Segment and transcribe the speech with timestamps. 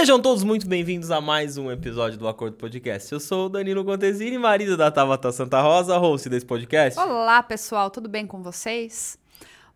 [0.00, 3.12] Sejam todos muito bem-vindos a mais um episódio do Acordo Podcast.
[3.12, 6.98] Eu sou o Danilo Contesini, marido da Tabata Santa Rosa, host desse podcast.
[6.98, 9.18] Olá, pessoal, tudo bem com vocês?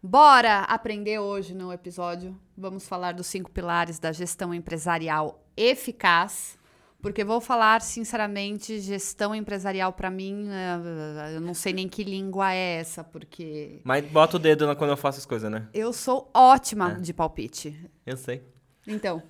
[0.03, 2.35] Bora aprender hoje no episódio.
[2.57, 6.59] Vamos falar dos cinco pilares da gestão empresarial eficaz.
[7.03, 12.51] Porque vou falar sinceramente, gestão empresarial para mim, eh, eu não sei nem que língua
[12.51, 13.83] é essa, porque.
[13.85, 15.69] Mas bota o dedo quando eu faço as coisas, né?
[15.75, 16.95] Eu sou ótima é.
[16.95, 17.79] de palpite.
[18.07, 18.54] Eu sei.
[18.87, 19.23] Então,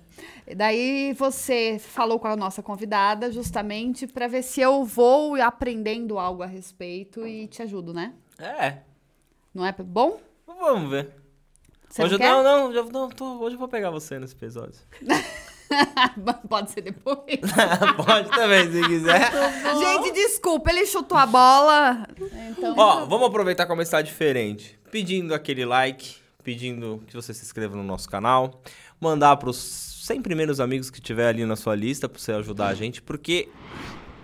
[0.55, 6.43] daí você falou com a nossa convidada justamente para ver se eu vou aprendendo algo
[6.43, 8.13] a respeito e te ajudo, né?
[8.37, 8.79] É.
[9.53, 10.19] Não é bom?
[10.45, 11.09] Vamos ver.
[11.89, 14.79] Você hoje não, não, não, não tô, hoje eu vou pegar você nesse episódio.
[16.49, 17.39] Pode ser depois.
[18.05, 19.31] Pode também, se quiser.
[19.79, 22.07] Gente, desculpa, ele chutou a bola.
[22.49, 22.75] Então...
[22.77, 24.77] Ó, vamos aproveitar e começar diferente.
[24.91, 28.61] Pedindo aquele like, pedindo que você se inscreva no nosso canal,
[28.99, 29.57] mandar para os
[30.05, 33.49] 100 primeiros amigos que tiver ali na sua lista para você ajudar a gente, porque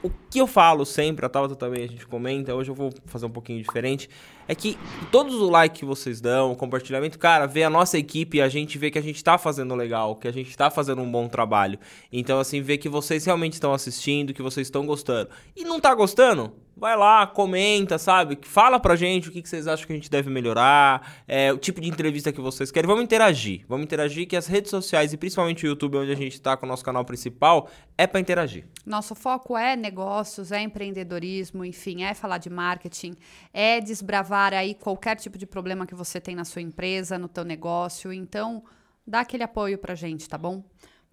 [0.04, 3.26] o que eu falo sempre, a Tabata também a gente comenta, hoje eu vou fazer
[3.26, 4.10] um pouquinho diferente,
[4.48, 4.78] é que
[5.12, 8.78] todos os likes que vocês dão, o compartilhamento, cara, vê a nossa equipe a gente
[8.78, 11.78] vê que a gente tá fazendo legal, que a gente tá fazendo um bom trabalho.
[12.12, 15.30] Então, assim, vê que vocês realmente estão assistindo, que vocês estão gostando.
[15.56, 16.52] E não tá gostando?
[16.82, 18.40] Vai lá, comenta, sabe?
[18.42, 21.80] Fala pra gente o que, vocês acham que a gente deve melhorar, é, o tipo
[21.80, 22.88] de entrevista que vocês querem.
[22.88, 23.64] Vamos interagir.
[23.70, 26.66] Vamos interagir que as redes sociais e principalmente o YouTube, onde a gente tá com
[26.66, 28.66] o nosso canal principal, é para interagir.
[28.84, 33.14] Nosso foco é negócios, é empreendedorismo, enfim, é falar de marketing,
[33.54, 37.44] é desbravar aí qualquer tipo de problema que você tem na sua empresa, no teu
[37.44, 38.12] negócio.
[38.12, 38.64] Então,
[39.06, 40.64] dá aquele apoio pra gente, tá bom?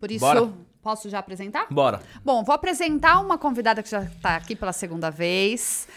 [0.01, 0.51] Por isso, Bora.
[0.83, 1.67] Posso já apresentar?
[1.71, 2.01] Bora.
[2.25, 5.89] Bom, vou apresentar uma convidada que já está aqui pela segunda vez.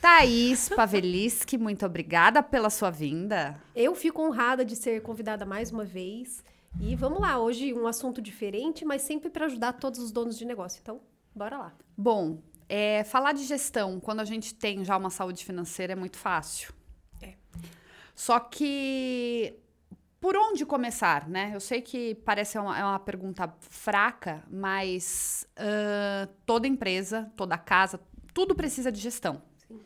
[0.00, 3.60] Thaís Paveliski, muito obrigada pela sua vinda.
[3.76, 6.42] Eu fico honrada de ser convidada mais uma vez.
[6.80, 10.44] E vamos lá, hoje um assunto diferente, mas sempre para ajudar todos os donos de
[10.44, 10.80] negócio.
[10.80, 11.00] Então,
[11.34, 11.72] bora lá.
[11.96, 16.16] Bom, é, falar de gestão quando a gente tem já uma saúde financeira é muito
[16.16, 16.72] fácil.
[17.20, 17.34] É.
[18.14, 19.54] Só que
[20.20, 21.50] por onde começar, né?
[21.54, 27.98] Eu sei que parece uma, é uma pergunta fraca, mas uh, toda empresa, toda casa,
[28.34, 29.42] tudo precisa de gestão.
[29.66, 29.80] Sim.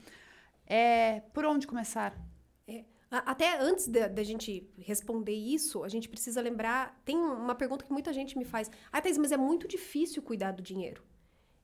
[0.67, 2.19] É, por onde começar?
[2.67, 7.01] É, até antes da gente responder isso, a gente precisa lembrar.
[7.05, 8.69] Tem uma pergunta que muita gente me faz.
[8.91, 11.03] Ah, Thais, mas é muito difícil cuidar do dinheiro.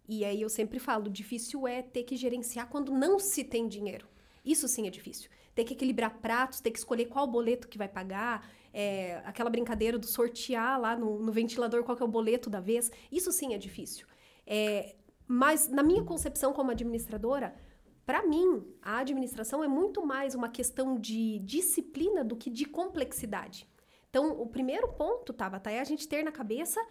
[0.08, 4.06] E aí eu sempre falo: difícil é ter que gerenciar quando não se tem dinheiro.
[4.44, 5.28] Isso sim é difícil.
[5.54, 9.98] Ter que equilibrar pratos, ter que escolher qual boleto que vai pagar, é, aquela brincadeira
[9.98, 12.90] do sortear lá no, no, ventilador qual é o boleto da vez.
[13.10, 14.06] Isso sim é difícil.
[14.46, 17.54] É, mas na minha concepção como administradora,
[18.04, 23.68] para mim, a administração é muito mais uma questão de disciplina do que de complexidade.
[24.08, 26.84] Então, o primeiro ponto, Tabata, é a gente ter na cabeça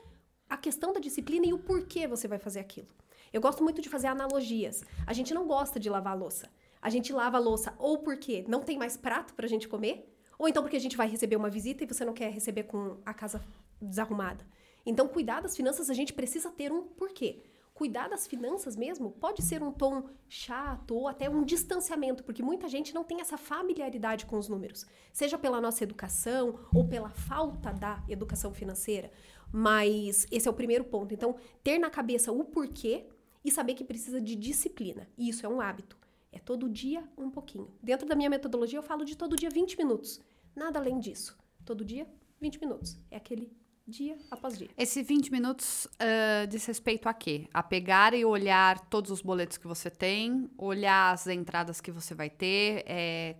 [0.50, 2.88] a questão da disciplina e o porquê você vai fazer aquilo.
[3.32, 4.84] Eu gosto muito de fazer analogias.
[5.06, 6.50] A gente não gosta de lavar a louça.
[6.82, 10.10] A gente lava a louça ou porque não tem mais prato para a gente comer,
[10.40, 12.98] ou então porque a gente vai receber uma visita e você não quer receber com
[13.06, 13.46] a casa
[13.80, 14.44] desarrumada.
[14.86, 17.44] Então, cuidar das finanças, a gente precisa ter um porquê.
[17.74, 22.68] Cuidar das finanças mesmo pode ser um tom chato ou até um distanciamento, porque muita
[22.68, 27.72] gente não tem essa familiaridade com os números, seja pela nossa educação ou pela falta
[27.72, 29.12] da educação financeira.
[29.52, 31.14] Mas esse é o primeiro ponto.
[31.14, 33.06] Então, ter na cabeça o porquê
[33.44, 35.08] e saber que precisa de disciplina.
[35.18, 35.99] E isso é um hábito.
[36.32, 37.70] É todo dia um pouquinho.
[37.82, 40.20] Dentro da minha metodologia, eu falo de todo dia 20 minutos.
[40.56, 41.38] Nada além disso.
[41.66, 42.08] Todo dia,
[42.40, 42.98] 20 minutos.
[43.10, 43.52] É aquele
[43.88, 44.70] dia após dia.
[44.78, 47.48] Esse 20 minutos uh, diz respeito a quê?
[47.54, 52.14] A pegar e olhar todos os boletos que você tem, olhar as entradas que você
[52.14, 53.36] vai ter, é...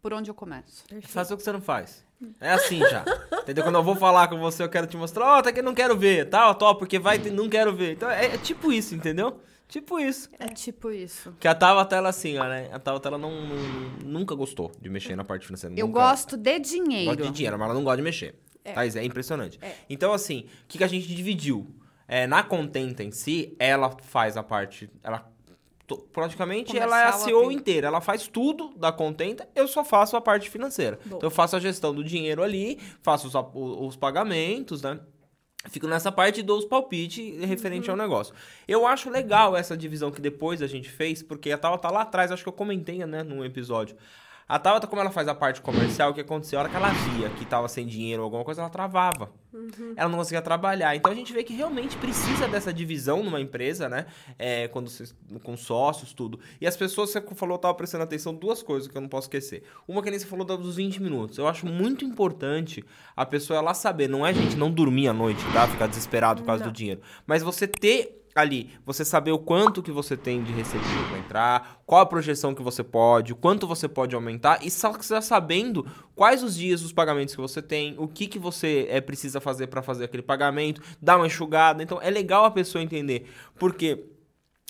[0.00, 0.84] por onde eu começo?
[1.02, 2.04] Fazer o que você não faz.
[2.40, 3.04] É assim já.
[3.42, 3.64] Entendeu?
[3.64, 5.74] Quando eu vou falar com você, eu quero te mostrar, ó, oh, até que não
[5.74, 7.94] quero ver, tal, tá, porque vai, não quero ver.
[7.94, 9.40] Então é, é tipo isso, entendeu?
[9.72, 10.28] Tipo isso.
[10.38, 11.34] É tipo isso.
[11.40, 12.68] Que a Tabata, ela assim, ó, né?
[12.70, 13.56] A Tabata, ela não, não,
[14.04, 15.74] nunca gostou de mexer na parte financeira.
[15.74, 15.98] Eu nunca.
[15.98, 17.06] gosto de dinheiro.
[17.06, 18.34] Gosto de dinheiro, mas ela não gosta de mexer.
[18.62, 18.74] É.
[18.74, 18.84] Tá?
[18.84, 19.58] é impressionante.
[19.62, 19.72] É.
[19.88, 21.74] Então, assim, o que, que a gente dividiu?
[22.06, 24.90] É, na Contenta em si, ela faz a parte...
[25.02, 25.26] Ela
[26.12, 27.86] praticamente Começar ela é a CEO inteira.
[27.86, 30.98] Ela faz tudo da Contenta, eu só faço a parte financeira.
[31.06, 35.00] Então eu faço a gestão do dinheiro ali, faço os, os pagamentos, né?
[35.68, 37.94] Fico nessa parte e dou os palpites referente uhum.
[37.94, 38.34] ao negócio.
[38.66, 42.02] Eu acho legal essa divisão que depois a gente fez, porque a tal tá lá
[42.02, 43.96] atrás, acho que eu comentei, né, num episódio.
[44.48, 46.58] A Tabata, como ela faz a parte comercial, o que aconteceu?
[46.58, 49.30] A hora que ela via que tava sem dinheiro ou alguma coisa, ela travava.
[49.96, 50.96] Ela não conseguia trabalhar.
[50.96, 54.06] Então a gente vê que realmente precisa dessa divisão numa empresa, né?
[54.38, 54.90] É, quando
[55.42, 56.40] com sócios, tudo.
[56.60, 59.26] E as pessoas, você falou, eu tava prestando atenção, duas coisas que eu não posso
[59.26, 59.62] esquecer.
[59.86, 61.38] Uma que nem você falou dos 20 minutos.
[61.38, 62.84] Eu acho muito importante
[63.16, 65.68] a pessoa ela saber, não é gente não dormir à noite, tá?
[65.68, 66.72] Ficar desesperado por causa Não.
[66.72, 67.00] do dinheiro.
[67.26, 71.82] Mas você ter ali, você saber o quanto que você tem de recebível para entrar,
[71.86, 75.14] qual a projeção que você pode, o quanto você pode aumentar e só que você
[75.14, 79.00] tá sabendo quais os dias dos pagamentos que você tem, o que que você é,
[79.00, 81.82] precisa fazer para fazer aquele pagamento, dar uma enxugada.
[81.82, 84.06] Então é legal a pessoa entender, porque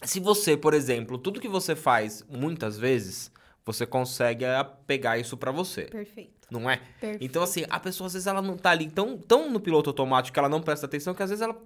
[0.05, 3.31] se você, por exemplo, tudo que você faz muitas vezes,
[3.65, 6.49] você consegue ah, pegar isso para você, Perfeito.
[6.51, 6.79] não é?
[7.01, 7.25] Perfeito.
[7.25, 10.35] Então, assim, a pessoa às vezes ela não tá ali tão, tão no piloto automático
[10.35, 11.57] que ela não presta atenção, que às vezes ela,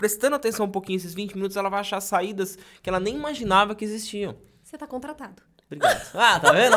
[0.00, 3.74] prestando atenção um pouquinho, esses 20 minutos, ela vai achar saídas que ela nem imaginava
[3.74, 4.34] que existiam.
[4.64, 5.42] Você tá contratado.
[5.66, 6.00] Obrigado.
[6.14, 6.74] Ah, tá vendo?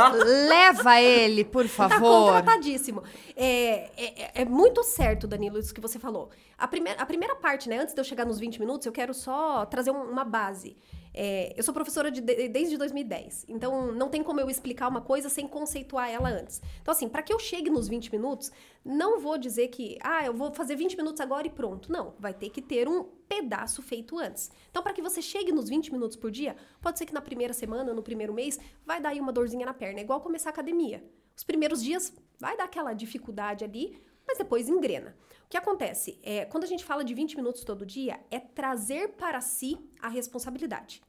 [0.50, 2.34] Leva ele, por Tá favor.
[2.34, 3.02] contratadíssimo.
[3.34, 3.90] É,
[4.36, 6.30] é, é muito certo, Danilo, isso que você falou.
[6.58, 7.78] A primeira, a primeira parte, né?
[7.80, 10.76] Antes de eu chegar nos 20 minutos, eu quero só trazer um- uma base.
[11.14, 15.02] É, eu sou professora de- de- desde 2010, então não tem como eu explicar uma
[15.02, 16.60] coisa sem conceituar ela antes.
[16.82, 18.52] Então, assim, para que eu chegue nos 20 minutos,
[18.84, 21.92] não vou dizer que, ah, eu vou fazer 20 minutos agora e pronto.
[21.92, 24.52] Não, vai ter que ter um pedaço feito antes.
[24.72, 27.54] Então, para que você chegue nos 20 minutos por dia, pode ser que na primeira
[27.54, 30.00] semana, no primeiro mês, vai dar aí uma dorzinha na perna.
[30.00, 31.04] É igual começar a academia.
[31.38, 35.16] Os primeiros dias vai dar aquela dificuldade ali, mas depois engrena.
[35.54, 36.20] Que acontece?
[36.24, 40.10] É, quando a gente fala de 20 minutos todo dia, é trazer para si a
[40.10, 41.00] responsabilidade.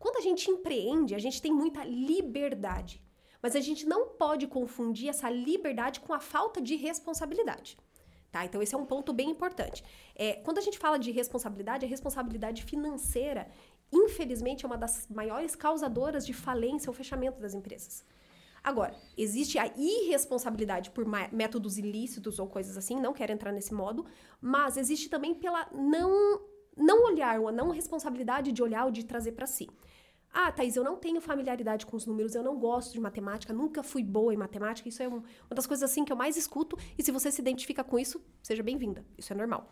[0.00, 3.00] Quando a gente empreende, a gente tem muita liberdade.
[3.40, 7.78] Mas a gente não pode confundir essa liberdade com a falta de responsabilidade.
[8.32, 8.44] Tá?
[8.44, 9.84] Então, esse é um ponto bem importante.
[10.16, 13.48] É, quando a gente fala de responsabilidade, a responsabilidade financeira,
[13.92, 18.04] infelizmente, é uma das maiores causadoras de falência ou fechamento das empresas.
[18.64, 24.06] Agora, existe a irresponsabilidade por métodos ilícitos ou coisas assim, não quero entrar nesse modo,
[24.40, 26.40] mas existe também pela não,
[26.74, 29.68] não olhar, ou a não responsabilidade de olhar ou de trazer para si.
[30.32, 33.82] Ah, Thaís, eu não tenho familiaridade com os números, eu não gosto de matemática, nunca
[33.82, 34.88] fui boa em matemática.
[34.88, 36.76] Isso é um- uma das coisas assim que eu mais escuto.
[36.98, 39.04] E se você se identifica com isso, seja bem-vinda.
[39.16, 39.70] Isso é normal.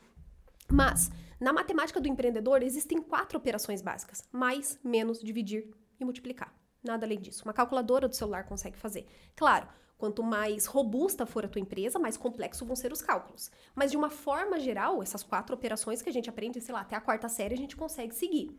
[0.71, 1.11] Mas,
[1.41, 6.55] na matemática do empreendedor, existem quatro operações básicas: mais, menos, dividir e multiplicar.
[6.82, 7.44] Nada além disso.
[7.44, 9.06] Uma calculadora do celular consegue fazer.
[9.37, 13.50] Claro, quanto mais robusta for a tua empresa, mais complexo vão ser os cálculos.
[13.75, 16.96] Mas, de uma forma geral, essas quatro operações que a gente aprende, sei lá, até
[16.96, 18.58] a quarta série, a gente consegue seguir.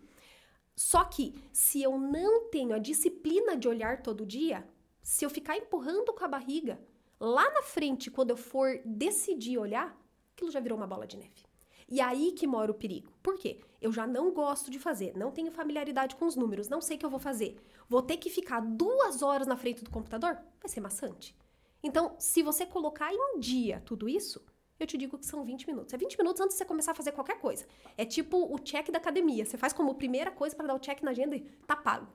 [0.76, 4.68] Só que, se eu não tenho a disciplina de olhar todo dia,
[5.02, 6.80] se eu ficar empurrando com a barriga,
[7.20, 9.96] lá na frente, quando eu for decidir olhar,
[10.34, 11.44] aquilo já virou uma bola de neve.
[11.90, 13.12] E aí que mora o perigo.
[13.22, 13.60] Por quê?
[13.84, 17.00] Eu já não gosto de fazer, não tenho familiaridade com os números, não sei o
[17.00, 17.58] que eu vou fazer.
[17.90, 20.38] Vou ter que ficar duas horas na frente do computador?
[20.62, 21.36] Vai ser maçante.
[21.84, 24.42] Então, se você colocar em dia tudo isso,
[24.80, 25.94] eu te digo que são 20 minutos.
[25.94, 27.68] É 20 minutos antes de você começar a fazer qualquer coisa.
[27.98, 29.46] É tipo o check da academia.
[29.46, 32.08] Você faz como primeira coisa para dar o check na agenda e tá pago.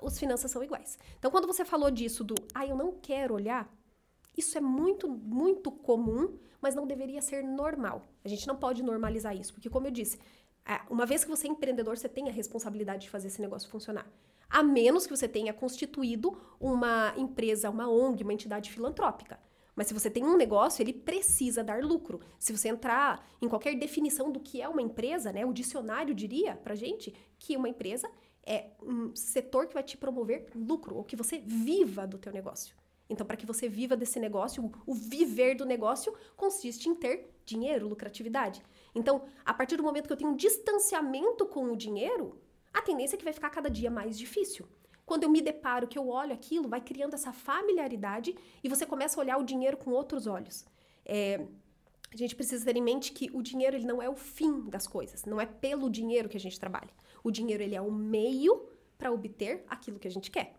[0.00, 0.96] Os finanças são iguais.
[1.18, 3.68] Então, quando você falou disso do, ah, eu não quero olhar,
[4.36, 8.02] isso é muito, muito comum, mas não deveria ser normal.
[8.24, 10.18] A gente não pode normalizar isso, porque, como eu disse,
[10.90, 14.10] uma vez que você é empreendedor, você tem a responsabilidade de fazer esse negócio funcionar.
[14.48, 19.38] A menos que você tenha constituído uma empresa, uma ONG, uma entidade filantrópica.
[19.74, 22.20] Mas se você tem um negócio, ele precisa dar lucro.
[22.38, 26.56] Se você entrar em qualquer definição do que é uma empresa, né, o dicionário diria
[26.56, 28.10] pra gente que uma empresa
[28.42, 32.74] é um setor que vai te promover lucro, ou que você viva do teu negócio.
[33.08, 37.35] Então, para que você viva desse negócio, o- o viver do negócio consiste em ter
[37.46, 38.62] dinheiro, lucratividade.
[38.94, 42.38] Então, a partir do momento que eu tenho um distanciamento com o dinheiro,
[42.74, 44.66] a tendência é que vai ficar cada dia mais difícil.
[45.06, 49.18] Quando eu me deparo, que eu olho aquilo, vai criando essa familiaridade e você começa
[49.18, 50.66] a olhar o dinheiro com outros olhos.
[51.04, 51.46] É,
[52.12, 54.86] a gente precisa ter em mente que o dinheiro ele não é o fim das
[54.86, 56.90] coisas, não é pelo dinheiro que a gente trabalha.
[57.22, 60.54] O dinheiro ele é o meio para obter aquilo que a gente quer.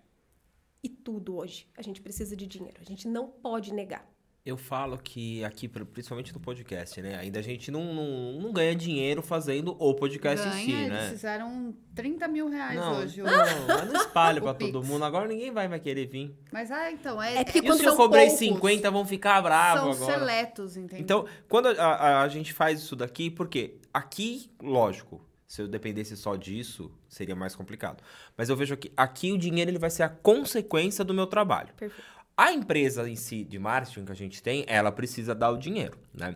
[0.82, 2.78] E tudo hoje a gente precisa de dinheiro.
[2.80, 4.08] A gente não pode negar.
[4.48, 7.18] Eu falo que aqui, principalmente no podcast, né?
[7.18, 10.88] Ainda a gente não, não, não ganha dinheiro fazendo o podcast Ganha, em si, eles
[10.90, 11.10] né?
[11.10, 13.22] fizeram 30 mil reais Não, hoje.
[13.22, 13.28] não,
[13.68, 14.88] mas não espalha pra todo Pix.
[14.90, 15.04] mundo.
[15.04, 16.34] Agora ninguém vai, vai querer vir.
[16.50, 19.06] Mas, ah, então, é, É porque E quando se eu são cobrei poucos, 50, vão
[19.06, 20.20] ficar bravos são agora.
[20.20, 21.04] seletos, entendeu?
[21.04, 26.16] Então, quando a, a- a gente faz isso daqui, porque aqui, lógico, se eu dependesse
[26.16, 28.02] só disso, seria mais complicado.
[28.38, 31.74] Mas eu vejo que aqui o dinheiro ele vai ser a consequência do meu trabalho.
[31.76, 32.16] Perfeito.
[32.38, 35.98] A empresa em si de marketing que a gente tem, ela precisa dar o dinheiro,
[36.14, 36.36] né?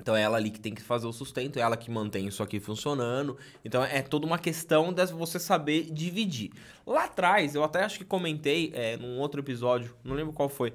[0.00, 2.42] Então é ela ali que tem que fazer o sustento, é ela que mantém isso
[2.42, 3.36] aqui funcionando.
[3.64, 6.52] Então é toda uma questão de você saber dividir.
[6.86, 10.72] Lá atrás, eu até acho que comentei é, num outro episódio, não lembro qual foi,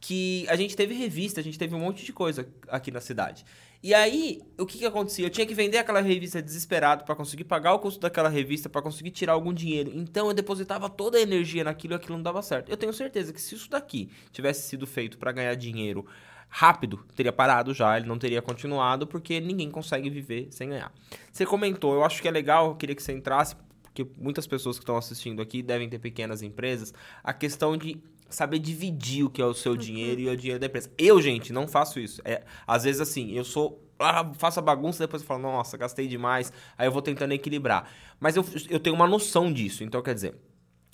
[0.00, 3.44] que a gente teve revista, a gente teve um monte de coisa aqui na cidade.
[3.82, 5.26] E aí, o que que acontecia?
[5.26, 8.80] Eu tinha que vender aquela revista desesperado para conseguir pagar o custo daquela revista, para
[8.80, 9.90] conseguir tirar algum dinheiro.
[9.92, 12.70] Então eu depositava toda a energia naquilo e aquilo não dava certo.
[12.70, 16.06] Eu tenho certeza que se isso daqui tivesse sido feito para ganhar dinheiro
[16.48, 20.92] rápido, teria parado já, ele não teria continuado, porque ninguém consegue viver sem ganhar.
[21.32, 24.78] Você comentou, eu acho que é legal, eu queria que você entrasse, porque muitas pessoas
[24.78, 28.00] que estão assistindo aqui devem ter pequenas empresas, a questão de
[28.34, 30.90] saber dividir o que é o seu dinheiro e o dinheiro da empresa.
[30.98, 32.20] Eu, gente, não faço isso.
[32.24, 33.82] É, às vezes, assim, eu sou.
[33.98, 36.52] Ah, faço a bagunça, depois eu falo, nossa, gastei demais.
[36.76, 37.88] Aí eu vou tentando equilibrar.
[38.18, 39.84] Mas eu, eu tenho uma noção disso.
[39.84, 40.34] Então, quer dizer,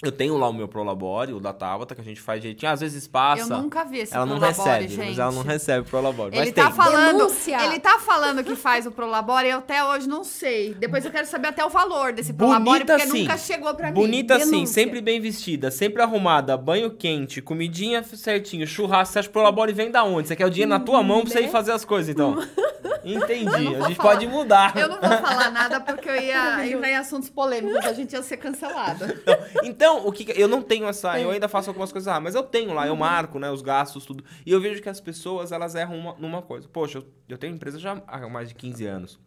[0.01, 2.71] eu tenho lá o meu Prolabore, o da Tabata, que a gente faz direitinho.
[2.71, 3.55] Às vezes passa.
[3.55, 4.97] Eu nunca vi esse Ela não recebe, gente.
[5.09, 6.37] mas ela não recebe o Prolabore.
[6.37, 6.73] Ele mas tá tem.
[6.73, 7.65] falando, Denúncia.
[7.65, 10.73] ele tá falando que faz o Prolabore e eu até hoje não sei.
[10.75, 13.23] Depois eu quero saber até o valor desse Prolabore, Bonita porque sim.
[13.23, 13.95] nunca chegou pra mim.
[13.95, 14.75] Bonita assim, Denúncia.
[14.75, 19.15] sempre bem vestida, sempre arrumada, banho quente, comidinha certinho, churrasco.
[19.15, 20.29] Você acha que o Prolabore vem da onde?
[20.29, 21.47] Você quer o dinheiro na tua mão pra você Né?
[21.49, 22.37] ir fazer as coisas, então.
[23.05, 23.49] Entendi.
[23.77, 24.11] A gente falar.
[24.11, 24.77] pode mudar.
[24.77, 28.23] Eu não vou falar nada porque eu ia entrar em assuntos polêmicos, a gente ia
[28.23, 29.17] ser cancelada.
[29.63, 32.43] Então, o que eu não tenho essa, eu ainda faço algumas coisas, ah, mas eu
[32.43, 34.23] tenho lá, eu marco, né, os gastos, tudo.
[34.47, 36.69] E eu vejo que as pessoas, elas erram uma- numa coisa.
[36.69, 39.19] Poxa, eu, eu tenho empresa já há mais de 15 anos.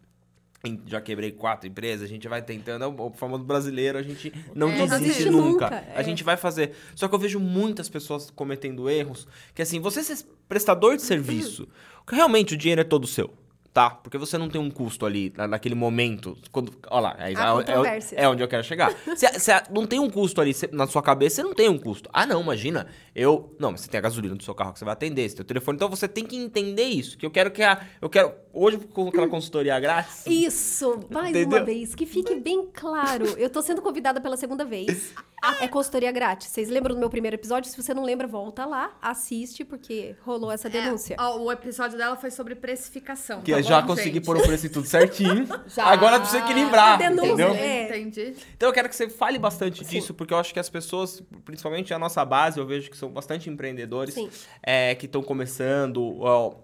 [0.85, 4.69] Já quebrei quatro empresas, a gente vai tentando, é o famoso brasileiro, a gente não
[4.69, 5.65] É, desiste nunca.
[5.65, 6.03] nunca, A é.
[6.03, 6.73] gente vai fazer.
[6.95, 11.67] Só que eu vejo muitas pessoas cometendo erros, que assim, você ser prestador de serviço,
[12.07, 13.33] realmente o dinheiro é todo seu.
[13.73, 13.89] Tá?
[13.89, 16.37] Porque você não tem um custo ali na- naquele momento.
[16.51, 18.21] Quando, olha lá, é, controvérsias.
[18.21, 18.93] é onde eu quero chegar.
[19.05, 21.77] Você você não tem um custo ali cê- na sua cabeça, você não tem um
[21.77, 22.09] custo.
[22.11, 22.87] Ah, não, imagina.
[23.15, 23.55] Eu.
[23.57, 25.43] Não, mas você tem a gasolina do seu carro que você vai atender, você tem
[25.43, 25.77] o telefone.
[25.77, 27.17] Então você tem que entender isso.
[27.17, 27.79] Que eu quero que a.
[28.01, 28.33] Eu quero.
[28.53, 30.25] Hoje, com aquela consultoria grátis.
[30.27, 31.57] Isso, mais Entendeu?
[31.59, 33.25] uma vez, que fique bem claro.
[33.37, 35.13] Eu tô sendo convidada pela segunda vez.
[35.61, 36.49] É consultoria grátis.
[36.49, 37.71] Vocês lembram do meu primeiro episódio?
[37.71, 41.15] Se você não lembra, volta lá, assiste, porque rolou essa denúncia.
[41.17, 43.41] É, ó, o episódio dela foi sobre precificação.
[43.41, 44.25] Que tá eu já bom, consegui gente?
[44.25, 45.47] pôr o preço e tudo certinho.
[45.67, 45.85] Já.
[45.85, 46.97] Agora precisa equilibrar.
[46.97, 47.53] Denúncia, Entendeu?
[47.53, 47.85] é.
[47.85, 48.33] Entendi.
[48.55, 51.93] Então eu quero que você fale bastante disso, porque eu acho que as pessoas, principalmente
[51.93, 54.29] a nossa base, eu vejo que são bastante empreendedores Sim.
[54.61, 56.17] é, que estão começando.
[56.21, 56.55] ó,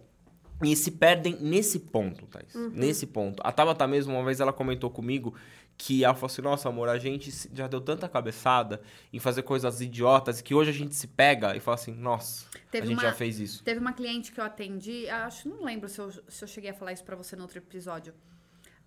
[0.63, 2.55] e se perdem nesse ponto, Thaís.
[2.55, 2.71] Uhum.
[2.73, 3.41] Nesse ponto.
[3.45, 5.35] A Tabata mesmo, uma vez ela comentou comigo
[5.77, 8.81] que ela falou assim, nossa, amor, a gente já deu tanta cabeçada
[9.13, 12.85] em fazer coisas idiotas que hoje a gente se pega e fala assim, nossa, Teve
[12.85, 13.63] a gente uma- já fez isso.
[13.63, 16.73] Teve uma cliente que eu atendi, acho, não lembro se eu, se eu cheguei a
[16.73, 18.13] falar isso pra você no outro episódio,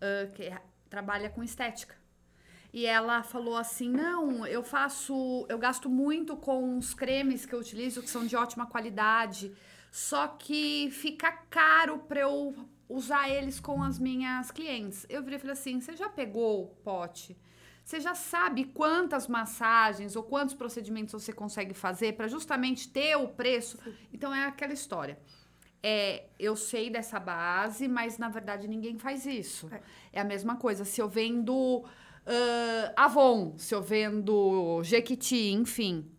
[0.00, 0.50] ah, que
[0.88, 1.94] trabalha com estética.
[2.72, 5.44] E ela falou assim: não, eu faço.
[5.48, 9.52] Eu gasto muito com os cremes que eu utilizo, que são de ótima qualidade.
[9.90, 12.54] Só que fica caro pra eu
[12.90, 15.06] usar eles com as minhas clientes.
[15.08, 17.36] Eu virei e falei assim: você já pegou o pote?
[17.84, 23.28] Você já sabe quantas massagens ou quantos procedimentos você consegue fazer para justamente ter o
[23.28, 23.78] preço?
[24.12, 25.18] Então é aquela história.
[25.82, 29.68] É, eu sei dessa base, mas na verdade ninguém faz isso.
[30.12, 30.84] É, a mesma coisa.
[30.84, 31.84] Se eu vendo
[32.26, 36.10] ah, Avon, se eu vendo Jequiti, enfim.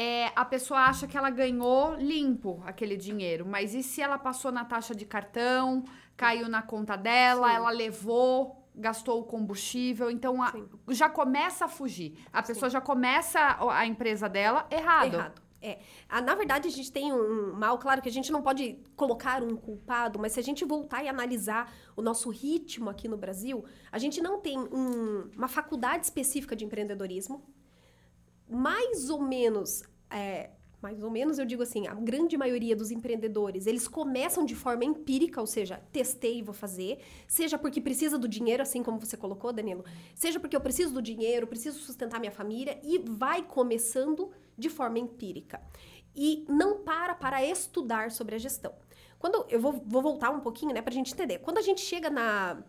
[0.00, 4.52] É, a pessoa acha que ela ganhou limpo aquele dinheiro, mas e se ela passou
[4.52, 5.82] na taxa de cartão,
[6.16, 7.54] caiu na conta dela, Sim.
[7.56, 10.52] ela levou, gastou o combustível, então a-
[10.90, 12.16] já começa a fugir.
[12.32, 15.14] A pessoa já começa a a empresa dela errado.
[15.14, 15.42] Errado.
[15.60, 15.80] É.
[16.08, 19.42] Ah, na verdade, a gente tem um mal, claro que a gente não pode colocar
[19.42, 23.64] um culpado, mas se a gente voltar e analisar o nosso ritmo aqui no Brasil,
[23.90, 27.42] a gente não tem um- uma faculdade específica de empreendedorismo.
[28.48, 30.50] Mais ou menos, é,
[30.80, 34.84] mais ou menos eu digo assim, a grande maioria dos empreendedores, eles começam de forma
[34.84, 39.52] empírica, ou seja, testei vou fazer, seja porque precisa do dinheiro, assim como você colocou,
[39.52, 44.68] Danilo, seja porque eu preciso do dinheiro, preciso sustentar minha família e vai começando de
[44.68, 45.60] forma empírica.
[46.14, 48.72] E não para para estudar sobre a gestão.
[49.18, 51.38] Quando eu vou, vou voltar um pouquinho, né, para a gente entender.
[51.38, 52.62] Quando a gente chega na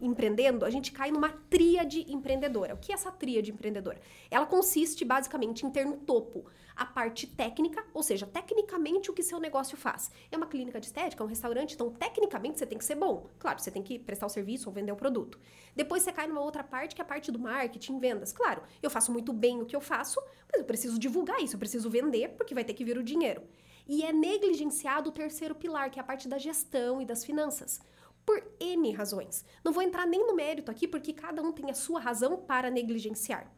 [0.00, 2.74] empreendendo, a gente cai numa tríade empreendedora.
[2.74, 4.00] O que é essa tríade empreendedora?
[4.30, 9.22] Ela consiste basicamente em ter no topo a parte técnica, ou seja, tecnicamente o que
[9.22, 10.10] seu negócio faz.
[10.30, 13.28] É uma clínica de estética, é um restaurante, então tecnicamente você tem que ser bom.
[13.38, 15.38] Claro, você tem que prestar o serviço ou vender o produto.
[15.76, 18.32] Depois você cai numa outra parte, que é a parte do marketing, vendas.
[18.32, 21.60] Claro, eu faço muito bem o que eu faço, mas eu preciso divulgar isso, eu
[21.60, 23.42] preciso vender, porque vai ter que vir o dinheiro.
[23.86, 27.80] E é negligenciado o terceiro pilar, que é a parte da gestão e das finanças
[28.24, 29.44] por N razões.
[29.64, 32.70] Não vou entrar nem no mérito aqui, porque cada um tem a sua razão para
[32.70, 33.50] negligenciar.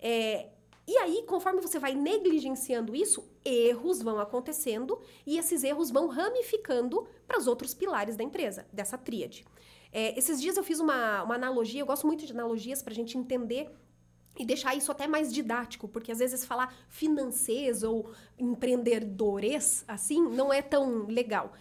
[0.00, 0.48] É,
[0.86, 7.06] E aí, conforme você vai negligenciando isso, erros vão acontecendo e esses erros vão ramificando
[7.26, 9.46] para os outros pilares da empresa, dessa tríade.
[9.90, 12.94] É, esses dias eu fiz uma, uma analogia, eu gosto muito de analogias para a
[12.94, 13.70] gente entender
[14.38, 20.52] e deixar isso até mais didático, porque às vezes falar financês ou empreendedores assim não
[20.52, 21.52] é tão legal.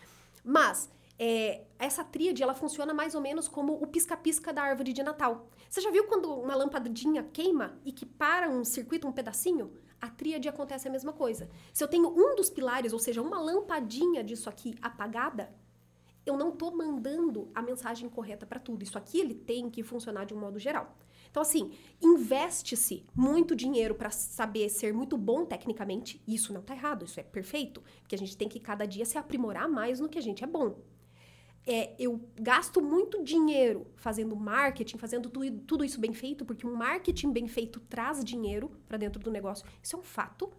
[0.43, 0.89] Mas
[1.25, 5.47] é, essa tríade ela funciona mais ou menos como o pisca-pisca da árvore de Natal.
[5.69, 9.71] Você já viu quando uma lampadinha queima e que para um circuito, um pedacinho?
[10.01, 11.49] A tríade acontece a mesma coisa.
[11.71, 15.55] Se eu tenho um dos pilares, ou seja, uma lampadinha disso aqui apagada,
[16.25, 18.83] eu não estou mandando a mensagem correta para tudo.
[18.83, 20.93] Isso aqui ele tem que funcionar de um modo geral.
[21.31, 26.21] Então, assim, investe-se muito dinheiro para saber ser muito bom tecnicamente.
[26.27, 27.81] Isso não está errado, isso é perfeito.
[28.01, 30.47] Porque a gente tem que cada dia se aprimorar mais no que a gente é
[30.47, 30.83] bom.
[31.65, 36.75] É, eu gasto muito dinheiro fazendo marketing, fazendo tu, tudo isso bem feito, porque um
[36.75, 39.65] marketing bem feito traz dinheiro para dentro do negócio.
[39.81, 40.51] Isso é um fato.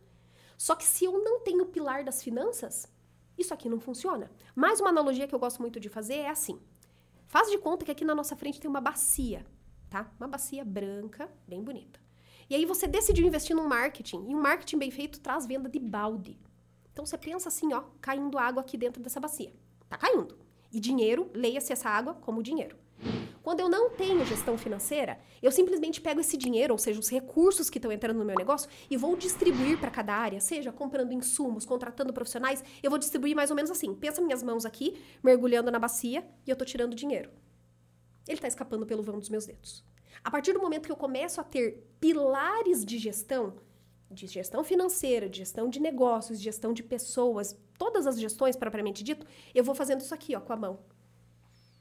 [0.57, 2.89] Só que se eu não tenho o pilar das finanças,
[3.37, 4.31] isso aqui não funciona.
[4.55, 6.59] Mais uma analogia que eu gosto muito de fazer é assim:
[7.27, 9.45] faz de conta que aqui na nossa frente tem uma bacia
[9.95, 10.11] tá?
[10.19, 12.01] Uma bacia branca, bem bonita.
[12.51, 15.79] E aí você decidiu investir num marketing, e um marketing bem feito traz venda de
[15.79, 16.37] balde.
[16.93, 19.53] Então você pensa assim, ó, caindo água aqui dentro dessa bacia.
[19.89, 20.37] Tá caindo.
[20.75, 22.77] E dinheiro, leia-se essa água como dinheiro.
[23.43, 27.71] Quando eu não tenho gestão financeira, eu simplesmente pego esse dinheiro, ou seja, os recursos
[27.71, 31.65] que estão entrando no meu negócio, e vou distribuir para cada área, seja comprando insumos,
[31.65, 33.95] contratando profissionais, eu vou distribuir mais ou menos assim.
[33.95, 37.31] Pensa minhas mãos aqui, mergulhando na bacia, e eu tô tirando dinheiro
[38.27, 39.85] ele está escapando pelo vão dos meus dedos.
[40.23, 43.55] A partir do momento que eu começo a ter pilares de gestão,
[44.11, 49.03] de gestão financeira, de gestão de negócios, de gestão de pessoas, todas as gestões propriamente
[49.03, 50.79] dito, eu vou fazendo isso aqui, ó, com a mão.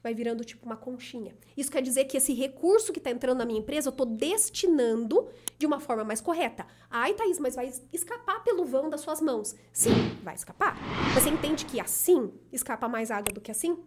[0.02, 1.34] Vai virando tipo uma conchinha.
[1.56, 5.30] Isso quer dizer que esse recurso que está entrando na minha empresa, eu estou destinando
[5.58, 6.68] de uma forma mais correta.
[6.90, 9.56] Ai, Thaís, mas vai escapar pelo vão das suas mãos.
[9.72, 10.78] Sim, vai escapar.
[11.14, 13.78] Você entende que assim escapa mais água do que assim?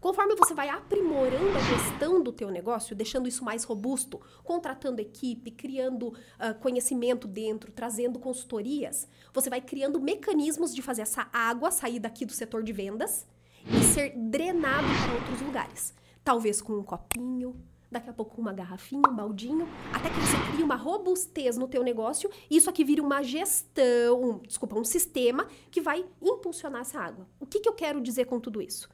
[0.00, 5.50] Conforme você vai aprimorando a gestão do teu negócio, deixando isso mais robusto, contratando equipe,
[5.50, 11.98] criando uh, conhecimento dentro, trazendo consultorias, você vai criando mecanismos de fazer essa água sair
[11.98, 13.26] daqui do setor de vendas
[13.66, 15.94] e ser drenado para outros lugares.
[16.22, 17.56] Talvez com um copinho,
[17.90, 21.82] daqui a pouco uma garrafinha, um baldinho, até que você crie uma robustez no teu
[21.82, 27.00] negócio e isso aqui vira uma gestão, um, desculpa, um sistema que vai impulsionar essa
[27.00, 27.26] água.
[27.40, 28.88] O que, que eu quero dizer com tudo isso?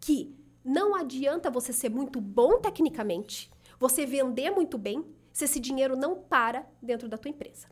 [0.00, 0.34] Que
[0.68, 3.50] não adianta você ser muito bom tecnicamente,
[3.80, 5.02] você vender muito bem,
[5.32, 7.68] se esse dinheiro não para dentro da tua empresa.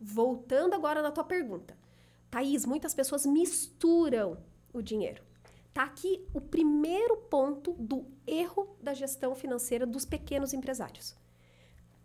[0.00, 1.78] Voltando agora na tua pergunta.
[2.32, 4.36] Thaís, muitas pessoas misturam
[4.72, 5.22] o dinheiro.
[5.72, 11.14] Tá aqui o primeiro ponto do erro da gestão financeira dos pequenos empresários.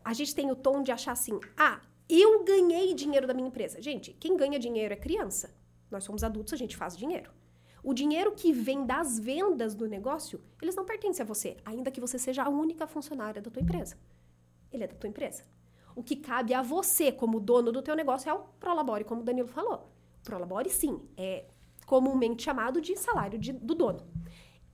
[0.06, 3.82] A gente tem o tom de achar assim: ah, eu ganhei dinheiro da minha empresa.
[3.82, 5.56] Gente, quem ganha dinheiro é criança.
[5.90, 7.32] Nós somos adultos, a gente faz dinheiro.
[7.84, 12.02] O dinheiro que vem das vendas do negócio, eles não pertencem a você, ainda que
[12.02, 13.98] você seja a única funcionária da tua empresa.
[14.72, 15.44] Ele é da tua empresa.
[15.96, 19.24] O que cabe a você, como dono do teu negócio, é o Prolabore, como o
[19.24, 19.90] Danilo falou.
[20.24, 21.46] Prolabore, sim, é
[21.86, 24.06] comumente chamado de salário de, do dono.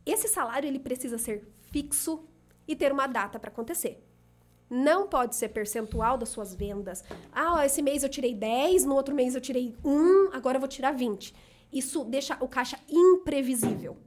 [0.06, 2.28] Esse salário, ele precisa ser fixo
[2.68, 4.04] e ter uma data para acontecer.
[4.70, 7.04] Não pode ser percentual das suas vendas.
[7.32, 10.68] Ah, esse mês eu tirei 10, no outro mês eu tirei 1, agora eu vou
[10.68, 11.34] tirar 20
[11.72, 13.98] isso deixa o caixa imprevisível.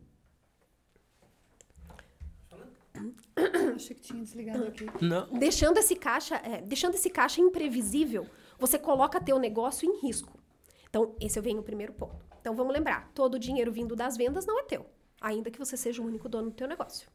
[3.74, 4.86] Achei que tinha desligado aqui.
[5.00, 5.26] Não.
[5.38, 8.26] Deixando esse caixa, é, deixando esse caixa imprevisível,
[8.58, 10.38] você coloca teu negócio em risco.
[10.88, 12.26] Então, esse vem o primeiro ponto.
[12.40, 14.86] Então, vamos lembrar, todo o dinheiro vindo das vendas não é teu,
[15.20, 17.08] ainda que você seja o único dono do teu negócio.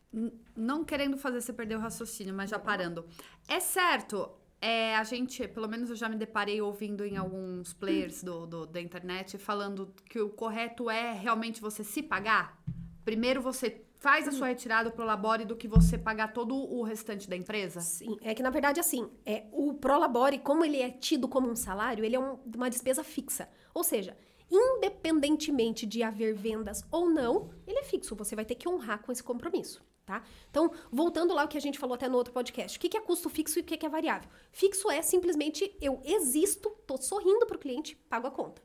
[0.56, 3.06] Não querendo fazer você perder o raciocínio, mas já parando.
[3.48, 4.30] É certo,
[4.64, 8.66] é, a gente, pelo menos eu já me deparei ouvindo em alguns players do, do,
[8.66, 12.58] da internet falando que o correto é realmente você se pagar.
[13.04, 17.30] Primeiro você faz a sua retirada pro Labore do que você pagar todo o restante
[17.30, 17.82] da empresa?
[17.82, 21.58] Sim, é que na verdade assim, é o Prolabore, como ele é tido como um
[21.58, 23.50] salário, ele é um, uma despesa fixa.
[23.74, 24.18] Ou seja,
[24.50, 29.12] independentemente de haver vendas ou não, ele é fixo, você vai ter que honrar com
[29.12, 30.24] esse compromisso tá?
[30.50, 33.02] Então, voltando lá ao que a gente falou até no outro podcast, o que é
[33.02, 34.30] custo fixo e o que é variável?
[34.52, 38.62] Fixo é simplesmente eu existo, tô sorrindo para o cliente, pago a conta.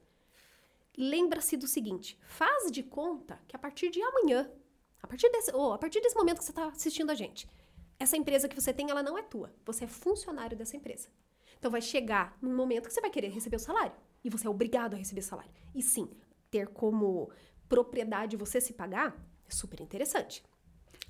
[0.97, 4.51] Lembra-se do seguinte: faz de conta que a partir de amanhã,
[5.03, 7.49] a partir desse, ou a partir desse momento que você está assistindo a gente,
[7.99, 9.53] essa empresa que você tem, ela não é tua.
[9.65, 11.09] Você é funcionário dessa empresa.
[11.59, 13.93] Então vai chegar num momento que você vai querer receber o salário.
[14.25, 15.51] E você é obrigado a receber o salário.
[15.75, 16.09] E sim,
[16.51, 17.31] ter como
[17.69, 19.17] propriedade você se pagar
[19.49, 20.43] é super interessante.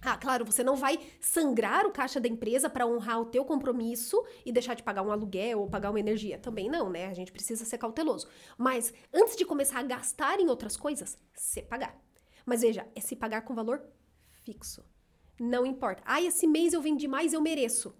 [0.00, 4.24] Ah, claro, você não vai sangrar o caixa da empresa para honrar o teu compromisso
[4.46, 6.38] e deixar de pagar um aluguel ou pagar uma energia.
[6.38, 7.06] Também não, né?
[7.06, 8.28] A gente precisa ser cauteloso.
[8.56, 12.00] Mas antes de começar a gastar em outras coisas, se pagar.
[12.46, 13.82] Mas veja, é se pagar com valor
[14.44, 14.84] fixo.
[15.38, 16.02] Não importa.
[16.06, 17.94] Ah, esse mês eu vendi mais, eu mereço.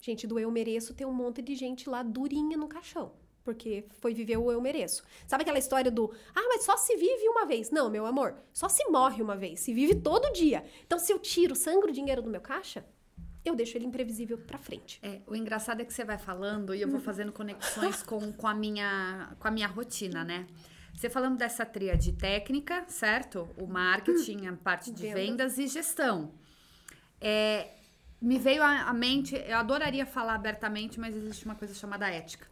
[0.00, 4.14] Gente, do eu mereço tem um monte de gente lá durinha no caixão porque foi
[4.14, 5.02] viver o eu mereço.
[5.26, 7.70] Sabe aquela história do, ah, mas só se vive uma vez?
[7.70, 10.64] Não, meu amor, só se morre uma vez, se vive todo dia.
[10.86, 12.84] Então, se eu tiro, sangro o dinheiro do meu caixa,
[13.44, 15.00] eu deixo ele imprevisível para frente.
[15.02, 18.46] É, o engraçado é que você vai falando e eu vou fazendo conexões com, com,
[18.46, 20.46] a, minha, com a minha rotina, né?
[20.94, 23.48] Você falando dessa tríade técnica, certo?
[23.56, 26.32] O marketing, a parte de vendas e gestão.
[27.20, 27.70] É,
[28.20, 32.51] me veio à mente, eu adoraria falar abertamente, mas existe uma coisa chamada ética.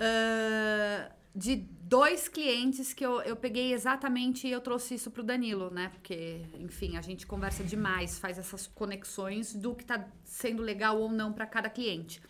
[0.00, 5.70] Uh, de dois clientes que eu, eu peguei exatamente e eu trouxe isso pro Danilo,
[5.70, 5.90] né?
[5.90, 11.10] Porque, enfim, a gente conversa demais, faz essas conexões do que tá sendo legal ou
[11.10, 12.20] não para cada cliente.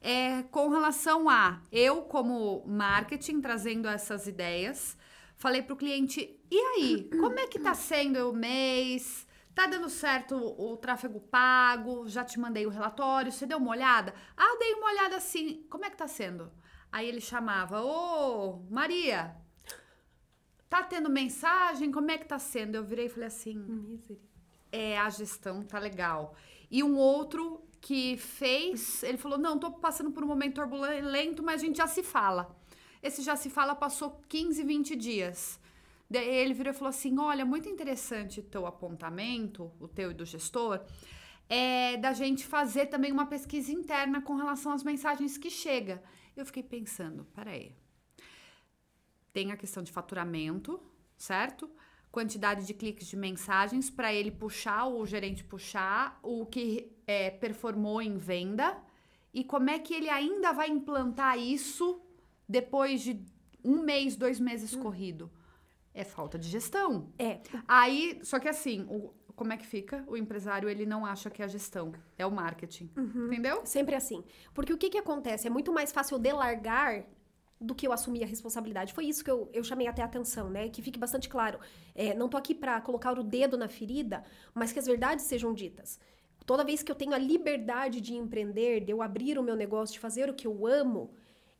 [0.00, 4.96] É, com relação a eu, como marketing, trazendo essas ideias,
[5.36, 9.26] falei pro cliente: e aí, como é que tá sendo o mês?
[9.54, 12.06] Tá dando certo o tráfego pago?
[12.08, 14.14] Já te mandei o relatório, você deu uma olhada?
[14.36, 15.64] Ah, dei uma olhada assim.
[15.70, 16.52] Como é que tá sendo?
[16.90, 19.36] Aí ele chamava: Ô, Maria,
[20.68, 21.90] tá tendo mensagem?
[21.90, 22.74] Como é que tá sendo?
[22.74, 24.00] Eu virei e falei assim:
[24.70, 26.34] É, a gestão tá legal.
[26.70, 31.62] E um outro que fez, ele falou: Não, tô passando por um momento turbulento, mas
[31.62, 32.54] a gente já se fala.
[33.02, 35.60] Esse já se fala passou 15, 20 dias.
[36.08, 40.14] Daí ele virou e falou assim: Olha, muito interessante o teu apontamento, o teu e
[40.14, 40.80] do gestor,
[41.48, 46.02] é da gente fazer também uma pesquisa interna com relação às mensagens que chega.
[46.36, 47.72] Eu fiquei pensando, peraí.
[49.32, 50.80] Tem a questão de faturamento,
[51.16, 51.70] certo?
[52.12, 58.02] Quantidade de cliques de mensagens para ele puxar, o gerente puxar, o que é, performou
[58.02, 58.76] em venda
[59.32, 62.00] e como é que ele ainda vai implantar isso
[62.48, 63.24] depois de
[63.64, 64.82] um mês, dois meses hum.
[64.82, 65.30] corrido.
[65.92, 67.12] É falta de gestão.
[67.18, 67.40] É.
[67.66, 70.02] Aí, só que assim, o, como é que fica?
[70.08, 72.90] O empresário, ele não acha que é a gestão, é o marketing.
[72.96, 73.26] Uhum.
[73.26, 73.60] Entendeu?
[73.64, 74.24] Sempre assim.
[74.54, 75.46] Porque o que que acontece?
[75.46, 77.04] É muito mais fácil delargar
[77.60, 78.94] do que eu assumir a responsabilidade.
[78.94, 80.68] Foi isso que eu, eu chamei até a atenção, né?
[80.70, 81.60] Que fique bastante claro.
[81.94, 85.52] É, não tô aqui para colocar o dedo na ferida, mas que as verdades sejam
[85.52, 86.00] ditas.
[86.46, 89.94] Toda vez que eu tenho a liberdade de empreender, de eu abrir o meu negócio,
[89.94, 91.10] de fazer o que eu amo,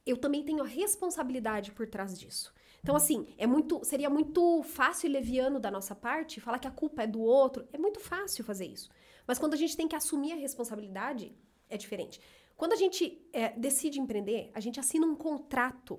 [0.07, 2.55] eu também tenho a responsabilidade por trás disso.
[2.83, 6.71] Então, assim, é muito, seria muito fácil e leviano da nossa parte falar que a
[6.71, 7.67] culpa é do outro.
[7.73, 8.89] É muito fácil fazer isso.
[9.27, 11.37] Mas quando a gente tem que assumir a responsabilidade,
[11.69, 12.21] é diferente.
[12.57, 15.99] Quando a gente é, decide empreender, a gente assina um contrato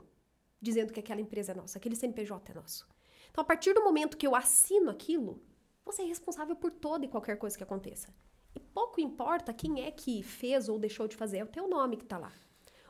[0.61, 2.87] dizendo que aquela empresa é nossa, aquele CNPJ é nosso.
[3.29, 5.43] Então, a partir do momento que eu assino aquilo,
[5.85, 8.13] você é responsável por toda e qualquer coisa que aconteça.
[8.55, 11.97] E pouco importa quem é que fez ou deixou de fazer, é o teu nome
[11.97, 12.33] que está lá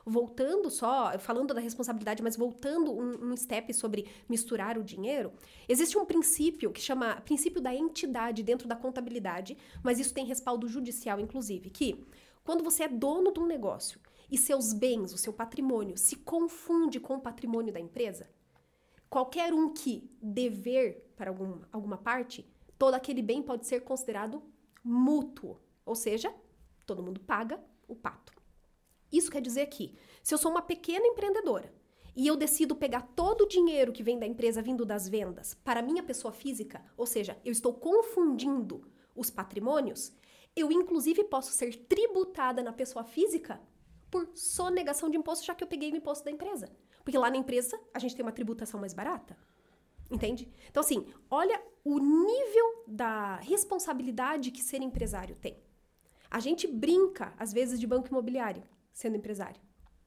[0.08, 5.32] voltando só, falando da responsabilidade, mas voltando um, um step sobre misturar o dinheiro,
[5.68, 10.66] existe um princípio que chama princípio da entidade dentro da contabilidade, mas isso tem respaldo
[10.68, 12.06] judicial, inclusive, que
[12.44, 16.98] quando você é dono de um negócio e seus bens, o seu patrimônio, se confunde
[16.98, 18.28] com o patrimônio da empresa,
[19.10, 22.46] qualquer um que dever para algum, alguma parte,
[22.78, 24.42] todo aquele bem pode ser considerado
[24.82, 26.32] mútuo, ou seja,
[26.86, 28.37] todo mundo paga o pato.
[29.12, 31.72] Isso quer dizer que, se eu sou uma pequena empreendedora
[32.14, 35.82] e eu decido pegar todo o dinheiro que vem da empresa vindo das vendas para
[35.82, 38.82] minha pessoa física, ou seja, eu estou confundindo
[39.14, 40.12] os patrimônios,
[40.54, 43.60] eu inclusive posso ser tributada na pessoa física
[44.10, 46.70] por sonegação de imposto, já que eu peguei o imposto da empresa.
[47.04, 49.36] Porque lá na empresa a gente tem uma tributação mais barata.
[50.10, 50.50] Entende?
[50.70, 55.62] Então, assim, olha o nível da responsabilidade que ser empresário tem.
[56.30, 58.62] A gente brinca, às vezes, de banco imobiliário
[58.98, 59.60] sendo empresário.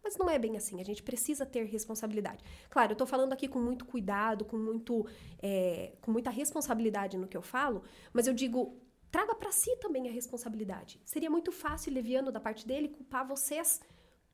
[0.04, 2.44] Mas não é bem assim, a gente precisa ter responsabilidade.
[2.70, 5.06] Claro, eu estou falando aqui com muito cuidado, com, muito,
[5.42, 8.78] é, com muita responsabilidade no que eu falo, mas eu digo,
[9.10, 11.00] traga para si também a responsabilidade.
[11.06, 13.80] Seria muito fácil, leviano da parte dele, culpar vocês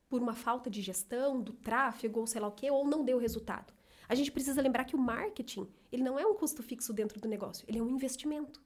[0.08, 3.18] por uma falta de gestão, do tráfego, ou sei lá o quê, ou não deu
[3.18, 3.72] resultado.
[4.08, 7.28] A gente precisa lembrar que o marketing, ele não é um custo fixo dentro do
[7.28, 8.60] negócio, ele é um investimento.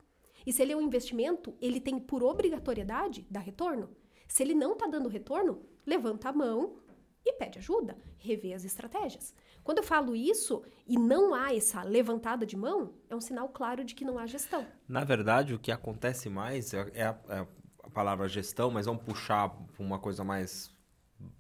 [0.47, 3.91] E se ele é um investimento, ele tem por obrigatoriedade dar retorno.
[4.27, 6.77] Se ele não está dando retorno, levanta a mão
[7.25, 9.35] e pede ajuda, revê as estratégias.
[9.63, 13.85] Quando eu falo isso e não há essa levantada de mão, é um sinal claro
[13.85, 14.67] de que não há gestão.
[14.89, 17.47] Na verdade, o que acontece mais é, é a, é
[17.85, 20.75] a palavra gestão, mas vamos puxar para uma coisa mais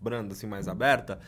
[0.00, 1.20] branda, assim, mais aberta.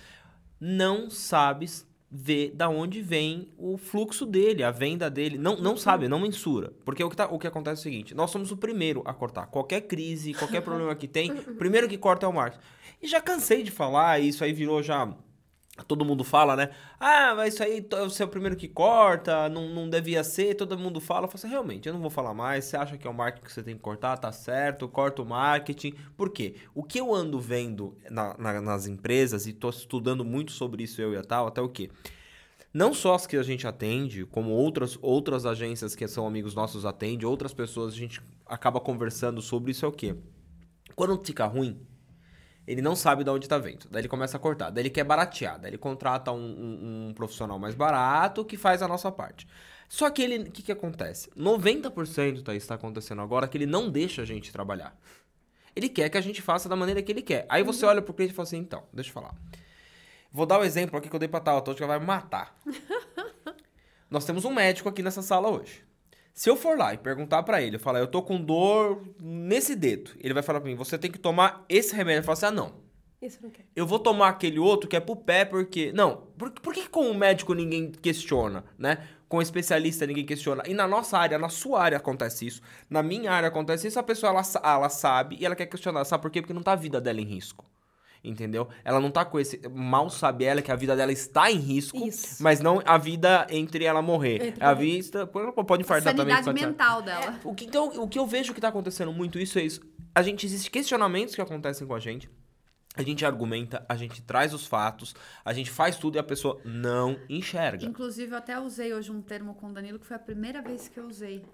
[0.60, 5.36] Não sabes ver da onde vem o fluxo dele, a venda dele.
[5.36, 6.72] Não, não sabe, não mensura.
[6.84, 9.12] Porque o que, tá, o que acontece é o seguinte: nós somos o primeiro a
[9.12, 9.46] cortar.
[9.48, 12.62] Qualquer crise, qualquer problema que tem, o primeiro que corta é o marketing.
[13.02, 15.12] E já cansei de falar, isso aí virou já.
[15.88, 16.70] Todo mundo fala, né?
[17.00, 20.78] Ah, mas isso aí você é o primeiro que corta, não, não devia ser, todo
[20.78, 21.24] mundo fala.
[21.24, 22.66] Eu falo assim, realmente, eu não vou falar mais.
[22.66, 24.16] Você acha que é o marketing que você tem que cortar?
[24.16, 25.94] Tá certo, corta o marketing.
[26.16, 26.54] Por quê?
[26.72, 31.02] O que eu ando vendo na, na, nas empresas, e tô estudando muito sobre isso
[31.02, 31.90] eu e a tal, até o quê?
[32.72, 36.84] Não só as que a gente atende, como outras, outras agências que são amigos nossos
[36.84, 40.14] atende, outras pessoas a gente acaba conversando sobre isso é o quê?
[40.94, 41.80] Quando fica ruim,
[42.66, 43.86] ele não sabe de onde está vindo.
[43.90, 44.70] Daí ele começa a cortar.
[44.70, 45.58] Daí ele quer baratear.
[45.58, 49.46] Daí ele contrata um, um, um profissional mais barato que faz a nossa parte.
[49.88, 50.48] Só que ele.
[50.48, 51.30] O que, que acontece?
[51.36, 54.96] 90% tá, está acontecendo agora que ele não deixa a gente trabalhar.
[55.76, 57.46] Ele quer que a gente faça da maneira que ele quer.
[57.48, 59.34] Aí você olha pro cliente e fala assim: então, deixa eu falar.
[60.32, 62.06] Vou dar o um exemplo aqui que eu dei pra tal, que ela vai me
[62.06, 62.56] matar.
[64.10, 65.84] Nós temos um médico aqui nessa sala hoje.
[66.34, 69.76] Se eu for lá e perguntar para ele, eu falar, eu tô com dor nesse
[69.76, 72.18] dedo, ele vai falar pra mim, você tem que tomar esse remédio.
[72.18, 72.74] Eu falo assim, ah, não.
[73.22, 73.64] Isso não quer.
[73.74, 75.92] Eu vou tomar aquele outro que é pro pé, porque.
[75.92, 79.06] Não, por, por que com o médico ninguém questiona, né?
[79.28, 80.64] Com o especialista ninguém questiona.
[80.66, 82.60] E na nossa área, na sua área acontece isso.
[82.90, 86.04] Na minha área acontece isso, a pessoa ela, ela sabe e ela quer questionar.
[86.04, 86.42] Sabe por quê?
[86.42, 87.64] Porque não tá a vida dela em risco
[88.24, 88.66] entendeu?
[88.82, 89.60] Ela não tá com esse.
[89.68, 92.42] Mal sabe ela que a vida dela está em risco, Isso.
[92.42, 94.42] mas não a vida entre ela morrer.
[94.46, 96.34] Entre a ela Pode infartar também.
[96.34, 97.38] Sanidade ser- mental dela.
[97.44, 99.80] O que, então, o que eu vejo que tá acontecendo muito isso é isso.
[100.14, 102.30] A gente existe questionamentos que acontecem com a gente.
[102.96, 106.60] A gente argumenta, a gente traz os fatos, a gente faz tudo e a pessoa
[106.64, 107.84] não enxerga.
[107.84, 110.86] Inclusive, eu até usei hoje um termo com o Danilo que foi a primeira vez
[110.86, 111.44] que eu usei.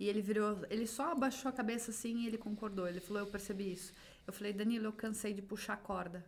[0.00, 2.88] E ele virou, ele só abaixou a cabeça assim e ele concordou.
[2.88, 3.92] Ele falou: Eu percebi isso.
[4.28, 6.22] Eu falei: Danilo, eu cansei de puxar a corda.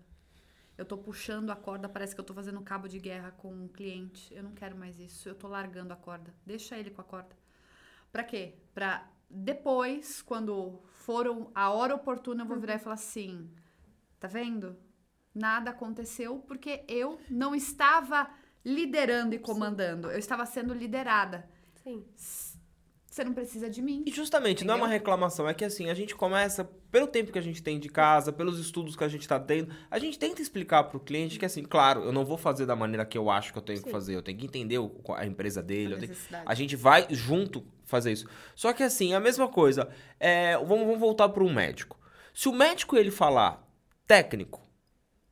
[0.78, 3.68] Eu tô puxando a corda, parece que eu tô fazendo cabo de guerra com um
[3.68, 4.34] cliente.
[4.34, 5.28] Eu não quero mais isso.
[5.28, 6.34] Eu tô largando a corda.
[6.46, 7.36] Deixa ele com a corda.
[8.10, 8.54] Pra quê?
[8.72, 13.50] Pra depois, quando for a hora oportuna, eu vou virar e falar assim:
[14.18, 14.78] Tá vendo?
[15.34, 18.30] Nada aconteceu porque eu não estava
[18.64, 20.10] liderando e comandando.
[20.10, 21.46] Eu estava sendo liderada.
[21.84, 22.02] Sim.
[23.10, 24.04] Você não precisa de mim.
[24.06, 24.98] E justamente, não é uma Entendeu?
[25.00, 28.32] reclamação, é que assim, a gente começa, pelo tempo que a gente tem de casa,
[28.32, 31.64] pelos estudos que a gente tá tendo, a gente tenta explicar pro cliente que assim,
[31.64, 33.90] claro, eu não vou fazer da maneira que eu acho que eu tenho que Sim.
[33.90, 36.12] fazer, eu tenho que entender o- a empresa dele, A tenho-
[36.46, 38.28] a gente vai junto fazer isso.
[38.54, 39.88] Só que assim, a mesma coisa,
[40.20, 41.98] é, vamos, vamos voltar para um médico.
[42.32, 43.60] Se o médico ele falar
[44.06, 44.60] técnico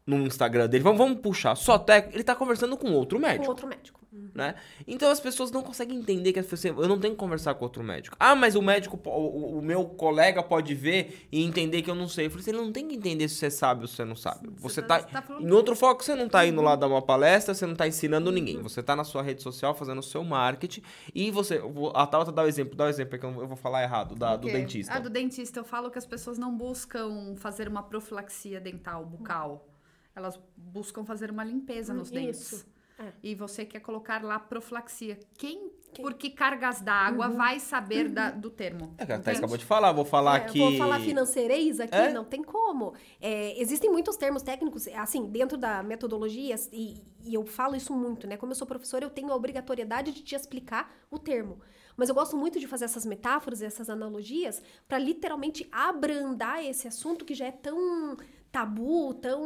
[0.04, 3.48] no Instagram dele, vamos, vamos puxar só técnico, ele tá conversando com outro Com médico
[3.48, 3.97] outro médico.
[4.34, 4.54] Né?
[4.86, 7.64] Então as pessoas não conseguem entender que as pessoas, eu não tenho que conversar com
[7.64, 8.16] outro médico.
[8.18, 12.08] Ah, mas o médico, o, o meu colega pode ver e entender que eu não
[12.08, 12.26] sei.
[12.26, 14.48] Eu falei, você não tem que entender se você sabe ou se você não sabe.
[14.58, 16.86] Você tá- tá, você tá falando em outro foco, você não tá indo lá dar
[16.88, 18.60] uma palestra, você não tá ensinando ninguém.
[18.62, 20.82] Você tá na sua rede social fazendo o seu marketing
[21.14, 21.60] e você,
[21.94, 24.36] a Tauta dá o exemplo, dá o exemplo é que eu vou falar errado, da,
[24.36, 24.94] do dentista.
[24.94, 25.60] Ah, do dentista.
[25.60, 29.66] Eu falo que as pessoas não buscam fazer uma profilaxia dental, bucal.
[30.14, 32.66] Elas buscam fazer uma limpeza nos Hum, dentes.
[32.98, 33.12] É.
[33.22, 35.18] E você quer colocar lá profilaxia.
[35.36, 36.04] Quem, Quem?
[36.04, 38.92] por que cargas d'água vai saber da- do termo?
[38.98, 39.38] É, a Entende?
[39.38, 40.58] acabou de falar, vou falar É, que...
[40.58, 42.12] Vou falar financeirês aqui, É?
[42.12, 42.94] não tem como.
[43.20, 48.26] É, existem muitos termos técnicos, assim, dentro da metodologia, e, e eu falo isso muito,
[48.26, 48.36] né?
[48.36, 51.60] Como eu sou professora, eu tenho a obrigatoriedade de te explicar o termo.
[51.96, 57.24] Mas eu gosto muito de fazer essas metáforas, essas analogias, para literalmente abrandar esse assunto
[57.24, 58.16] que já é tão
[58.50, 59.42] tabu, tão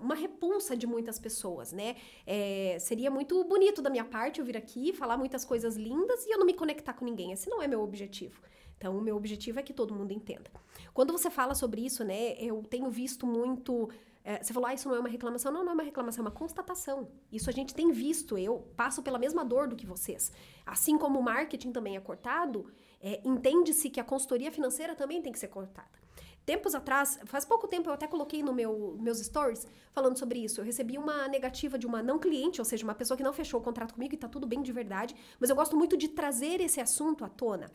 [0.00, 1.96] uma repulsa de muitas pessoas, né?
[2.26, 6.30] É, seria muito bonito da minha parte eu vir aqui falar muitas coisas lindas e
[6.30, 7.32] eu não me conectar com ninguém.
[7.32, 8.40] Esse não é meu objetivo.
[8.76, 10.50] Então, o meu objetivo é que todo mundo entenda.
[10.92, 13.88] Quando você fala sobre isso, né, eu tenho visto muito.
[14.24, 15.52] é, você falou, ah, isso não é uma reclamação.
[15.52, 17.08] Não, não é uma reclamação, é uma constatação.
[17.30, 18.36] Isso a gente tem visto.
[18.36, 20.32] Eu passo pela mesma dor do que vocês.
[20.66, 25.30] Assim como o marketing também é cortado, é, entende-se que a consultoria financeira também tem
[25.30, 26.01] que ser cortada.
[26.44, 30.60] Tempos atrás, faz pouco tempo eu até coloquei no meu meus stories falando sobre isso.
[30.60, 33.60] Eu recebi uma negativa de uma não cliente, ou seja, uma pessoa que não fechou
[33.60, 36.60] o contrato comigo e tá tudo bem de verdade, mas eu gosto muito de trazer
[36.60, 37.70] esse assunto à tona.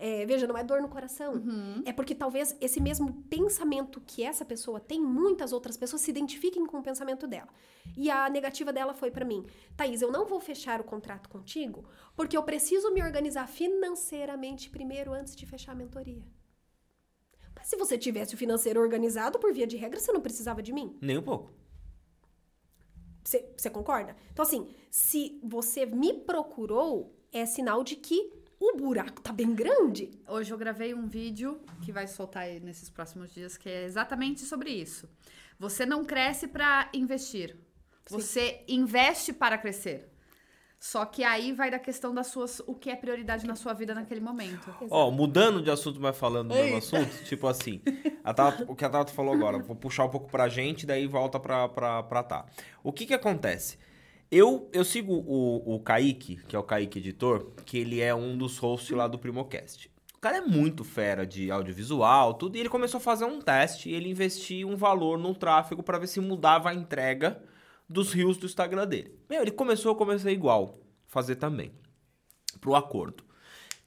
[0.00, 1.34] É, veja, não é dor no coração.
[1.84, 6.64] É porque talvez esse mesmo pensamento que essa pessoa tem, muitas outras pessoas se identifiquem
[6.66, 7.48] com o pensamento dela.
[7.96, 9.44] E a negativa dela foi pra mim:
[9.76, 15.12] Thaís, eu não vou fechar o contrato contigo porque eu preciso me organizar financeiramente primeiro
[15.12, 16.22] antes de fechar a mentoria.
[17.68, 20.96] Se você tivesse o financeiro organizado, por via de regra, você não precisava de mim.
[21.02, 21.52] Nem um pouco.
[23.22, 24.16] Você concorda?
[24.32, 30.10] Então, assim, se você me procurou, é sinal de que o buraco tá bem grande.
[30.26, 34.46] Hoje eu gravei um vídeo que vai soltar aí nesses próximos dias, que é exatamente
[34.46, 35.06] sobre isso.
[35.58, 37.54] Você não cresce para investir.
[38.08, 40.10] Você investe para crescer.
[40.80, 42.60] Só que aí vai da questão das suas.
[42.66, 44.72] O que é prioridade na sua vida naquele momento.
[44.90, 47.80] Ó, mudando de assunto, mas falando do mesmo assunto, tipo assim,
[48.22, 51.06] a Tata- o que a Tata falou agora, vou puxar um pouco pra gente, daí
[51.06, 52.46] volta pra, pra, pra tá.
[52.82, 53.76] O que que acontece?
[54.30, 58.36] Eu, eu sigo o, o Kaique, que é o Kaique Editor, que ele é um
[58.36, 59.90] dos hosts lá do Primocast.
[60.14, 63.88] O cara é muito fera de audiovisual, tudo, e ele começou a fazer um teste
[63.88, 67.42] e ele investiu um valor no tráfego pra ver se mudava a entrega
[67.88, 69.18] dos rios do Instagram dele.
[69.28, 71.72] Meu, ele começou, eu comecei igual, fazer também,
[72.60, 73.24] pro acordo.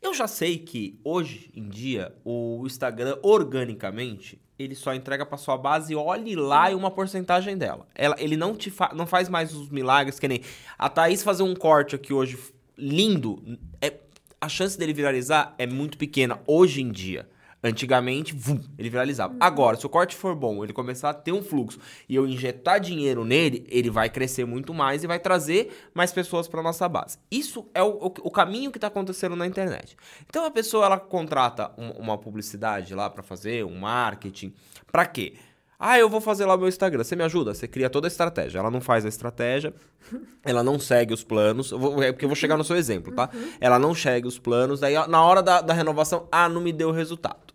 [0.01, 5.57] Eu já sei que hoje em dia o Instagram organicamente ele só entrega para sua
[5.57, 7.87] base, olhe lá e uma porcentagem dela.
[7.95, 10.41] Ela, ele não te fa não faz mais os milagres que nem
[10.77, 12.37] a Thaís fazer um corte aqui hoje
[12.77, 13.43] lindo,
[13.79, 13.93] é
[14.39, 17.29] a chance dele viralizar é muito pequena hoje em dia.
[17.63, 19.35] Antigamente, vum, ele viralizava.
[19.39, 21.77] Agora, se o corte for bom, ele começar a ter um fluxo
[22.09, 26.47] e eu injetar dinheiro nele, ele vai crescer muito mais e vai trazer mais pessoas
[26.47, 27.19] para nossa base.
[27.29, 29.95] Isso é o, o, o caminho que está acontecendo na internet.
[30.27, 34.53] Então a pessoa ela contrata um- uma publicidade lá para fazer, um marketing,
[34.91, 35.35] para quê?
[35.83, 37.03] Ah, eu vou fazer lá o meu Instagram.
[37.03, 37.55] Você me ajuda?
[37.55, 38.59] Você cria toda a estratégia.
[38.59, 39.73] Ela não faz a estratégia,
[40.45, 41.71] ela não segue os planos.
[41.71, 43.29] Eu vou- é porque eu vou chegar no seu exemplo, tá?
[43.59, 46.91] Ela não segue os planos, daí na hora da, da renovação, ah, não me deu
[46.91, 47.50] resultado.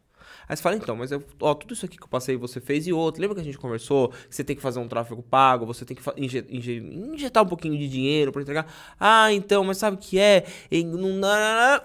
[0.49, 2.87] Aí você fala, então, mas eu, ó, tudo isso aqui que eu passei você fez
[2.87, 3.21] e outro.
[3.21, 4.11] Lembra que a gente conversou?
[4.11, 6.03] Que você tem que fazer um tráfego pago, você tem que
[7.13, 8.67] injetar um pouquinho de dinheiro pra entregar.
[8.99, 10.45] Ah, então, mas sabe o que é?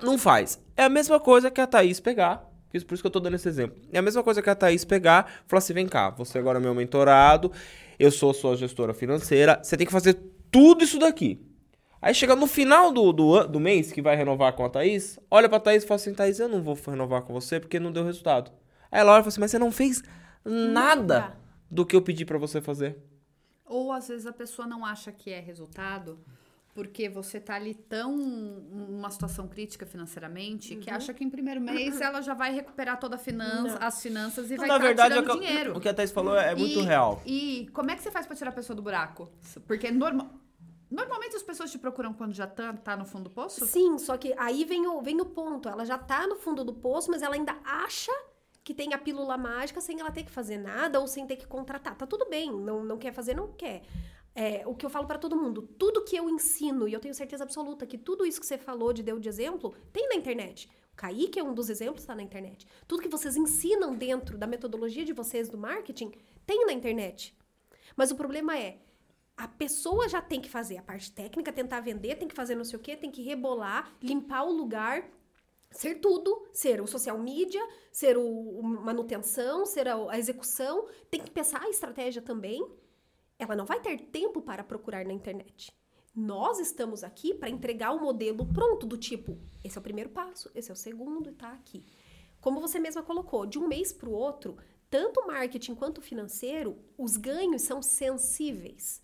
[0.01, 0.59] Não, faz.
[0.77, 2.47] É a mesma coisa que a Thaís pegar.
[2.73, 3.77] Isso- Por isso que eu tô dando esse exemplo.
[3.91, 6.61] É a mesma coisa que a Thaís pegar falar assim: vem cá, você agora é
[6.61, 7.51] meu mentorado,
[7.99, 10.17] eu sou sua gestora financeira, você tem que fazer
[10.51, 11.39] tudo isso daqui.
[12.01, 15.47] Aí chega no final do, do, do mês que vai renovar com a Thaís, olha
[15.47, 18.03] pra Thaís e fala assim: Thaís, eu não vou renovar com você porque não deu
[18.03, 18.51] resultado.
[18.91, 20.01] Aí ela olha e fala assim: mas você não fez
[20.43, 21.37] nada, Nada.
[21.69, 22.97] do que eu pedi pra você fazer.
[23.65, 26.19] Ou às vezes a pessoa não acha que é resultado
[26.73, 31.99] porque você tá ali tão numa situação crítica financeiramente que acha que em primeiro mês
[31.99, 35.13] ela já vai recuperar toda a finança, as finanças e Então, vai na estar verdade,
[35.21, 35.77] tirando que, dinheiro.
[35.77, 37.21] o que a Thaís falou é muito E- real.
[37.25, 39.29] E como é que você faz pra tirar a pessoa do buraco?
[39.67, 40.31] Porque norma-
[40.91, 43.65] normalmente as pessoas te procuram quando já tá, tá no fundo do poço?
[43.65, 45.69] Sim, só que aí vem o, vem o ponto.
[45.69, 48.11] Ela já tá no fundo do poço, mas ela ainda acha
[48.63, 51.47] que tem a pílula mágica sem ela ter que fazer nada ou sem ter que
[51.47, 51.95] contratar.
[51.95, 53.81] Tá tudo bem, não, não quer fazer, não quer.
[54.33, 57.13] É, o que eu falo pra todo mundo, tudo que eu ensino, e eu tenho
[57.13, 60.69] certeza absoluta que tudo isso que você falou, de deu de exemplo, tem na internet.
[60.93, 62.65] O Kaique é um dos exemplos, tá na internet.
[62.87, 66.11] Tudo que vocês ensinam dentro da metodologia de vocês do marketing,
[66.45, 67.35] tem na internet.
[67.95, 68.79] Mas o problema é,
[69.41, 72.63] a pessoa já tem que fazer a parte técnica, tentar vender, tem que fazer não
[72.63, 75.09] sei o quê, tem que rebolar, limpar o lugar,
[75.71, 77.59] ser tudo, ser o social media,
[77.91, 82.63] ser o, manutenção, ser a, a execução, tem que pensar a estratégia também.
[83.39, 85.73] Ela não vai ter tempo para procurar na internet.
[86.15, 90.51] Nós estamos aqui para entregar o modelo pronto, do tipo, esse é o primeiro passo,
[90.53, 91.83] esse é o segundo e tá aqui.
[92.39, 94.55] Como você mesma colocou, de um mês para o outro,
[94.87, 99.01] tanto marketing quanto financeiro, os ganhos são sensíveis.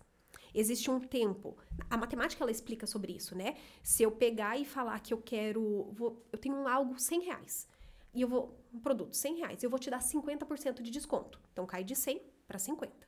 [0.58, 1.56] Existe um tempo.
[1.88, 3.56] A matemática ela explica sobre isso, né?
[3.82, 5.88] Se eu pegar e falar que eu quero.
[5.92, 7.68] vou- eu tenho um algo 100 reais.
[8.12, 8.58] E eu vou.
[8.72, 9.62] Um produto 100 reais.
[9.62, 11.40] Eu vou te dar 50% de desconto.
[11.52, 13.06] Então cai de 100 para 50.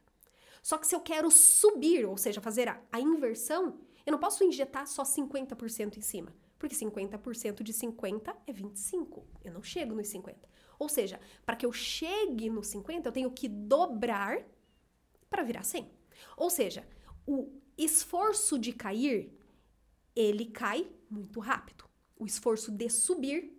[0.63, 4.45] Só que se eu quero subir, ou seja, fazer a, a inversão, eu não posso
[4.45, 6.33] injetar só 50% em cima.
[6.59, 9.27] Porque 50% de 50 é 25.
[9.43, 10.49] Eu não chego nos 50.
[10.79, 14.39] Ou seja, para que eu chegue nos 50, eu tenho que dobrar
[15.29, 15.91] para virar 100.
[16.37, 16.87] Ou seja,
[17.31, 19.33] o esforço de cair,
[20.16, 21.85] ele cai muito rápido.
[22.19, 23.57] O esforço de subir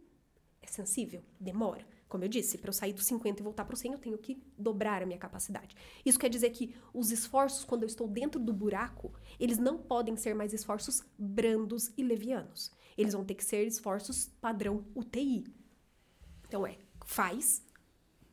[0.62, 1.88] é sensível, demora.
[2.10, 4.17] Como eu disse, para eu sair dos 50 e voltar para o 100, eu tenho
[4.17, 5.73] que dobrar a minha capacidade.
[6.05, 10.17] Isso quer dizer que os esforços, quando eu estou dentro do buraco, eles não podem
[10.17, 12.73] ser mais esforços brandos e levianos.
[12.97, 15.45] Eles vão ter que ser esforços padrão UTI.
[16.45, 17.65] Então é, faz,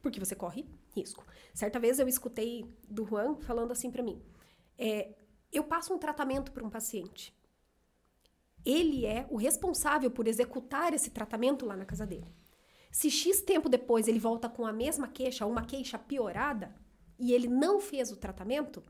[0.02, 1.24] porque você corre risco.
[1.54, 4.20] Certa vez eu escutei do Juan falando assim para mim:
[4.76, 5.14] é,
[5.52, 7.36] eu passo um tratamento para um paciente.
[8.64, 12.34] Ele é o responsável por executar esse tratamento lá na casa dele.
[12.90, 16.74] Se X tempo depois ele volta com a mesma queixa, uma queixa piorada,
[17.18, 18.82] e ele não fez o tratamento,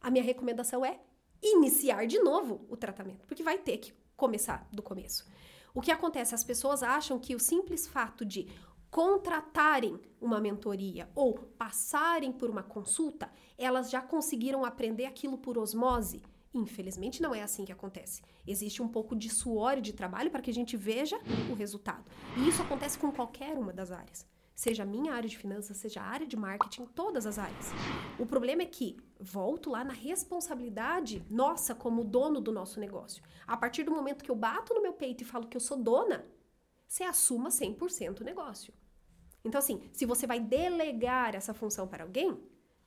[0.00, 1.00] a minha recomendação é
[1.42, 5.26] iniciar de novo o tratamento, porque vai ter que começar do começo.
[5.74, 6.34] O que acontece?
[6.34, 8.48] As pessoas acham que o simples fato de
[8.90, 16.22] contratarem uma mentoria ou passarem por uma consulta, elas já conseguiram aprender aquilo por osmose.
[16.54, 18.22] Infelizmente, não é assim que acontece.
[18.46, 21.18] Existe um pouco de suor e de trabalho para que a gente veja
[21.50, 22.04] o resultado.
[22.36, 24.26] E isso acontece com qualquer uma das áreas.
[24.54, 27.72] Seja a minha área de finanças, seja a área de marketing, todas as áreas.
[28.18, 33.22] O problema é que volto lá na responsabilidade nossa como dono do nosso negócio.
[33.46, 35.76] A partir do momento que eu bato no meu peito e falo que eu sou
[35.76, 36.24] dona,
[36.86, 38.72] você assuma 100% o negócio.
[39.44, 42.36] Então, assim, se você vai delegar essa função para alguém,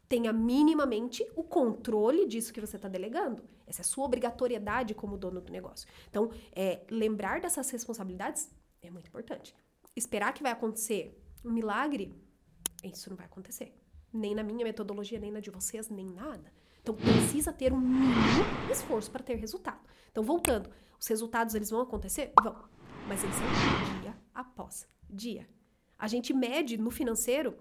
[0.10, 3.44] tenha minimamente o controle disso que você está delegando.
[3.68, 5.88] Essa é a sua obrigatoriedade como dono do negócio.
[6.10, 8.50] Então, é, lembrar dessas responsabilidades
[8.82, 9.56] é muito importante.
[9.96, 12.14] Esperar que vai acontecer um milagre,
[12.84, 13.74] isso não vai acontecer.
[14.12, 16.52] Nem na minha metodologia, nem na de vocês, nem nada.
[16.82, 19.88] Então, precisa ter um mínimo esforço para ter resultado.
[20.12, 20.70] Então, voltando,
[21.00, 22.34] os resultados eles vão acontecer?
[22.42, 22.79] Vão.
[23.10, 25.50] Mas eles são dia após dia.
[25.98, 27.58] A gente mede no financeiro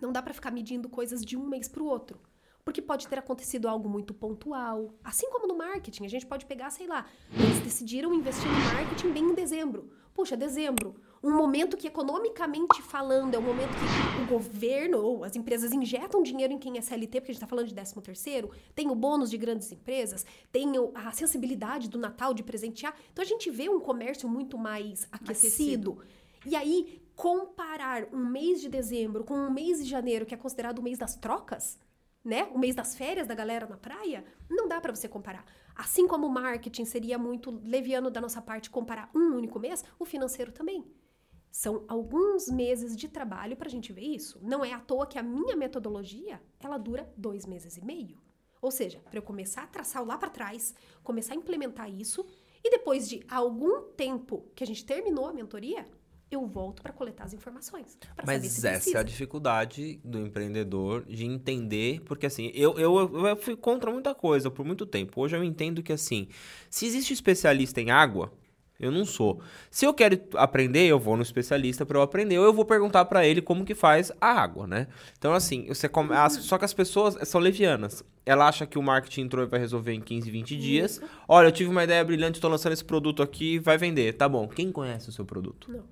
[0.00, 2.18] não dá para ficar medindo coisas de um mês para o outro.
[2.64, 4.94] Porque pode ter acontecido algo muito pontual.
[5.04, 9.12] Assim como no marketing, a gente pode pegar, sei lá, eles decidiram investir no marketing
[9.12, 9.90] bem em dezembro.
[10.14, 15.36] Puxa, dezembro, um momento que economicamente falando é um momento que o governo ou as
[15.36, 18.50] empresas injetam dinheiro em quem é CLT, porque a gente está falando de 13 terceiro,
[18.74, 22.94] tem o bônus de grandes empresas, tem a sensibilidade do Natal de presentear.
[23.12, 25.92] Então a gente vê um comércio muito mais aquecido.
[25.92, 26.20] aquecido.
[26.46, 30.78] E aí, comparar um mês de dezembro com um mês de janeiro, que é considerado
[30.78, 31.78] o mês das trocas,
[32.24, 32.44] né?
[32.54, 35.44] O mês das férias da galera na praia, não dá para você comparar.
[35.74, 40.06] Assim como o marketing seria muito leviano da nossa parte comparar um único mês, o
[40.06, 40.82] financeiro também.
[41.50, 44.38] São alguns meses de trabalho para a gente ver isso.
[44.40, 48.18] Não é à toa que a minha metodologia ela dura dois meses e meio.
[48.62, 52.26] Ou seja, para eu começar a traçar lá para trás, começar a implementar isso,
[52.62, 55.86] e depois de algum tempo que a gente terminou a mentoria,
[56.30, 57.98] eu volto para coletar as informações.
[58.24, 58.98] Mas essa precisa.
[58.98, 64.14] é a dificuldade do empreendedor de entender, porque assim, eu, eu, eu fui contra muita
[64.14, 65.20] coisa por muito tempo.
[65.20, 66.28] Hoje eu entendo que assim,
[66.68, 68.32] se existe especialista em água,
[68.80, 69.40] eu não sou.
[69.70, 73.04] Se eu quero aprender, eu vou no especialista para eu aprender, ou eu vou perguntar
[73.04, 74.86] para ele como que faz a água, né?
[75.18, 76.10] Então, assim, você come...
[76.30, 78.02] Só que as pessoas são levianas.
[78.24, 81.00] Ela acha que o marketing entrou e vai resolver em 15, 20 dias.
[81.28, 84.14] Olha, eu tive uma ideia brilhante, estou lançando esse produto aqui, vai vender.
[84.14, 84.48] Tá bom.
[84.48, 85.70] Quem conhece o seu produto?
[85.70, 85.84] Não.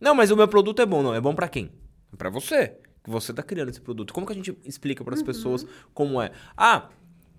[0.00, 1.02] Não, mas o meu produto é bom.
[1.02, 1.70] Não, é bom para quem?
[2.16, 2.76] Para você.
[3.02, 4.14] Que você tá criando esse produto.
[4.14, 5.26] Como que a gente explica para as uhum.
[5.26, 6.30] pessoas como é?
[6.56, 6.88] Ah,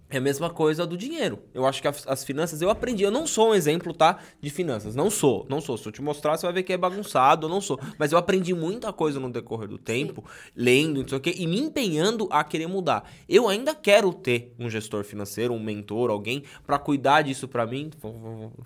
[0.10, 1.40] é a mesma coisa do dinheiro.
[1.54, 3.04] Eu acho que as, as, finanças, eu aprendi.
[3.04, 4.20] Eu não sou um exemplo, tá?
[4.40, 4.96] De finanças.
[4.96, 5.78] Não sou, não sou.
[5.78, 7.48] Se eu te mostrar, você vai ver que é bagunçado.
[7.48, 7.80] Eu não sou.
[7.98, 10.52] Mas eu aprendi muita coisa no decorrer do tempo, Sim.
[10.56, 13.10] lendo, não sei o quê, e me empenhando a querer mudar.
[13.28, 17.90] Eu ainda quero ter um gestor financeiro, um mentor, alguém para cuidar disso para mim.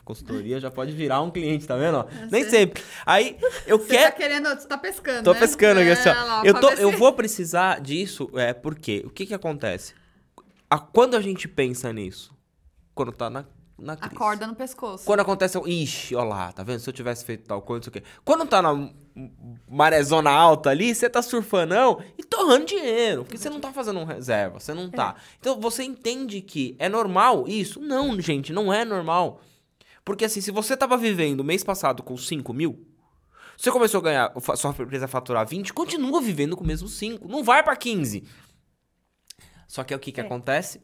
[0.04, 2.06] Consultoria já pode virar um cliente, tá vendo?
[2.30, 2.84] Nem sempre.
[3.06, 4.12] Aí eu você quero.
[4.12, 5.24] Tá querendo, você tá pescando.
[5.24, 5.40] Tô né?
[5.40, 6.44] pescando aqui, assim, ó.
[6.44, 9.99] É, eu, tô, eu vou precisar disso, é, porque o que que acontece?
[10.70, 12.38] A, quando a gente pensa nisso?
[12.94, 13.46] Quando tá na,
[13.78, 14.16] na crise.
[14.16, 15.06] Acorda no pescoço.
[15.06, 16.80] Quando acontece, ixi, ó lá, tá vendo?
[16.80, 18.10] Se eu tivesse feito tal coisa, não sei o quê.
[18.24, 18.92] Quando tá na
[19.68, 23.24] marezona alta ali, você tá surfanão e torrando dinheiro.
[23.24, 25.16] Porque você não tá fazendo um reserva, você não tá.
[25.18, 25.22] É.
[25.40, 27.80] Então você entende que é normal isso?
[27.80, 29.42] Não, gente, não é normal.
[30.06, 32.86] Porque assim, se você tava vivendo mês passado com 5 mil,
[33.58, 37.28] você começou a ganhar, sua empresa faturar 20, continua vivendo com o mesmo 5.
[37.28, 38.24] Não vai para 15.
[39.70, 40.24] Só que o que, que é.
[40.24, 40.82] acontece?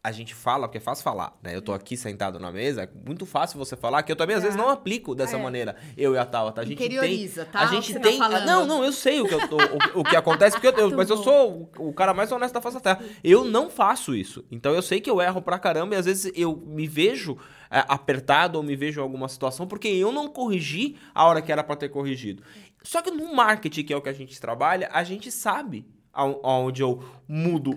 [0.00, 1.56] A gente fala, porque é fácil falar, né?
[1.56, 4.44] Eu tô aqui sentado na mesa, é muito fácil você falar, que eu também às
[4.44, 4.62] vezes é.
[4.62, 5.42] não aplico dessa é.
[5.42, 6.62] maneira, eu e a tal, tá?
[6.62, 7.60] A gente tem, tá?
[7.60, 8.16] A gente tá tem.
[8.16, 10.96] Tá não, não, eu sei o que, eu tô, o, o, que acontece, porque eu,
[10.96, 13.04] mas eu sou o, o, cara mais honesto da face da terra.
[13.24, 14.44] Eu não faço isso.
[14.52, 17.36] Então eu sei que eu erro pra caramba e às vezes eu me vejo
[17.68, 21.50] é, apertado ou me vejo em alguma situação porque eu não corrigi a hora que
[21.50, 22.44] era para ter corrigido.
[22.84, 26.82] Só que no marketing, que é o que a gente trabalha, a gente sabe aonde
[26.82, 27.76] eu mudo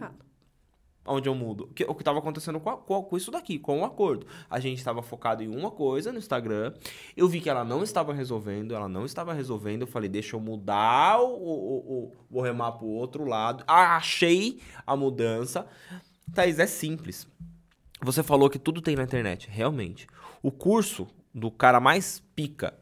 [1.06, 1.66] onde eu mudo.
[1.66, 4.28] O que estava acontecendo com, a, com, isso daqui, com o acordo.
[4.50, 6.74] A gente estava focado em uma coisa no Instagram.
[7.16, 9.82] Eu vi que ela não estava resolvendo, ela não estava resolvendo.
[9.82, 11.34] Eu falei, deixa eu mudar o.
[11.34, 13.64] o, o vou remar para o outro lado.
[13.68, 15.68] Ah, achei a mudança.
[16.34, 17.28] Thaís, é simples.
[18.02, 19.48] Você falou que tudo tem na internet.
[19.50, 20.08] Realmente.
[20.42, 22.74] O curso do cara mais pica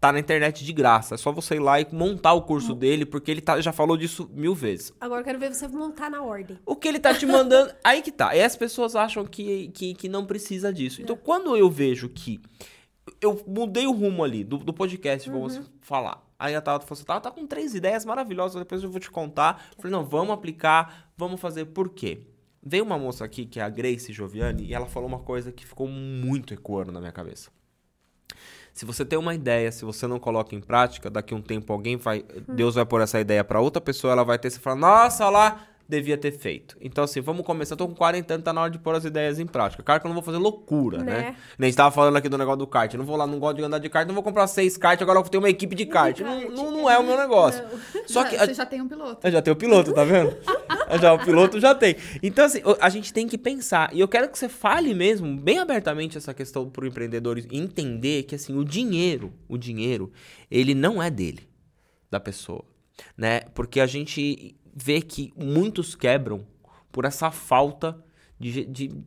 [0.00, 1.14] tá na internet de graça.
[1.14, 3.96] É só você ir lá e montar o curso dele, porque ele tá, já falou
[3.96, 4.92] disso mil vezes.
[4.98, 6.58] Agora eu quero ver você montar na ordem.
[6.64, 7.72] O que ele tá te mandando.
[7.84, 8.34] aí que tá.
[8.34, 11.02] E as pessoas acham que, que, que não precisa disso.
[11.02, 11.18] Então, é.
[11.18, 12.40] quando eu vejo que.
[13.20, 15.40] Eu mudei o rumo ali do, do podcast, uhum.
[15.48, 16.24] vamos falar.
[16.38, 19.10] Aí a Tata falou assim: tá, tá com três ideias maravilhosas, depois eu vou te
[19.10, 19.66] contar.
[19.76, 21.66] Eu falei, não, vamos aplicar, vamos fazer.
[21.66, 22.26] Por quê?
[22.62, 25.66] Veio uma moça aqui, que é a Grace Joviani, e ela falou uma coisa que
[25.66, 27.50] ficou muito ecoando na minha cabeça.
[28.72, 31.72] Se você tem uma ideia, se você não coloca em prática, daqui a um tempo
[31.72, 34.76] alguém vai, Deus vai pôr essa ideia para outra pessoa, ela vai ter, você fala,
[34.76, 36.76] nossa, lá, devia ter feito.
[36.80, 37.74] Então, assim, vamos começar.
[37.74, 39.82] Eu tô com 40 anos, tá na hora de pôr as ideias em prática.
[39.82, 41.12] Claro que eu não vou fazer loucura, né?
[41.12, 41.36] Né?
[41.58, 42.92] Nem a gente tava falando aqui do negócio do kart.
[42.92, 45.00] Eu não vou lá, não gosto de andar de kart, não vou comprar seis kart,
[45.02, 46.16] agora eu ter uma equipe de kart.
[46.16, 47.62] de Não, kart, não, não é o meu negócio.
[48.06, 48.38] Só que.
[48.38, 49.26] Você já tem um piloto.
[49.26, 50.36] Eu já tenho o piloto, tá vendo?
[51.00, 51.96] Já o piloto já tem.
[52.22, 53.90] Então, assim, a gente tem que pensar.
[53.92, 58.34] E eu quero que você fale mesmo, bem abertamente, essa questão pro empreendedor entender que,
[58.34, 60.12] assim, o dinheiro, o dinheiro,
[60.50, 61.48] ele não é dele,
[62.10, 62.64] da pessoa,
[63.16, 63.40] né?
[63.54, 66.46] Porque a gente vê que muitos quebram
[66.92, 68.02] por essa falta
[68.38, 69.04] de, de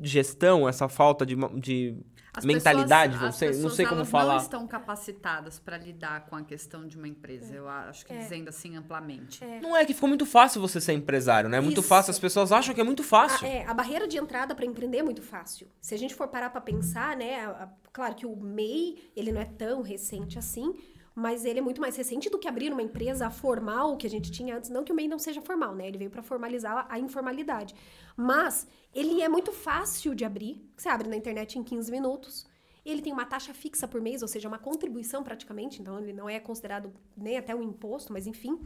[0.00, 1.96] gestão, essa falta de, de
[2.34, 4.34] As mentalidade, pessoas- não as sei, não pessoas, sei como falar.
[4.34, 7.54] não estão capacitadas para lidar com a questão de uma empresa.
[7.54, 9.40] Eu acho que dizendo assim amplamente.
[9.60, 11.58] Não é que ficou muito fácil você ser empresário, né?
[11.58, 11.88] É muito Isso.
[11.88, 13.46] fácil, as pessoas acham que é muito fácil.
[13.46, 15.68] A, é, a barreira de entrada para empreender é muito fácil.
[15.80, 17.44] Se a gente for parar para pensar, né?
[17.44, 20.74] a- a- claro que o MEI, ele não é tão recente assim,
[21.14, 24.30] mas ele é muito mais recente do que abrir uma empresa formal que a gente
[24.30, 24.70] tinha antes.
[24.70, 25.86] Não que o MEI não seja formal, né?
[25.88, 27.74] Ele veio para formalizar a informalidade.
[28.16, 30.66] Mas ele é muito fácil de abrir.
[30.76, 32.46] Você abre na internet em 15 minutos.
[32.84, 36.28] Ele tem uma taxa fixa por mês, ou seja, uma contribuição praticamente, então ele não
[36.28, 38.60] é considerado nem até um imposto, mas enfim.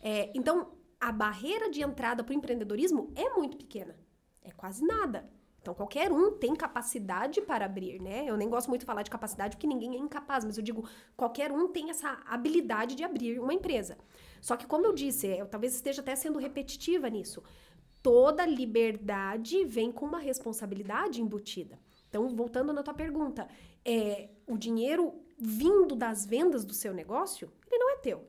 [0.00, 3.96] É, então, a barreira de entrada para o empreendedorismo é muito pequena.
[4.42, 5.28] É quase nada.
[5.66, 8.24] Então, qualquer um tem capacidade para abrir, né?
[8.24, 10.88] Eu nem gosto muito de falar de capacidade porque ninguém é incapaz, mas eu digo,
[11.16, 13.98] qualquer um tem essa habilidade de abrir uma empresa.
[14.40, 17.42] Só que, como eu disse, eu talvez esteja até sendo repetitiva nisso.
[18.00, 21.80] Toda liberdade vem com uma responsabilidade embutida.
[22.08, 23.48] Então, voltando na tua pergunta,
[23.84, 28.24] é, o dinheiro vindo das vendas do seu negócio, ele não é teu.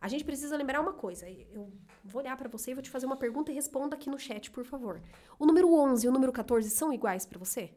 [0.00, 1.28] A gente precisa lembrar uma coisa.
[1.28, 1.72] Eu
[2.04, 4.50] vou olhar para você e vou te fazer uma pergunta e responda aqui no chat,
[4.50, 5.02] por favor.
[5.38, 7.74] O número 11 e o número 14 são iguais para você?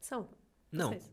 [0.00, 0.28] São.
[0.70, 0.88] Não.
[0.88, 1.12] Vocês.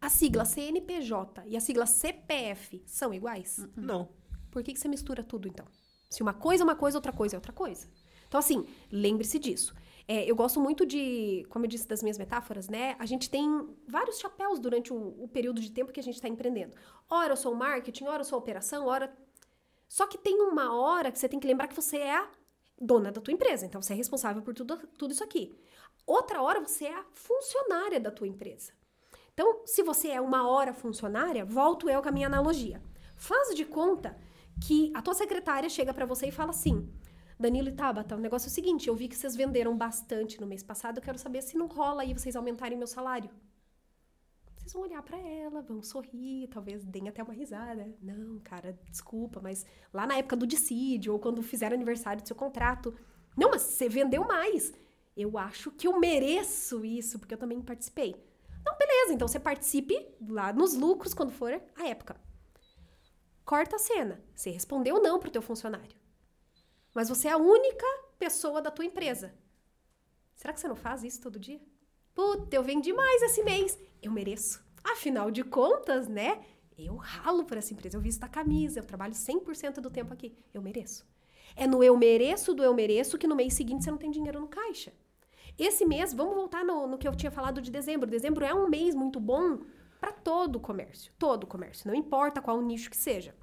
[0.00, 3.66] A sigla CNPJ e a sigla CPF são iguais?
[3.74, 4.10] Não.
[4.50, 5.66] Por que, que você mistura tudo, então?
[6.10, 7.88] Se uma coisa é uma coisa, outra coisa é outra coisa.
[8.28, 9.74] Então, assim, lembre-se disso.
[10.06, 12.94] É, eu gosto muito de, como eu disse, das minhas metáforas, né?
[12.98, 13.48] A gente tem
[13.88, 16.74] vários chapéus durante o, o período de tempo que a gente está empreendendo.
[17.08, 19.14] Ora eu sou marketing, ora eu sou operação, ora.
[19.88, 22.28] Só que tem uma hora que você tem que lembrar que você é a
[22.80, 23.64] dona da tua empresa.
[23.64, 25.56] Então, você é responsável por tudo, tudo isso aqui.
[26.06, 28.72] Outra hora, você é a funcionária da tua empresa.
[29.32, 32.82] Então, se você é uma hora funcionária, volto eu com a minha analogia.
[33.16, 34.16] Faz de conta
[34.66, 36.88] que a tua secretária chega para você e fala assim:
[37.38, 40.46] Danilo e Tabata, o negócio é o seguinte, eu vi que vocês venderam bastante no
[40.46, 43.28] mês passado, eu quero saber se não rola aí vocês aumentarem meu salário.
[44.56, 47.86] Vocês vão olhar para ela, vão sorrir, talvez deem até uma risada.
[48.00, 52.36] Não, cara, desculpa, mas lá na época do dissídio ou quando fizeram aniversário do seu
[52.36, 52.94] contrato,
[53.36, 54.72] não, mas você vendeu mais.
[55.16, 58.16] Eu acho que eu mereço isso, porque eu também participei.
[58.64, 62.16] Não, beleza, então você participe lá nos lucros quando for a época.
[63.44, 64.24] Corta a cena.
[64.34, 66.03] Você respondeu não pro teu funcionário.
[66.94, 67.84] Mas você é a única
[68.18, 69.34] pessoa da tua empresa.
[70.34, 71.60] Será que você não faz isso todo dia?
[72.14, 73.78] Puta, eu vendi mais esse mês.
[74.00, 74.64] Eu mereço.
[74.84, 76.44] Afinal de contas, né?
[76.78, 77.96] Eu ralo por essa empresa.
[77.96, 78.78] Eu visto a camisa.
[78.78, 80.36] Eu trabalho 100% do tempo aqui.
[80.52, 81.04] Eu mereço.
[81.56, 84.40] É no eu mereço do eu mereço que no mês seguinte você não tem dinheiro
[84.40, 84.92] no caixa.
[85.58, 88.10] Esse mês, vamos voltar no, no que eu tinha falado de dezembro.
[88.10, 89.60] Dezembro é um mês muito bom
[90.00, 91.12] para todo o comércio.
[91.18, 91.86] Todo o comércio.
[91.86, 93.34] Não importa qual nicho que seja.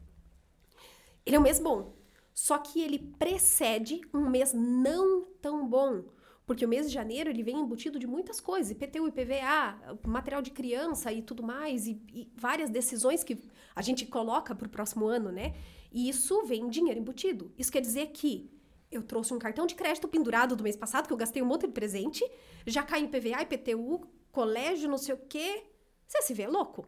[1.25, 1.93] Ele é um mês bom.
[2.33, 6.03] Só que ele precede um mês não tão bom.
[6.45, 10.51] Porque o mês de janeiro ele vem embutido de muitas coisas, IPTU, IPVA, material de
[10.51, 13.41] criança e tudo mais, e, e várias decisões que
[13.75, 15.53] a gente coloca para o próximo ano, né?
[15.91, 17.53] E isso vem dinheiro embutido.
[17.57, 18.51] Isso quer dizer que
[18.91, 21.67] eu trouxe um cartão de crédito pendurado do mês passado, que eu gastei um monte
[21.67, 22.29] de presente,
[22.65, 24.01] já cai IPVA, IPTU,
[24.31, 25.63] colégio, não sei o quê.
[26.05, 26.85] Você se vê louco?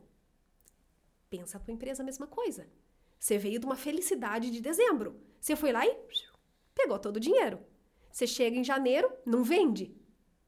[1.29, 2.67] Pensa a tua empresa a mesma coisa.
[3.17, 5.15] Você veio de uma felicidade de dezembro.
[5.43, 5.93] Você foi lá e
[6.73, 7.59] pegou todo o dinheiro.
[8.09, 9.93] Você chega em janeiro, não vende.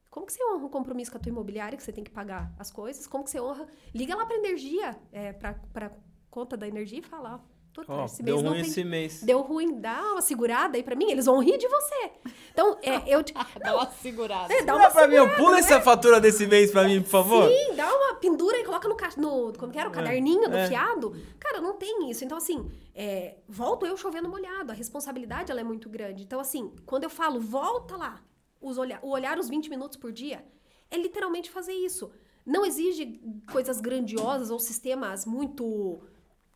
[0.10, 2.56] Como que você honra um compromisso com a tua imobiliária, que você tem que pagar
[2.58, 3.06] as coisas?
[3.06, 3.68] Como que você honra?
[3.94, 5.92] Liga lá pra energia, é, pra
[6.30, 8.70] conta da energia e fala, ó, puta, Ó, esse deu mês não ruim tem...
[8.72, 9.24] esse mês.
[9.24, 12.12] Deu ruim, dá uma segurada aí pra mim, eles vão rir de você.
[12.52, 13.22] Então, é, eu...
[13.60, 14.54] Dá uma segurada.
[14.54, 15.82] É, dá uma pra mim, segurada, pula não essa é?
[15.82, 17.50] fatura desse mês pra mim, por favor.
[17.50, 20.56] Sim, dá uma pendura e coloca no, ca- no como que era, o caderninho do
[20.56, 20.68] é.
[20.68, 21.16] fiado.
[21.40, 22.24] Cara, não tem isso.
[22.24, 24.72] Então, assim, é, volto eu chovendo molhado.
[24.72, 26.24] A responsabilidade, ela é muito grande.
[26.24, 28.22] Então, assim, quando eu falo, volta lá,
[28.62, 30.44] os olha, o olhar os 20 minutos por dia,
[30.90, 32.12] é literalmente fazer isso.
[32.46, 33.20] Não exige
[33.52, 36.00] coisas grandiosas ou sistemas muito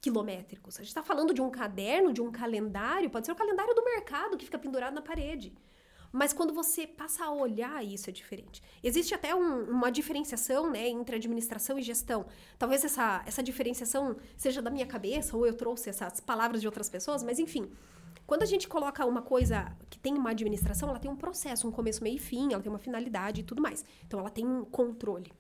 [0.02, 0.76] quilométricos.
[0.78, 3.84] A gente está falando de um caderno, de um calendário, pode ser o calendário do
[3.84, 5.54] mercado que fica pendurado na parede.
[6.12, 8.64] Mas quando você passa a olhar, isso é diferente.
[8.84, 12.26] Existe até um- uma diferenciação né, entre administração e gestão.
[12.58, 16.90] Talvez essa, essa diferenciação seja da minha cabeça, ou eu trouxe essas palavras de outras
[16.90, 17.70] pessoas, mas enfim.
[18.26, 21.72] Quando a gente coloca uma coisa que tem uma administração, ela tem um processo, um
[21.72, 23.84] começo, meio e fim, ela tem uma finalidade e tudo mais.
[24.06, 25.32] Então, ela tem um controle.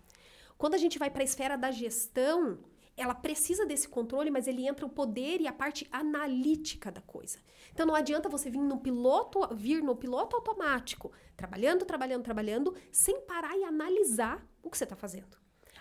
[0.57, 2.59] Quando a gente vai para a esfera da gestão,
[2.99, 7.39] ela precisa desse controle, mas ele entra o poder e a parte analítica da coisa.
[7.71, 13.21] Então não adianta você vir no piloto, vir no piloto automático, trabalhando, trabalhando, trabalhando, sem
[13.21, 15.37] parar e analisar o que você está fazendo.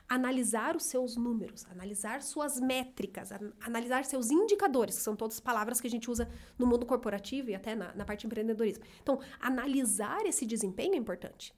[0.08, 5.80] Analisar os seus números, analisar suas métricas, an analisar seus indicadores, que são todas palavras
[5.80, 8.84] que a gente usa no mundo corporativo e até na, na parte de empreendedorismo.
[9.02, 11.52] Então, analisar esse desempenho é importante.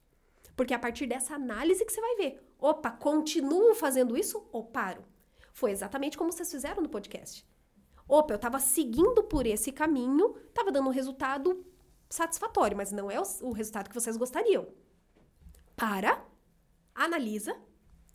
[0.55, 2.43] Porque é a partir dessa análise que você vai ver.
[2.59, 5.03] Opa, continuo fazendo isso ou paro?
[5.53, 7.45] Foi exatamente como vocês fizeram no podcast.
[8.07, 11.65] Opa, eu estava seguindo por esse caminho, estava dando um resultado
[12.09, 14.67] satisfatório, mas não é o, o resultado que vocês gostariam.
[15.75, 16.23] Para,
[16.93, 17.55] analisa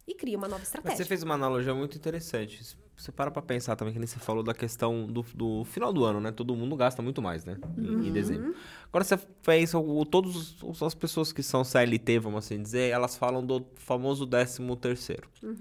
[0.07, 0.91] e cria uma nova estratégia.
[0.91, 2.77] Mas você fez uma analogia muito interessante.
[2.97, 6.03] Você para pra pensar também, que nem você falou da questão do, do final do
[6.05, 6.33] ano, né?
[6.33, 7.59] Todo mundo gasta muito mais, né?
[7.77, 8.05] Em, Uhum.
[8.07, 8.55] em dezembro.
[8.89, 13.15] Agora você fez, o, todos os- as pessoas que são CLT, vamos assim dizer, elas
[13.17, 15.29] falam do famoso décimo terceiro.
[15.43, 15.57] Uhum.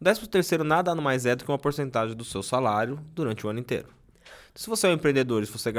[0.00, 3.50] O décimo terceiro nada mais é do que uma porcentagem do seu salário durante o
[3.50, 3.88] ano inteiro.
[4.56, 5.70] Se você é um empreendedor e se você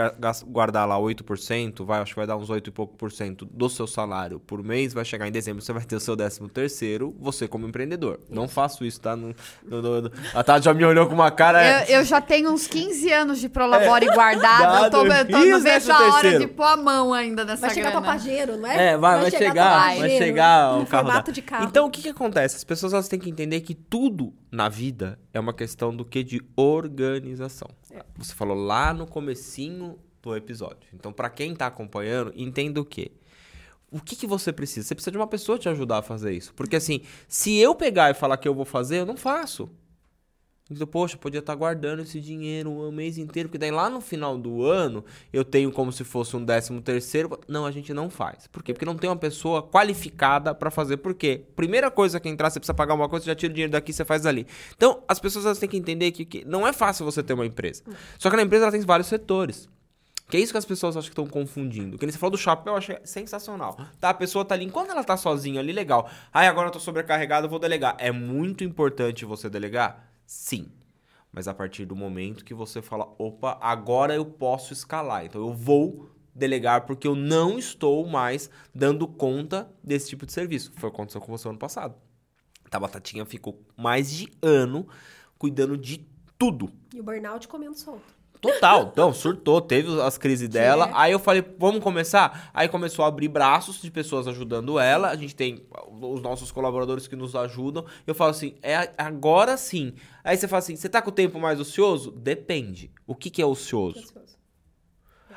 [0.45, 3.67] guardar lá 8%, vai, acho que vai dar uns 8 e pouco por cento do
[3.69, 7.15] seu salário por mês, vai chegar em dezembro, você vai ter o seu décimo terceiro,
[7.19, 8.19] você como empreendedor.
[8.29, 9.15] Não faço isso, tá?
[9.15, 9.33] No,
[9.65, 11.63] no- no- no- a Tati já me olhou com uma cara...
[11.63, 14.85] é, Eu, eu já tenho uns 15 anos de Prolabore guardado.
[14.85, 16.39] Eu, tô, eu tô- não vejo a hora terceiro.
[16.39, 18.05] de pôr a mão ainda nessa Vai chegar grana.
[18.05, 18.89] papageiro, não é?
[18.93, 21.07] É, vai, vai, chegar, vai papageiro, chegar o carro.
[21.11, 21.65] da- de carro.
[21.65, 22.55] Então, o que que acontece?
[22.57, 26.23] As pessoas elas têm que entender que tudo na vida é uma questão do que
[26.23, 27.67] de organização.
[27.91, 28.03] É.
[28.17, 30.89] Você falou lá no comecinho do episódio.
[30.93, 33.11] Então, pra quem tá acompanhando, entenda o quê?
[33.89, 34.85] O que, que você precisa?
[34.85, 36.53] Você precisa de uma pessoa te ajudar a fazer isso.
[36.53, 39.69] Porque assim, se eu pegar e falar que eu vou fazer, eu não faço.
[40.69, 44.37] Então, poxa, podia estar guardando esse dinheiro o mês inteiro, porque daí lá no final
[44.37, 47.39] do ano eu tenho como se fosse um décimo terceiro.
[47.47, 48.47] Não, a gente não faz.
[48.47, 48.73] Por quê?
[48.73, 50.97] Porque não tem uma pessoa qualificada pra fazer.
[50.97, 51.43] Por quê?
[51.55, 53.93] Primeira coisa que entrar, você precisa pagar uma coisa, você já tira o dinheiro daqui,
[53.93, 54.45] você faz ali.
[54.75, 57.45] Então, as pessoas elas têm que entender que, que não é fácil você ter uma
[57.45, 57.83] empresa.
[58.19, 59.69] Só que na empresa ela tem vários setores.
[60.29, 61.97] Que é isso que as pessoas acham que estão confundindo.
[61.97, 63.77] Que nem você falou do shopping, eu achei sensacional.
[63.99, 66.09] Tá, a pessoa tá ali, enquanto ela tá sozinha ali, legal.
[66.33, 67.95] Ai, agora eu tô sobrecarregado, eu vou delegar.
[67.97, 70.05] É muito importante você delegar?
[70.27, 70.69] Sim.
[71.31, 75.25] Mas a partir do momento que você fala, opa, agora eu posso escalar.
[75.25, 80.71] Então eu vou delegar porque eu não estou mais dando conta desse tipo de serviço.
[80.75, 81.95] Foi o que aconteceu com você ano passado.
[82.69, 84.87] A Batatinha ficou mais de ano
[85.37, 86.05] cuidando de
[86.37, 86.71] tudo.
[86.93, 88.16] E o burnout comendo solto.
[88.41, 90.87] Total, então, surtou, teve as crises dela.
[90.87, 90.91] é.
[90.93, 92.51] Aí eu falei, vamos começar?
[92.53, 95.09] Aí começou a abrir braços de pessoas ajudando ela.
[95.09, 95.65] A gente tem
[96.01, 97.85] os nossos colaboradores que nos ajudam.
[98.05, 99.93] Eu falo assim, é agora sim.
[100.23, 102.11] Aí você fala assim, você tá com o tempo mais ocioso?
[102.11, 102.91] Depende.
[103.05, 104.13] O que, que é ocioso?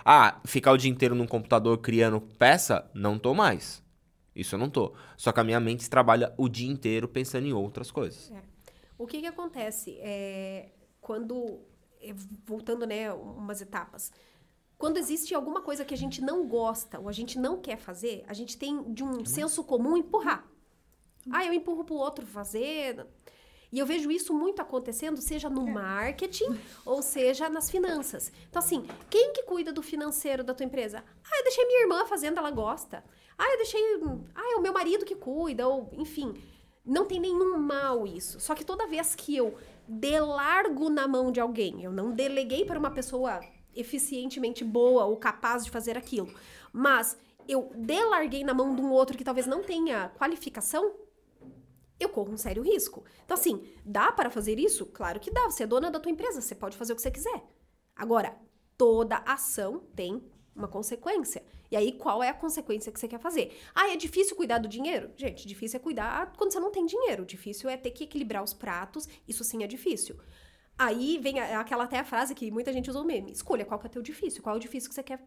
[0.04, 2.90] Ah, ficar o dia inteiro num computador criando peça?
[2.94, 3.82] Não tô mais.
[4.34, 4.94] Isso eu não tô.
[5.16, 8.32] Só que a minha mente trabalha o dia inteiro pensando em outras coisas.
[8.96, 9.98] O que que acontece?
[10.00, 10.70] É,
[11.00, 11.69] quando, é,
[12.44, 14.12] voltando, né, umas etapas.
[14.78, 18.24] Quando existe alguma coisa que a gente não gosta ou a gente não quer fazer,
[18.26, 20.48] a gente tem de um senso comum empurrar.
[21.30, 23.06] Ah, eu empurro pro outro fazer.
[23.72, 28.32] E eu vejo isso muito acontecendo, seja no marketing ou seja nas finanças.
[28.48, 31.04] Então, assim, quem que cuida do financeiro da tua empresa?
[31.22, 33.04] Ah, eu deixei minha irmã fazendo, ela gosta.
[33.38, 33.80] Ah, eu deixei.
[34.34, 36.34] Ah, é o meu marido que cuida, ou enfim.
[36.84, 38.40] Não tem nenhum mal isso.
[38.40, 39.56] Só que toda vez que eu
[39.90, 43.40] delargo na mão de alguém, eu não deleguei para uma pessoa
[43.74, 46.32] eficientemente boa ou capaz de fazer aquilo,
[46.72, 47.18] mas
[47.48, 50.94] eu delarguei na mão de um outro que talvez não tenha qualificação,
[51.98, 53.04] eu corro um sério risco.
[53.24, 54.86] Então, assim, dá para fazer isso?
[54.86, 55.50] Claro que dá.
[55.50, 57.42] Você é dona da tua empresa, você pode fazer o que você quiser.
[57.94, 58.34] Agora,
[58.78, 60.22] toda ação tem
[60.54, 61.42] uma consequência.
[61.70, 63.56] E aí, qual é a consequência que você quer fazer?
[63.74, 65.10] Ah, é difícil cuidar do dinheiro?
[65.16, 67.24] Gente, difícil é cuidar quando você não tem dinheiro.
[67.24, 69.08] Difícil é ter que equilibrar os pratos.
[69.28, 70.16] Isso sim é difícil.
[70.76, 73.32] Aí vem aquela até a frase que muita gente usa o meme.
[73.32, 75.20] Escolha qual que é o teu difícil, qual é o difícil que você quer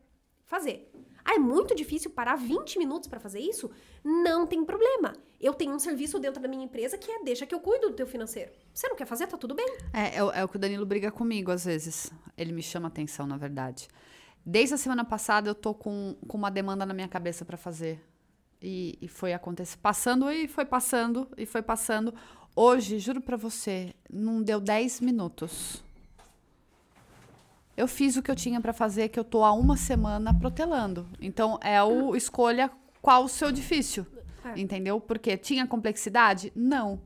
[0.46, 0.92] fazer.
[1.26, 3.72] Ah, é muito difícil parar 20 minutos para fazer isso?
[4.04, 5.14] Não tem problema.
[5.40, 7.96] Eu tenho um serviço dentro da minha empresa que é deixa que eu cuido do
[7.96, 8.52] teu financeiro.
[8.74, 9.28] Você não quer fazer?
[9.28, 9.66] Tá tudo bem.
[9.94, 12.12] É, é, é o que o Danilo briga comigo às vezes.
[12.38, 13.88] Ele me chama atenção, na verdade.
[14.46, 18.04] Desde a semana passada eu tô com, com uma demanda na minha cabeça pra fazer.
[18.62, 22.14] E, e foi acontecer, passando e foi passando e foi passando.
[22.56, 25.84] Hoje, juro pra você, não deu 10 minutos.
[27.76, 31.08] Eu fiz o que eu tinha pra fazer, que eu tô há uma semana protelando.
[31.20, 32.70] Então, é o escolha
[33.02, 34.06] qual o seu difícil.
[34.46, 34.60] É.
[34.60, 35.00] Entendeu?
[35.02, 36.52] Porque tinha complexidade?
[36.56, 37.02] Não.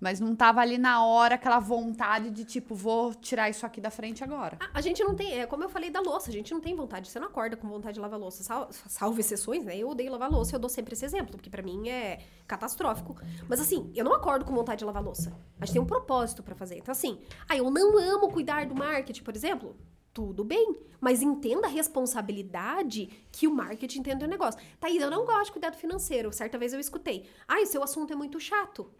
[0.00, 3.90] Mas não tava ali na hora aquela vontade de tipo, vou tirar isso aqui da
[3.90, 4.56] frente agora.
[4.60, 6.74] A, a gente não tem, é como eu falei da louça, a gente não tem
[6.74, 9.76] vontade, você não acorda com vontade de lavar louça, sal, salvo exceções, né?
[9.76, 13.16] Eu odeio lavar louça, eu dou sempre esse exemplo, porque pra mim é catastrófico.
[13.48, 15.32] Mas assim, eu não acordo com vontade de lavar louça.
[15.60, 16.76] A gente tem um propósito pra fazer.
[16.76, 19.76] Então assim, ah, eu não amo cuidar do marketing, por exemplo.
[20.12, 24.60] Tudo bem, mas entenda a responsabilidade que o marketing tem do negócio.
[24.80, 26.32] Thaís, eu não gosto de cuidado financeiro.
[26.32, 27.28] Certa vez eu escutei.
[27.46, 28.90] Ah, o seu assunto é muito chato.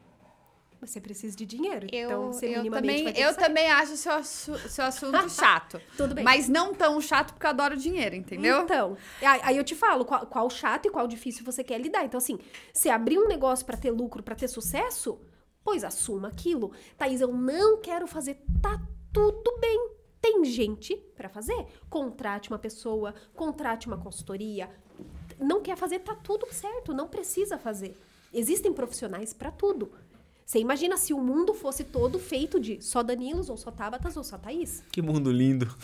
[0.81, 5.27] Você precisa de dinheiro, então você eu minimamente também, eu também acho seu, seu assunto
[5.29, 5.81] chato.
[5.97, 6.23] Tudo bem.
[6.23, 8.63] Mas não tão chato porque eu adoro dinheiro, entendeu?
[8.63, 12.05] Então, aí eu te falo qual, qual chato e qual difícil você quer lidar.
[12.05, 12.39] Então, assim,
[12.73, 15.21] se abrir um negócio pra ter lucro, pra ter sucesso,
[15.65, 16.73] pois assuma aquilo.
[16.97, 18.81] Thaís, eu não quero fazer, tá
[19.13, 19.91] tudo bem.
[20.21, 21.67] Tem gente pra fazer.
[21.91, 24.71] Contrate uma pessoa, contrate uma consultoria.
[25.41, 27.97] Não quer fazer, tá tudo certo, não precisa fazer.
[28.33, 29.91] Existem profissionais pra tudo.
[30.49, 34.25] Você imagina se o mundo fosse todo feito de só Danilos, ou só Tabatas, ou
[34.25, 34.83] só Thaís?
[34.91, 35.69] Que mundo lindo.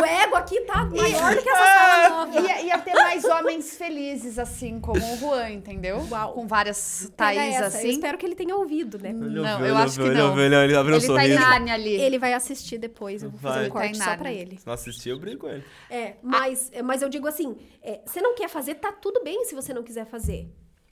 [0.00, 2.40] O ego aqui tá maior do que essa sala nova.
[2.40, 6.06] Ia, ia ter mais homens felizes, assim, como o Juan, entendeu?
[6.10, 6.32] Uau.
[6.34, 7.88] Com várias Thaís, essa, Eu assim.
[7.90, 9.10] espero que ele tenha ouvido, né?
[9.10, 10.28] Ele Não, ouviu, eu acho que ouviu, ele não.
[10.30, 11.32] ouviu, ele, ele abriu um Ele tá sorriso.
[11.32, 11.94] em Nárnia ali.
[11.94, 13.68] Ele vai assistir depois, eu vou fazer Vai.
[13.68, 14.58] um corte Tá só pra ele.
[14.58, 15.64] Se não assistir, eu brigo com ele.
[15.90, 19.44] É, mas, é, mas eu digo assim, é, você não quer fazer, tá tudo bem
[19.46, 20.48] se você não quiser fazer.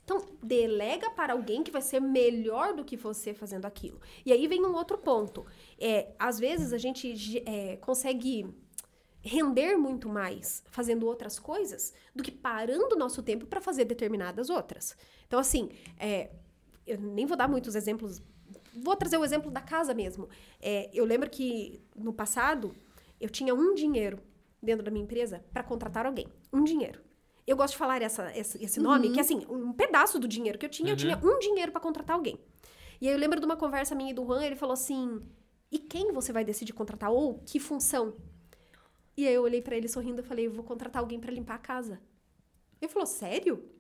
[0.07, 4.01] Então, delega para alguém que vai ser melhor do que você fazendo aquilo.
[4.25, 5.45] E aí vem um outro ponto.
[5.81, 8.47] É, às vezes a gente ge- é, consegue
[9.21, 14.49] render muito mais fazendo outras coisas do que parando o nosso tempo para fazer determinadas
[14.49, 14.97] outras.
[15.27, 16.31] Então, assim, é,
[16.87, 18.23] eu nem vou dar muitos exemplos.
[18.75, 20.29] Vou trazer o exemplo da casa mesmo.
[20.61, 22.73] É, eu lembro que no passado
[23.21, 24.21] eu tinha um dinheiro
[24.63, 26.29] dentro da minha empresa para contratar alguém.
[26.53, 27.01] Um dinheiro.
[27.47, 30.67] Eu gosto de falar essa, esse, esse nome, que assim, um pedaço do dinheiro que
[30.67, 32.41] eu tinha, eu tinha um dinheiro para contratar alguém.
[33.01, 35.23] E aí eu lembro de uma conversa minha e do Juan, ele falou assim:
[35.71, 37.11] e quem você vai decidir contratar?
[37.11, 38.17] Ou que função?
[39.17, 41.55] E aí eu olhei pra ele sorrindo e falei: eu vou contratar alguém pra limpar
[41.55, 42.01] a casa.
[42.81, 43.71] Ele falou: sério?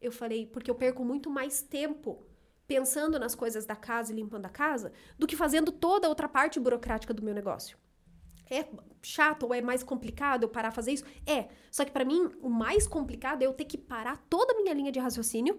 [0.00, 2.26] Eu falei: porque eu perco muito mais tempo
[2.66, 6.28] pensando nas coisas da casa e limpando a casa do que fazendo toda a outra
[6.28, 7.76] parte burocrática do meu negócio.
[8.52, 8.68] É
[9.02, 11.04] chato ou é mais complicado eu parar a fazer isso?
[11.26, 11.48] É.
[11.70, 14.74] Só que pra mim, o mais complicado é eu ter que parar toda a minha
[14.74, 15.58] linha de raciocínio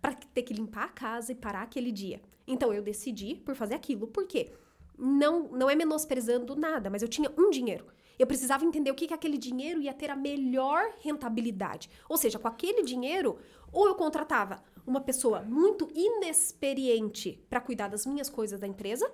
[0.00, 2.22] pra ter que limpar a casa e parar aquele dia.
[2.46, 4.06] Então eu decidi por fazer aquilo.
[4.06, 4.52] Por quê?
[4.98, 7.86] Não, não é menosprezando nada, mas eu tinha um dinheiro.
[8.18, 11.88] Eu precisava entender o que, que aquele dinheiro ia ter a melhor rentabilidade.
[12.08, 13.38] Ou seja, com aquele dinheiro,
[13.72, 19.10] ou eu contratava uma pessoa muito inexperiente para cuidar das minhas coisas da empresa,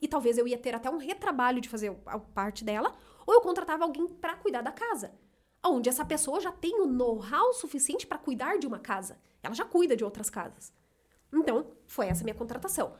[0.00, 2.94] e talvez eu ia ter até um retrabalho de fazer a parte dela,
[3.26, 5.12] ou eu contratava alguém para cuidar da casa.
[5.64, 9.18] Onde essa pessoa já tem o know-how suficiente para cuidar de uma casa.
[9.42, 10.72] Ela já cuida de outras casas.
[11.32, 12.94] Então, foi essa minha contratação.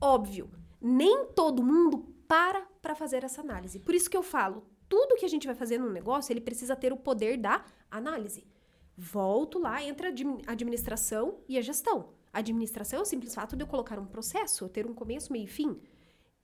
[0.00, 3.80] Óbvio, nem todo mundo para para fazer essa análise.
[3.80, 6.76] Por isso que eu falo, tudo que a gente vai fazer num negócio, ele precisa
[6.76, 8.46] ter o poder da análise.
[8.96, 12.10] Volto lá, entra a admi- administração e a gestão.
[12.32, 15.44] A administração é o simples fato de eu colocar um processo, ter um começo, meio
[15.44, 15.80] e fim.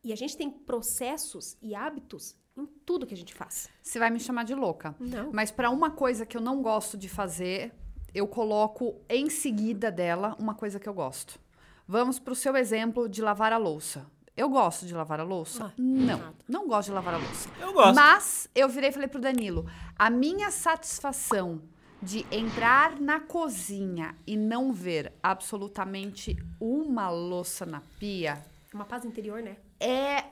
[0.03, 3.69] E a gente tem processos e hábitos em tudo que a gente faz.
[3.83, 4.95] Você vai me chamar de louca.
[4.99, 5.31] Não.
[5.33, 7.73] Mas pra uma coisa que eu não gosto de fazer,
[8.15, 11.39] eu coloco em seguida dela uma coisa que eu gosto.
[11.87, 14.07] Vamos pro seu exemplo de lavar a louça.
[14.37, 15.67] Eu gosto de lavar a louça?
[15.67, 16.35] Ah, não, nada.
[16.49, 17.51] não gosto de lavar a louça.
[17.61, 17.95] Eu gosto.
[17.95, 19.67] Mas eu virei e falei pro Danilo:
[19.99, 21.61] a minha satisfação
[22.03, 28.43] de entrar na cozinha e não ver absolutamente uma louça na pia
[28.73, 29.57] Uma paz interior, né?
[29.81, 30.25] É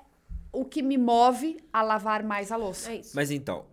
[0.53, 2.93] o que me move a lavar mais a louça.
[2.93, 3.17] É isso.
[3.17, 3.67] Mas então,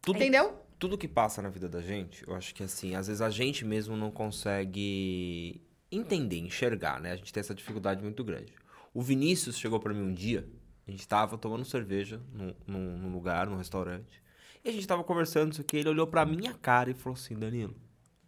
[0.00, 0.54] tudo, Entendeu?
[0.78, 3.64] tudo que passa na vida da gente, eu acho que assim, às vezes a gente
[3.64, 5.60] mesmo não consegue
[5.90, 7.12] entender, enxergar, né?
[7.12, 8.52] A gente tem essa dificuldade muito grande.
[8.92, 10.48] O Vinícius chegou pra mim um dia,
[10.86, 14.22] a gente tava tomando cerveja num, num, num lugar, num restaurante,
[14.64, 17.34] e a gente tava conversando, isso aqui, ele olhou pra minha cara e falou assim,
[17.34, 17.74] Danilo,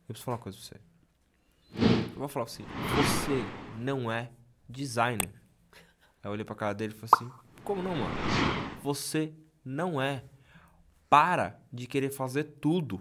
[0.09, 0.80] eu preciso falar uma coisa pra você.
[2.12, 2.64] Eu vou falar assim,
[2.96, 3.44] você
[3.80, 4.30] não é
[4.68, 5.30] designer.
[6.22, 7.30] Aí eu olhei pra cara dele e falei assim,
[7.64, 8.14] como não, mano?
[8.82, 9.32] Você
[9.64, 10.24] não é.
[11.08, 13.00] Para de querer fazer tudo.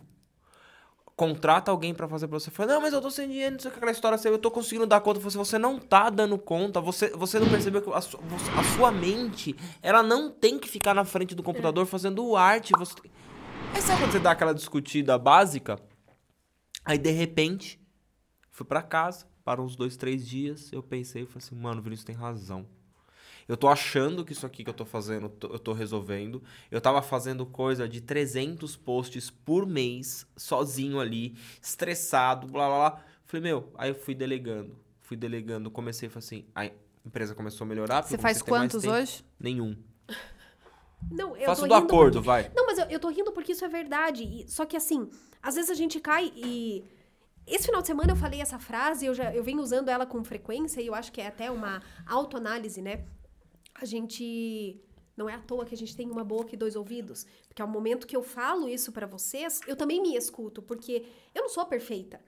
[1.16, 2.52] Contrata alguém pra fazer pra você.
[2.52, 4.52] Fala, não, mas eu tô sem dinheiro, não sei o que aquela história eu tô
[4.52, 5.20] conseguindo dar conta.
[5.20, 6.80] Você, você não tá dando conta.
[6.80, 8.20] Você, você não percebeu que a, su-
[8.56, 12.72] a sua mente, ela não tem que ficar na frente do computador fazendo arte.
[12.78, 12.94] Você...
[13.74, 15.80] Aí sabe quando você dá aquela discutida básica?
[16.86, 17.82] Aí de repente,
[18.52, 21.84] fui pra casa, para uns dois, três dias, eu pensei, eu falei assim, mano, o
[21.84, 22.66] Vinícius tem razão.
[23.48, 26.44] Eu tô achando que isso aqui que eu tô fazendo, eu tô resolvendo.
[26.70, 33.02] Eu tava fazendo coisa de 300 posts por mês, sozinho ali, estressado, blá blá blá.
[33.26, 34.78] Falei, meu, aí eu fui delegando.
[35.02, 36.70] fui delegando, comecei, falei assim, a
[37.06, 38.04] empresa começou a melhorar.
[38.04, 39.24] Você faz quantos hoje?
[39.40, 39.78] Nenhum.
[41.12, 42.52] Não, eu Faço tô do rindo acordo, porque- vai.
[42.56, 44.24] Não, mas eu, eu tô rindo porque isso é verdade.
[44.24, 45.10] E- só que assim,
[45.42, 46.84] às vezes a gente cai e.
[47.46, 50.22] Esse final de semana eu falei essa frase, eu já eu venho usando ela com
[50.22, 53.06] frequência e eu acho que é até uma autoanálise, né?
[53.80, 54.82] A gente.
[55.16, 57.26] Não é à toa que a gente tem uma boca e dois ouvidos.
[57.48, 61.42] Porque ao momento que eu falo isso pra vocês, eu também me escuto, porque eu
[61.42, 62.22] não sou perfeita.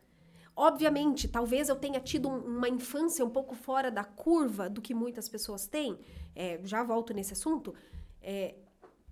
[0.55, 4.93] Obviamente, talvez eu tenha tido um- uma infância um pouco fora da curva do que
[4.93, 5.97] muitas pessoas têm.
[6.35, 7.73] É, já volto nesse assunto.
[8.21, 8.55] É,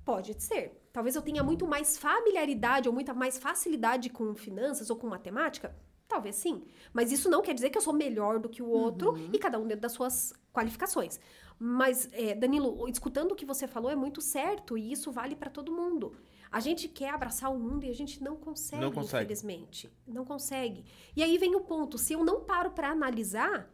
[0.04, 0.88] Pode ser.
[0.94, 5.76] Talvez eu tenha muito mais familiaridade ou muita mais facilidade com finanças ou com matemática.
[6.08, 6.64] Talvez sim.
[6.94, 9.60] Mas isso não quer dizer que eu sou melhor do que o outro e cada
[9.60, 11.20] um dentro das suas qualificações.
[11.60, 15.50] Mas, é, Danilo, escutando o que você falou é muito certo e isso vale para
[15.50, 16.14] todo mundo.
[16.52, 19.24] A gente quer abraçar o mundo e a gente não consegue, Não consegue.
[19.26, 19.92] infelizmente.
[20.08, 20.86] Não consegue.
[21.16, 23.70] E aí vem o ponto: se eu não paro para analisar,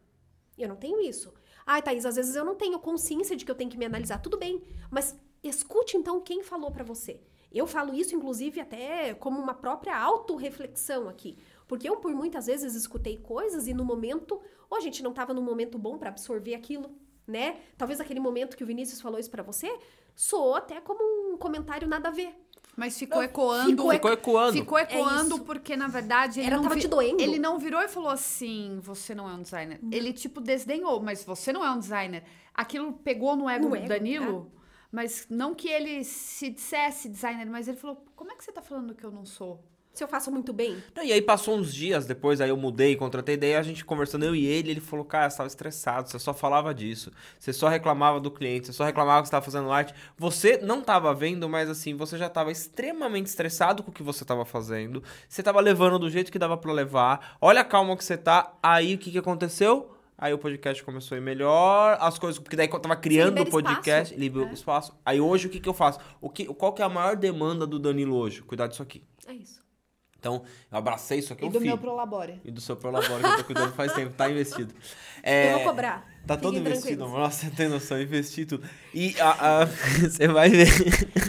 [0.57, 1.33] eu não tenho isso.
[1.65, 4.19] Ai, Thaís, às vezes eu não tenho consciência de que eu tenho que me analisar.
[4.21, 7.21] Tudo bem, mas escute então quem falou pra você.
[7.51, 11.37] Eu falo isso, inclusive, até como uma própria autorreflexão aqui.
[11.67, 15.33] Porque eu, por muitas vezes, escutei coisas e no momento, ou a gente não estava
[15.33, 16.89] num momento bom pra absorver aquilo,
[17.27, 17.57] né?
[17.77, 19.73] Talvez aquele momento que o Vinícius falou isso pra você,
[20.15, 22.33] soou até como um comentário nada a ver.
[22.75, 23.69] Mas ficou ecoando.
[23.69, 24.53] ficou Ficou ecoando.
[24.53, 25.43] Ficou ecoando isso.
[25.45, 27.21] porque, na verdade, ele Era- não tava vi- te doendo.
[27.21, 29.79] Ele não virou e falou assim: você não é um designer.
[29.91, 32.23] Ele, tipo, desdenhou, mas você não é um designer.
[32.51, 34.51] Aquilo pegou no ego No do ego, Danilo,
[34.91, 38.61] mas não que ele se dissesse designer, mas ele falou: como é que você tá
[38.63, 39.63] falando que eu não sou?
[39.93, 42.95] Se eu faço muito bem, Não, E aí passou uns dias depois, aí eu mudei,
[42.95, 46.17] contratei, daí a gente conversando, eu e ele, ele falou, cara, você tava estressado, você
[46.17, 47.11] só falava disso.
[47.37, 49.93] Você só reclamava do cliente, você só reclamava que você tava fazendo arte.
[50.17, 54.25] Você não tava vendo, mas assim, você já tava extremamente estressado com o que você
[54.25, 55.03] tava fazendo.
[55.29, 57.37] Você tava levando do jeito que dava pra levar.
[57.39, 58.51] Olha a calma que você tá.
[58.63, 59.91] Aí o que que aconteceu?
[60.17, 63.45] Aí o podcast começou a ir melhor, as coisas, porque daí eu tava criando o
[63.49, 64.53] podcast, liberou é.
[64.53, 64.97] espaço.
[65.05, 65.99] Aí hoje o que que eu faço?
[66.21, 68.41] O que, qual que é a maior demanda do Danilo hoje?
[68.41, 69.03] Cuidar disso aqui.
[69.27, 69.61] é isso.
[70.23, 71.67] Então, eu abracei isso aqui, E eu do fiz.
[71.67, 72.39] meu Prolabore.
[72.45, 74.73] E do seu Prolabore, que eu tô cuidando faz tempo, tá investido.
[75.21, 76.09] É, Eu vou cobrar.
[76.25, 77.19] Tá todo Fiquem investido, tranquilos.
[77.19, 78.65] Nossa, tem noção, investi tudo.
[78.93, 79.65] E a, a-
[79.99, 80.69] você vai ver.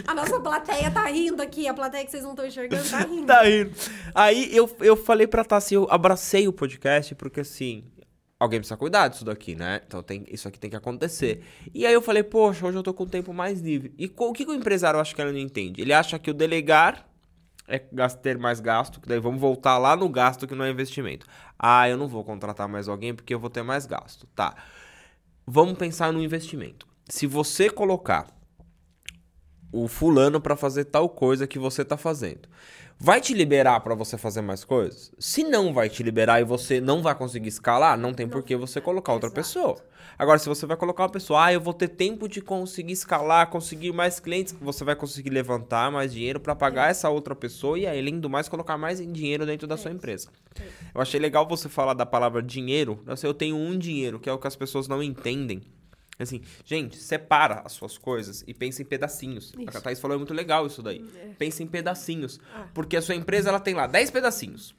[0.07, 3.25] A nossa plateia tá rindo aqui, a plateia que vocês não estão enxergando tá rindo.
[3.27, 3.71] tá rindo.
[4.13, 7.83] Aí eu, eu falei pra Tassi, eu abracei o podcast, porque assim,
[8.39, 9.81] alguém precisa cuidar disso daqui, né?
[9.85, 11.43] Então tem, isso aqui tem que acontecer.
[11.73, 13.93] E aí eu falei, poxa, hoje eu tô com o tempo mais livre.
[13.97, 15.81] E o que, que o empresário acha que ele não entende?
[15.81, 17.05] Ele acha que o delegar
[17.67, 17.79] é
[18.21, 21.25] ter mais gasto, que daí vamos voltar lá no gasto que não é investimento.
[21.57, 24.27] Ah, eu não vou contratar mais alguém porque eu vou ter mais gasto.
[24.35, 24.55] Tá.
[25.45, 26.87] Vamos pensar no investimento.
[27.07, 28.27] Se você colocar
[29.75, 32.47] o fulano pra fazer tal coisa que você tá fazendo.
[32.97, 35.11] Vai te liberar pra você fazer mais coisas?
[35.19, 38.55] Se não vai te liberar e você não vai conseguir escalar, não tem por que
[38.55, 39.41] você colocar outra Exato.
[39.41, 39.77] pessoa.
[40.17, 43.49] Agora, se você vai colocar uma pessoa, ah, eu vou ter tempo de conseguir escalar,
[43.49, 47.85] conseguir mais clientes, você vai conseguir levantar mais dinheiro pra pagar essa outra pessoa e
[47.85, 50.29] aí, além do mais, colocar mais dinheiro dentro da sua empresa.
[50.93, 53.03] Eu achei legal você falar da palavra dinheiro.
[53.21, 55.61] Eu tenho um dinheiro, que é o que as pessoas não entendem.
[56.17, 59.53] Assim, gente, separa as suas coisas e pensa em pedacinhos.
[59.67, 61.03] A Thaís falou, é muito legal isso daí.
[61.37, 62.39] Pensa em pedacinhos.
[62.53, 62.67] Ah.
[62.73, 64.75] Porque a sua empresa, ela tem lá 10 pedacinhos.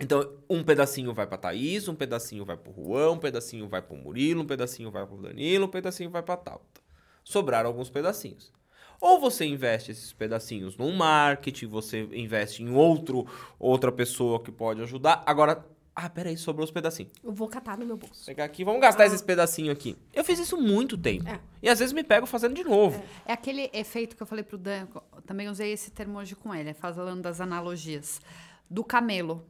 [0.00, 3.96] Então, um pedacinho vai pra Thaís, um pedacinho vai pro Juan, um pedacinho vai pro
[3.96, 6.82] Murilo, um pedacinho vai pro Danilo, um pedacinho vai pra Tauta.
[7.24, 8.52] Sobraram alguns pedacinhos.
[9.00, 13.26] Ou você investe esses pedacinhos num marketing, você investe em outro,
[13.58, 15.22] outra pessoa que pode ajudar.
[15.26, 15.64] Agora,
[15.98, 17.10] ah, peraí, sobrou os pedacinhos.
[17.24, 18.26] Eu vou catar no meu bolso.
[18.26, 19.96] Pegar aqui, vamos gastar esses pedacinhos aqui.
[20.12, 21.26] Eu fiz isso muito tempo.
[21.26, 21.40] É.
[21.62, 23.02] E às vezes me pego fazendo de novo.
[23.24, 24.86] É aquele efeito que eu falei pro Dan,
[25.24, 28.20] também usei esse termo hoje com ele, falando das analogias.
[28.68, 29.42] Do camelo.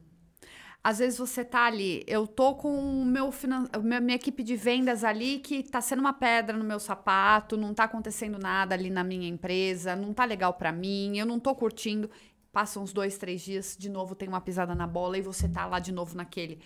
[0.81, 3.67] Às vezes você tá ali, eu tô com o meu finan...
[3.73, 7.73] a minha, equipe de vendas ali que tá sendo uma pedra no meu sapato, não
[7.73, 11.53] tá acontecendo nada ali na minha empresa, não tá legal pra mim, eu não tô
[11.53, 12.09] curtindo.
[12.57, 15.67] Passam uns dois, três dias, de novo tem uma pisada na bola e você tá
[15.67, 16.59] lá de novo naquele.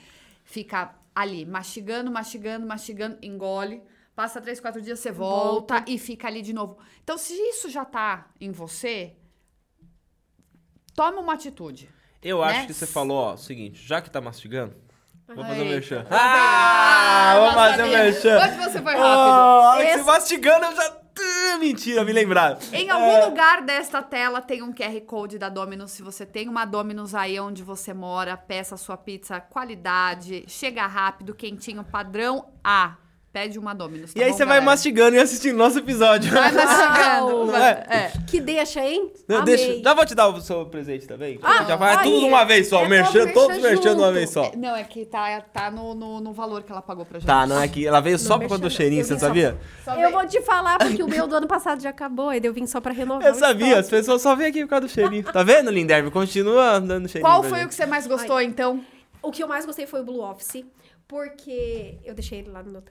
[0.46, 3.84] Fica ali, mastigando, mastigando, mastigando, engole.
[4.16, 6.78] Passa três, quatro dias, você volta, e fica ali de novo.
[7.04, 9.18] Então, se isso já tá em você,
[10.96, 11.90] toma uma atitude.
[12.24, 12.68] Eu acho Né?
[12.68, 14.74] que você falou, ó, o seguinte, já que tá mastigando,
[15.28, 16.06] vamos fazer o merchan.
[16.10, 18.38] Ah, Ah, vamos já fazer o merchan.
[18.38, 19.34] Hoje você foi Oh, rápido.
[19.34, 21.01] a hora que Esse- mastigando, eu já...
[21.20, 22.58] Ah, Mentira, me lembraram.
[22.72, 25.92] Em algum lugar desta tela tem um QR Code da Domino's.
[25.92, 30.86] Se você tem uma Domino's aí onde você mora, peça a sua pizza qualidade, chega
[30.88, 32.96] rápido, quentinho, padrão A.
[33.34, 34.14] Pede uma Dominus.
[34.14, 34.66] tá E aí bom, você vai galera?
[34.66, 36.30] mastigando e assistindo nosso episódio.
[36.34, 37.46] Vai mastigando.
[37.48, 38.12] Vai- é.
[38.28, 39.10] Que deixa, hein?
[39.26, 39.56] Não, Amei.
[39.56, 41.40] deixa, já vou te dar o seu presente também.
[41.42, 42.84] Ah, já vai aí, tudo de uma vez só.
[42.84, 44.52] é merchan, todo todos merchan uma vez só.
[44.58, 47.28] Não, é que tá, tá no, no, no valor que ela pagou pra gente.
[47.28, 49.58] Tá, não é que ela veio só por conta do cheirinho, você vim só- sabia?
[49.86, 52.54] Só Eu vou te falar, porque o meu do ano passado já acabou, aí eu
[52.54, 53.26] vim só pra renovar.
[53.26, 55.24] Eu o sabia, as pessoas só vêm aqui por causa do cheirinho.
[55.24, 56.12] Tá vendo, Linderbe?
[56.12, 57.32] Continua dando cheirinho.
[57.32, 57.70] Qual foi o gente.
[57.70, 58.84] que você mais gostou, então?
[59.24, 60.66] O que eu mais gostei foi o Blue Office,
[61.08, 62.82] porque eu deixei ele lá no meu,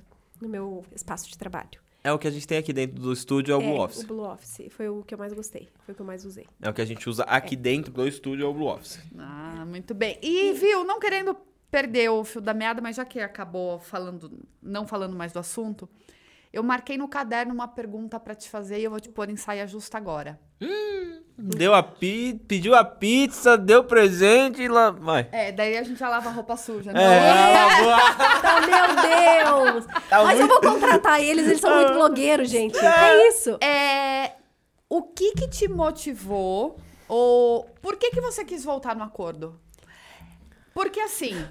[0.40, 1.80] no meu espaço de trabalho.
[2.02, 4.02] É o que a gente tem aqui dentro do estúdio, é o Blue é, Office.
[4.04, 6.46] O Blue Office foi o que eu mais gostei, foi o que eu mais usei.
[6.62, 8.98] É o que a gente usa aqui dentro do estúdio, é o Blue Office.
[9.18, 10.18] Ah, muito bem.
[10.22, 11.36] E, viu, não querendo
[11.70, 14.32] perder o fio da meada, mas já que acabou falando,
[14.62, 15.88] não falando mais do assunto,
[16.52, 19.36] eu marquei no caderno uma pergunta pra te fazer e eu vou te pôr em
[19.36, 20.38] saia justa agora.
[21.38, 22.38] Deu a pi...
[22.46, 24.90] Pediu a pizza, deu presente e lá...
[24.90, 25.26] Vai.
[25.32, 27.02] É, daí a gente já lava a roupa suja, né?
[27.02, 27.54] É,
[28.38, 29.86] Então, meu Deus!
[30.08, 32.76] Tá Mas eu muito- vou contratar eles, eles são muito blogueiros, gente.
[32.78, 33.56] É isso.
[33.64, 34.32] É,
[34.88, 36.76] o que que te motivou
[37.08, 39.58] ou por que que você quis voltar no acordo?
[40.74, 41.42] Porque assim,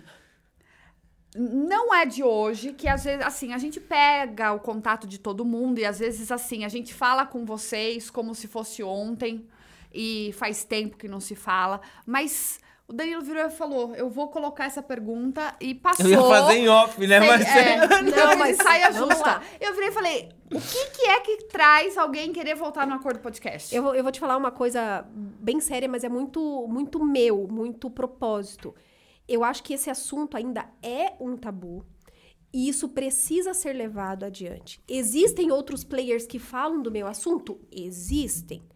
[1.41, 5.45] não é de hoje que às vezes assim, a gente pega o contato de todo
[5.45, 9.45] mundo e às vezes assim, a gente fala com vocês como se fosse ontem
[9.93, 14.27] e faz tempo que não se fala, mas o Danilo virou e falou: "Eu vou
[14.29, 16.05] colocar essa pergunta" e passou.
[16.05, 17.19] Eu ia fazer em off, né?
[17.19, 19.41] Sem- Mas é, Não, mas saia justa.
[19.61, 23.19] Eu virei e falei: o que, que é que traz alguém querer voltar no acordo
[23.19, 23.73] podcast?
[23.75, 27.47] Eu vou, eu vou te falar uma coisa bem séria, mas é muito, muito meu,
[27.47, 28.73] muito propósito.
[29.29, 31.85] Eu acho que esse assunto ainda é um tabu.
[32.51, 34.83] E isso precisa ser levado adiante.
[34.87, 37.61] Existem outros players que falam do meu assunto?
[37.71, 38.67] Existem.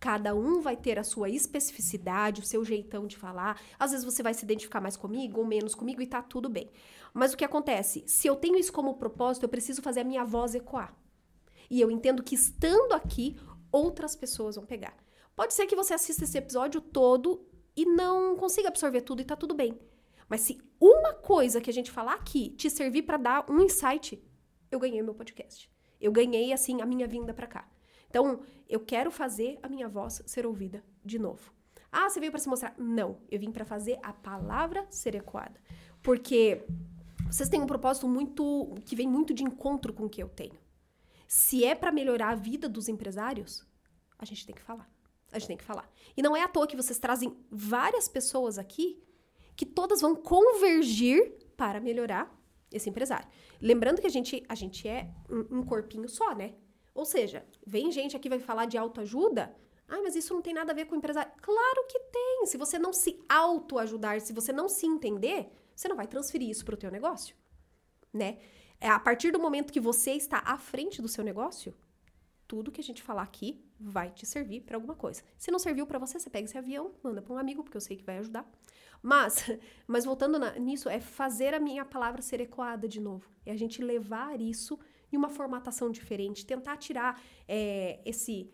[0.00, 3.60] Cada um vai ter a sua especificidade, o seu jeitão de falar.
[3.78, 6.68] Às vezes você vai se identificar mais comigo ou menos comigo e tá tudo bem.
[7.14, 8.02] Mas o que acontece?
[8.08, 10.92] Se eu tenho isso como propósito, eu preciso fazer a minha voz ecoar.
[11.70, 13.36] E eu entendo que estando aqui,
[13.70, 14.96] outras pessoas vão pegar.
[15.36, 17.46] Pode ser que você assista esse episódio todo
[17.76, 19.78] e não consiga absorver tudo e tá tudo bem.
[20.30, 24.22] Mas se uma coisa que a gente falar aqui te servir para dar um insight,
[24.70, 25.68] eu ganhei meu podcast.
[26.00, 27.68] Eu ganhei assim a minha vinda para cá.
[28.08, 31.52] Então, eu quero fazer a minha voz ser ouvida de novo.
[31.90, 32.74] Ah, você veio para se mostrar?
[32.78, 35.60] Não, eu vim para fazer a palavra ser ecoada.
[36.00, 36.64] Porque
[37.26, 40.58] vocês têm um propósito muito que vem muito de encontro com o que eu tenho.
[41.26, 43.66] Se é para melhorar a vida dos empresários,
[44.16, 44.88] a gente tem que falar.
[45.32, 45.88] A gente tem que falar.
[46.16, 49.02] E não é à toa que vocês trazem várias pessoas aqui
[49.60, 52.34] que todas vão convergir para melhorar
[52.72, 53.28] esse empresário.
[53.60, 56.54] Lembrando que a gente, a gente é um, um corpinho só, né?
[56.94, 59.54] Ou seja, vem gente aqui vai falar de autoajuda.
[59.86, 61.30] Ah, mas isso não tem nada a ver com empresário.
[61.42, 62.46] Claro que tem.
[62.46, 66.64] Se você não se autoajudar, se você não se entender, você não vai transferir isso
[66.64, 67.36] para o teu negócio,
[68.10, 68.38] né?
[68.80, 71.74] É a partir do momento que você está à frente do seu negócio,
[72.48, 75.22] tudo que a gente falar aqui vai te servir para alguma coisa.
[75.36, 77.80] Se não serviu para você, você pega esse avião, manda para um amigo, porque eu
[77.82, 78.50] sei que vai ajudar.
[79.02, 79.44] Mas,
[79.86, 83.28] mas voltando na- nisso, é fazer a minha palavra ser ecoada de novo.
[83.44, 84.78] É a gente levar isso
[85.12, 88.50] em uma formatação diferente, tentar tirar é, esse.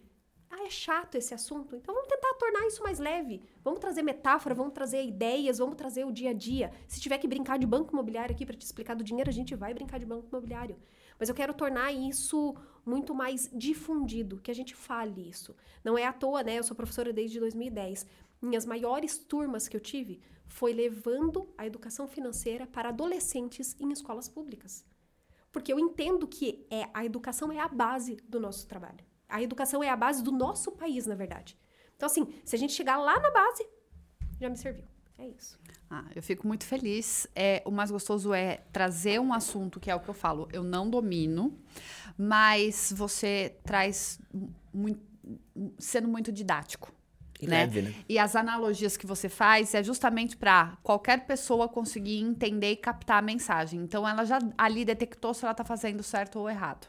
[0.48, 1.74] Ah, é chato esse assunto.
[1.74, 3.42] Então vamos tentar tornar isso mais leve.
[3.64, 6.70] Vamos trazer metáfora, vamos trazer ideias, vamos trazer o dia a dia.
[6.86, 9.54] Se tiver que brincar de banco imobiliário aqui para te explicar do dinheiro, a gente
[9.56, 10.76] vai brincar de banco imobiliário.
[11.18, 15.54] Mas eu quero tornar isso muito mais difundido, que a gente fale isso.
[15.82, 16.58] Não é à toa, né?
[16.58, 18.06] Eu sou professora desde 2010.
[18.46, 24.28] Minhas maiores turmas que eu tive foi levando a educação financeira para adolescentes em escolas
[24.28, 24.84] públicas.
[25.50, 29.04] Porque eu entendo que é, a educação é a base do nosso trabalho.
[29.28, 31.58] A educação é a base do nosso país, na verdade.
[31.96, 33.66] Então, assim, se a gente chegar lá na base,
[34.38, 34.84] já me serviu.
[35.18, 35.58] É isso.
[35.90, 37.26] Ah, eu fico muito feliz.
[37.34, 40.62] É, o mais gostoso é trazer um assunto que é o que eu falo, eu
[40.62, 41.58] não domino,
[42.18, 44.20] mas você traz
[44.72, 45.00] muito,
[45.78, 46.92] sendo muito didático.
[47.40, 47.60] E né?
[47.60, 47.94] leve, né?
[48.08, 53.18] E as analogias que você faz é justamente para qualquer pessoa conseguir entender e captar
[53.18, 53.80] a mensagem.
[53.80, 56.88] Então ela já ali detectou se ela tá fazendo certo ou errado.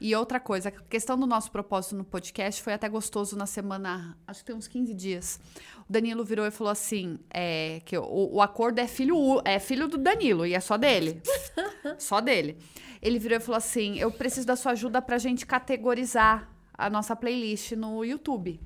[0.00, 4.16] E outra coisa, a questão do nosso propósito no podcast foi até gostoso na semana,
[4.26, 5.38] acho que tem uns 15 dias.
[5.88, 9.88] O Danilo virou e falou assim: é, que o, o acordo é filho, é filho
[9.88, 11.20] do Danilo e é só dele.
[11.98, 12.56] só dele.
[13.02, 17.14] Ele virou e falou assim: eu preciso da sua ajuda pra gente categorizar a nossa
[17.14, 18.58] playlist no YouTube.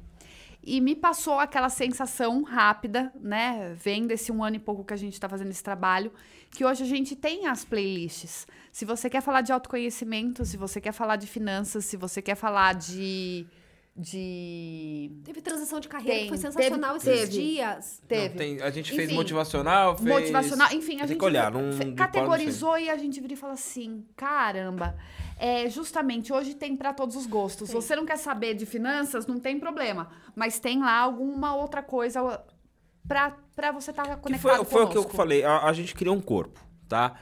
[0.67, 3.75] E me passou aquela sensação rápida, né?
[3.77, 6.11] Vendo esse um ano e pouco que a gente está fazendo esse trabalho,
[6.51, 8.47] que hoje a gente tem as playlists.
[8.73, 12.35] Se você quer falar de autoconhecimento, se você quer falar de finanças, se você quer
[12.35, 13.47] falar de
[13.97, 15.11] de.
[15.25, 17.43] Teve transição de carreira Tem, que foi sensacional teve- esses teve.
[17.43, 18.01] dias.
[18.03, 18.35] Não, Teve.
[18.37, 20.09] tem- a gente fez Enfim, motivacional, fez...
[20.09, 23.53] Motivacional, enfim, a Tem gente que olhar, não- categorizou e a gente vira e fala
[23.55, 24.97] assim: caramba,
[25.39, 27.69] é, justamente hoje tem pra todos os gostos.
[27.71, 27.81] Tem.
[27.81, 30.11] Você não quer saber de finanças, não tem problema.
[30.35, 32.43] Mas tem lá alguma outra coisa
[33.07, 35.95] pra, pra você estar Que conectado foi, foi o que eu falei, a, a gente
[35.95, 37.15] criou um corpo, tá?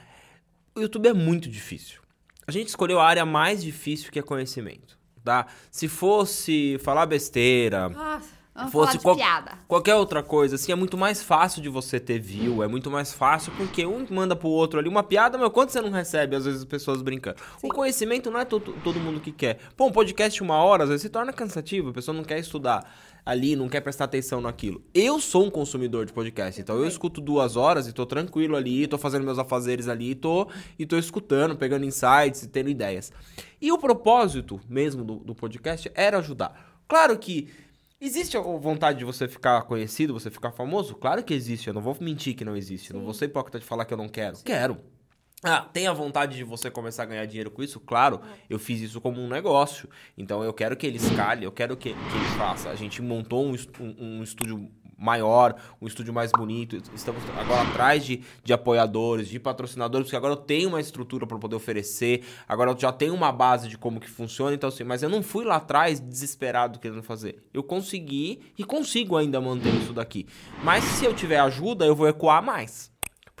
[0.75, 2.01] O YouTube é muito difícil.
[2.47, 5.47] A gente escolheu a área mais difícil que é conhecimento, tá?
[5.71, 8.19] Se fosse falar besteira, Ah,
[8.55, 9.51] Vamos fosse falar de qual- piada.
[9.67, 13.11] qualquer outra coisa, assim, é muito mais fácil de você ter view, é muito mais
[13.11, 16.45] fácil porque um manda pro outro ali uma piada, mas quanto você não recebe, às
[16.45, 17.37] vezes, as pessoas brincando.
[17.63, 19.57] O conhecimento não é to- todo mundo que quer.
[19.75, 22.37] Pô, um podcast de uma hora, às vezes se torna cansativo, a pessoa não quer
[22.37, 22.87] estudar
[23.25, 24.83] ali, não quer prestar atenção naquilo.
[24.93, 28.87] Eu sou um consumidor de podcast, então eu escuto duas horas e tô tranquilo ali,
[28.87, 30.47] tô fazendo meus afazeres ali, e tô,
[30.77, 33.11] e tô escutando, pegando insights e tendo ideias.
[33.61, 36.81] E o propósito mesmo do, do podcast era ajudar.
[36.87, 37.49] Claro que
[38.05, 40.93] Existe a vontade de você ficar conhecido, você ficar famoso?
[40.93, 42.91] Claro que existe, eu não vou mentir que não existe.
[42.91, 44.39] Eu não vou ser hipócrita de falar que eu não quero.
[44.43, 44.77] Quero.
[45.43, 47.79] Ah, tem a vontade de você começar a ganhar dinheiro com isso?
[47.79, 49.89] Claro, eu fiz isso como um negócio.
[50.17, 52.69] Então eu quero que ele escale, eu quero que, que ele faça.
[52.69, 56.81] A gente montou um, um- um estúdio maior, um estúdio mais bonito.
[56.95, 61.37] Estamos agora atrás de, de apoiadores, de patrocinadores, porque agora eu tenho uma estrutura para
[61.37, 62.23] poder oferecer.
[62.47, 64.55] Agora eu já tenho uma base de como que funciona.
[64.55, 67.43] Então, assim, mas eu não fui lá atrás desesperado querendo fazer.
[67.53, 70.25] Eu consegui e consigo ainda manter isso daqui.
[70.63, 72.92] Mas se eu tiver ajuda, eu vou ecoar mais.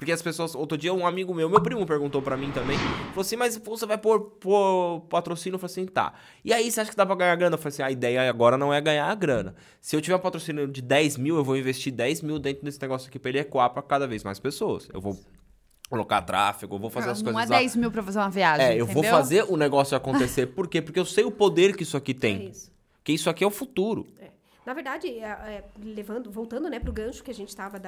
[0.03, 0.53] Porque as pessoas.
[0.53, 2.77] Outro dia, um amigo meu, meu primo perguntou pra mim também.
[2.77, 5.55] Falou assim: Mas você vai pôr, pôr patrocínio?
[5.55, 6.11] Eu falei assim: Tá.
[6.43, 7.53] E aí, você acha que dá pra ganhar grana?
[7.53, 9.55] Eu falei assim: A ideia agora não é ganhar a grana.
[9.79, 12.81] Se eu tiver um patrocínio de 10 mil, eu vou investir 10 mil dentro desse
[12.81, 14.89] negócio aqui pra ele ecoar pra cada vez mais pessoas.
[14.93, 15.17] Eu vou
[15.89, 17.49] colocar tráfego, eu vou fazer as não coisas.
[17.49, 17.59] é lá.
[17.61, 18.65] 10 mil pra fazer uma viagem.
[18.65, 19.11] É, eu vou entendeu?
[19.11, 20.47] fazer o negócio acontecer.
[20.47, 20.81] Por quê?
[20.81, 22.49] Porque eu sei o poder que isso aqui é tem.
[22.49, 22.69] isso.
[23.05, 24.05] Que isso aqui é o futuro.
[24.65, 27.79] Na verdade, é, é, levando, voltando né, para o gancho que a gente estava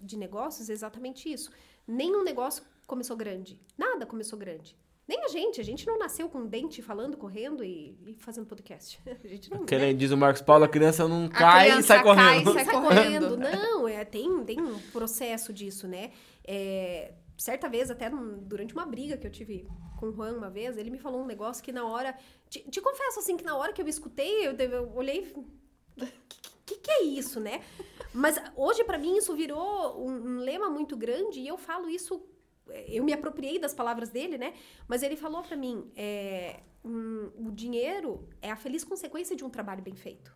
[0.00, 1.50] de negócios, é exatamente isso.
[1.86, 3.60] Nenhum negócio começou grande.
[3.76, 4.76] Nada começou grande.
[5.10, 5.60] Nem a gente.
[5.60, 9.00] A gente não nasceu com um dente falando, correndo e, e fazendo podcast.
[9.24, 9.64] A gente não.
[9.64, 9.86] Que né?
[9.86, 12.50] nem diz o Marcos Paulo, a criança não cai e criança sai cai correndo.
[12.50, 13.28] e sai sai correndo.
[13.30, 13.36] correndo.
[13.58, 16.12] Não, é, tem, tem um processo disso, né?
[16.46, 19.66] É, certa vez, até num- durante uma briga que eu tive
[19.98, 22.16] com o Juan uma vez, ele me falou um negócio que na hora.
[22.48, 25.34] Te, te confesso, assim, que na hora que eu escutei, eu, eu olhei.
[26.66, 27.62] Que, que é isso, né?
[28.12, 32.22] Mas hoje, pra mim, isso virou um, um lema muito grande e eu falo isso.
[32.86, 34.54] Eu me apropriei das palavras dele, né?
[34.86, 39.82] Mas ele falou pra mim: é, o dinheiro é a feliz consequência de um trabalho
[39.82, 40.32] bem feito.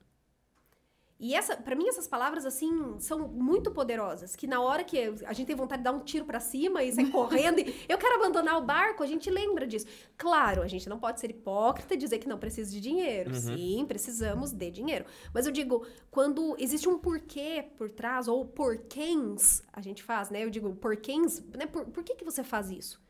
[1.25, 4.37] E essa, para mim, essas palavras, assim, são muito poderosas.
[4.37, 6.93] Que na hora que a gente tem vontade de dar um tiro pra cima e
[6.93, 9.87] sair correndo, e eu quero abandonar o barco, a gente lembra disso.
[10.18, 13.35] Claro, a gente não pode ser hipócrita e dizer que não precisa de dinheiro.
[13.37, 15.07] Sim, precisamos de dinheiro.
[15.33, 20.45] Mas eu digo, quando existe um porquê por trás, ou porquês, a gente faz, né?
[20.45, 21.64] Eu digo, porquês, né?
[21.64, 23.01] Por, por que, que você faz isso?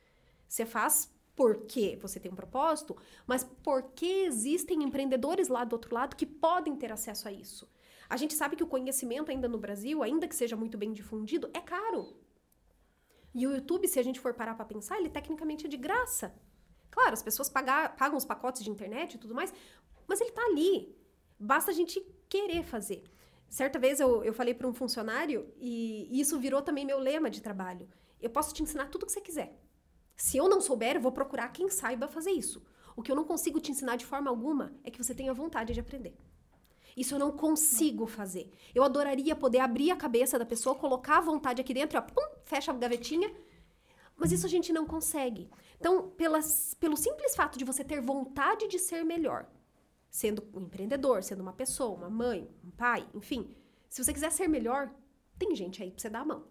[0.47, 2.97] Você faz porque você tem um propósito,
[3.27, 7.74] mas porque existem empreendedores lá do outro lado que podem ter acesso a isso.
[8.09, 11.51] A gente sabe que o conhecimento ainda no Brasil, ainda que seja muito bem difundido,
[11.55, 12.17] é caro.
[13.35, 16.35] E o YouTube, se a gente for parar para pensar, ele tecnicamente é de graça.
[16.91, 19.53] Claro, as pessoas pagar, pagam os pacotes de internet e tudo mais,
[20.07, 20.97] mas ele tá ali.
[21.39, 23.03] Basta a gente querer fazer.
[23.49, 27.43] Certa vez eu, eu falei para um funcionário, e isso virou também meu lema de
[27.43, 27.89] trabalho.
[28.21, 29.61] Eu posso te ensinar tudo o que você quiser.
[30.17, 32.63] Se eu não souber, eu vou procurar quem saiba fazer isso.
[32.97, 35.75] O que eu não consigo te ensinar de forma alguma é que você tenha vontade
[35.75, 36.17] de aprender.
[36.97, 38.51] Isso eu não consigo fazer.
[38.75, 42.37] Eu adoraria poder abrir a cabeça da pessoa, colocar a vontade aqui dentro, ó, pum,
[42.45, 43.35] fecha a gavetinha.
[44.17, 45.51] Mas isso a gente não consegue.
[45.79, 49.47] Então, pelas, pelo simples fato de você ter vontade de ser melhor,
[50.09, 53.55] sendo um empreendedor, sendo uma pessoa, uma mãe, um pai, enfim,
[53.89, 54.95] se você quiser ser melhor,
[55.39, 56.47] tem gente aí pra você dar a mão.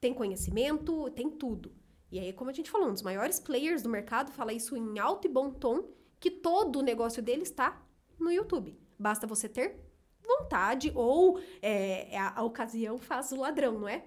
[0.00, 1.74] Tem conhecimento, tem tudo.
[2.10, 4.98] E aí, como a gente falou, um dos maiores players do mercado fala isso em
[4.98, 5.88] alto e bom tom,
[6.20, 7.82] que todo o negócio dele está
[8.18, 8.78] no YouTube.
[9.04, 9.78] Basta você ter
[10.26, 14.02] vontade ou é, a, a ocasião faz o ladrão, não é?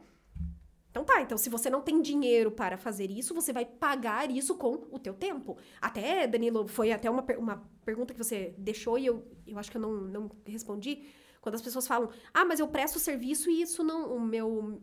[0.90, 4.56] Então tá, então se você não tem dinheiro para fazer isso, você vai pagar isso
[4.56, 5.56] com o teu tempo.
[5.80, 9.78] Até, Danilo, foi até uma, uma pergunta que você deixou e eu, eu acho que
[9.78, 11.04] eu não, não respondi.
[11.40, 14.82] Quando as pessoas falam, ah, mas eu presto serviço e isso não, o meu...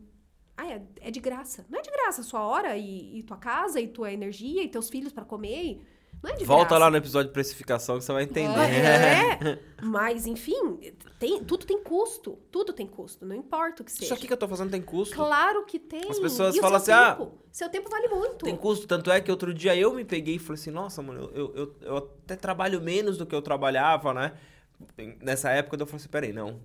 [0.55, 1.65] Ah, é, é de graça.
[1.69, 4.89] Não é de graça, sua hora e, e tua casa e tua energia e teus
[4.89, 5.85] filhos para comer.
[6.25, 6.79] Não é de Volta graça.
[6.79, 8.59] lá no episódio de precificação que você vai entender.
[8.59, 10.79] É, mas enfim,
[11.19, 12.39] tem, tudo tem custo.
[12.51, 14.05] Tudo tem custo, não importa o que seja.
[14.05, 15.15] Isso aqui que eu tô fazendo tem custo.
[15.15, 16.09] Claro que tem.
[16.09, 17.37] As pessoas E falam seu assim, ah, tempo?
[17.51, 18.43] Seu tempo vale muito.
[18.43, 21.29] Tem custo, tanto é que outro dia eu me peguei e falei assim, nossa, mano,
[21.31, 24.33] eu, eu, eu até trabalho menos do que eu trabalhava, né?
[25.21, 26.59] Nessa época eu falei assim, peraí, não.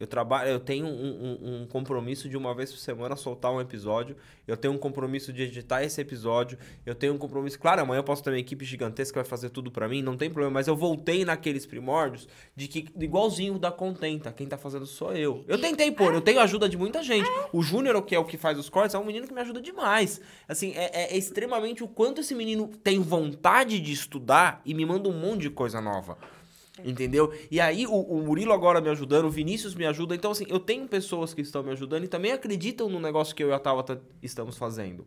[0.00, 3.60] Eu trabalho, eu tenho um, um, um, compromisso de uma vez por semana soltar um
[3.60, 4.16] episódio.
[4.48, 6.58] Eu tenho um compromisso de editar esse episódio.
[6.84, 7.56] Eu tenho um compromisso.
[7.56, 10.16] Claro, amanhã eu posso ter uma equipe gigantesca que vai fazer tudo para mim, não
[10.16, 10.54] tem problema.
[10.54, 15.44] Mas eu voltei naqueles primórdios de que igualzinho da Contenta, quem tá fazendo sou eu.
[15.46, 17.30] Eu tentei pôr, eu tenho ajuda de muita gente.
[17.52, 19.60] O Júnior, que é o que faz os cortes, é um menino que me ajuda
[19.60, 20.20] demais.
[20.48, 24.84] Assim, é, é, é extremamente o quanto esse menino tem vontade de estudar e me
[24.84, 26.18] manda um monte de coisa nova.
[26.84, 27.32] Entendeu?
[27.50, 30.14] E aí o, o, Murilo agora me ajudando, o Vinícius me ajuda.
[30.14, 33.44] Então, assim, eu tenho pessoas que estão me ajudando e também acreditam no negócio que
[33.44, 35.06] eu e a Tabata estamos fazendo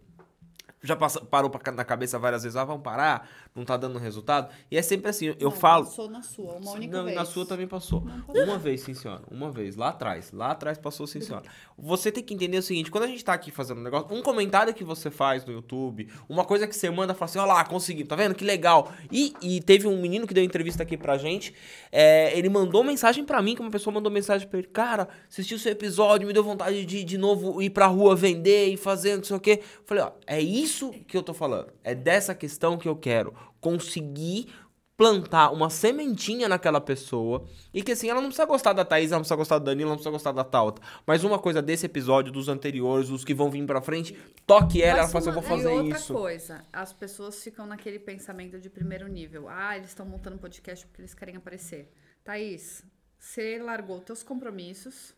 [0.86, 4.54] já passa, parou pra, na cabeça várias vezes, ah, vamos parar, não tá dando resultado.
[4.70, 5.86] E é sempre assim, eu não, falo.
[5.86, 7.16] Passou na sua, uma única não, vez.
[7.16, 8.02] Na sua também passou.
[8.02, 8.44] passou.
[8.44, 9.24] Uma vez, sim, senhora.
[9.32, 10.32] Uma vez, lá atrás.
[10.32, 11.46] Lá atrás passou, sim, senhora.
[11.78, 14.22] Você tem que entender o seguinte: quando a gente tá aqui fazendo um negócio, um
[14.22, 17.66] comentário que você faz no YouTube, uma coisa que você manda, fala assim: olha lá,
[17.66, 18.36] consegui, tá vendo?
[18.36, 18.92] Que legal.
[19.12, 21.54] E, e teve um menino que deu entrevista aqui pra gente,
[21.92, 25.54] é, ele mandou mensagem pra mim, que uma pessoa mandou mensagem pra ele: cara, assisti
[25.54, 29.16] o seu episódio, me deu vontade de de novo ir pra rua vender e fazer
[29.16, 29.62] não sei o quê.
[29.86, 30.75] falei: ó, é isso
[31.08, 31.74] que eu tô falando falando.
[31.84, 34.54] É dessa questão que eu quero conseguir
[34.98, 39.18] plantar uma sementinha naquela pessoa e que assim, ela não precisa gostar da Thaís, ela
[39.18, 40.82] não precisa gostar da Danilo, ela não precisa gostar da Tauta.
[41.06, 45.00] Mas uma coisa desse episódio, dos anteriores, os que vão vir pra frente, toque ela,
[45.00, 46.14] ela fala assim, eu vou fazer e outra isso.
[46.14, 49.50] coisa, as pessoas ficam naquele pensamento de primeiro nível.
[49.50, 51.92] Ah, eles estão montando podcast porque eles querem aparecer.
[52.24, 52.82] Thaís,
[53.20, 55.14] você largou teus compromissos,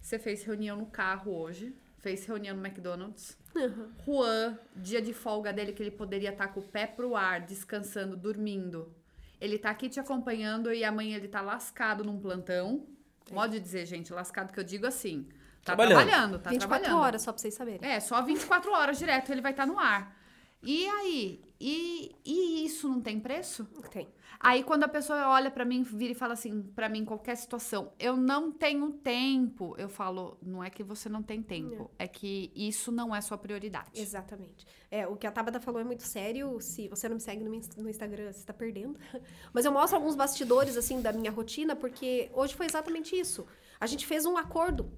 [0.00, 3.38] você fez reunião no carro hoje, fez reunião no McDonald's.
[3.54, 3.92] Uhum.
[4.04, 7.40] Juan, dia de folga dele, que ele poderia estar tá com o pé pro ar,
[7.40, 8.92] descansando, dormindo.
[9.40, 12.86] Ele tá aqui te acompanhando e amanhã ele tá lascado num plantão.
[13.32, 15.28] Pode dizer, gente, lascado que eu digo assim.
[15.64, 17.04] Tá trabalhando, trabalhando tá 24 trabalhando.
[17.04, 17.88] horas, só pra vocês saberem.
[17.88, 20.16] É, só 24 horas direto ele vai estar tá no ar.
[20.62, 21.40] E aí?
[21.60, 23.64] E, e isso não tem preço?
[23.90, 24.08] Tem.
[24.42, 27.92] Aí quando a pessoa olha para mim, vira e fala assim, para mim qualquer situação,
[27.98, 29.74] eu não tenho tempo.
[29.76, 33.20] Eu falo, não é que você não tem tempo, é, é que isso não é
[33.20, 34.00] sua prioridade.
[34.00, 34.66] Exatamente.
[34.90, 36.58] É, o que a Tabata falou é muito sério.
[36.58, 38.98] Se você não me segue no, no Instagram, você tá perdendo.
[39.52, 43.46] Mas eu mostro alguns bastidores assim da minha rotina, porque hoje foi exatamente isso.
[43.78, 44.90] A gente fez um acordo.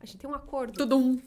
[0.00, 0.72] A gente tem um acordo.
[0.72, 1.22] Tudo um.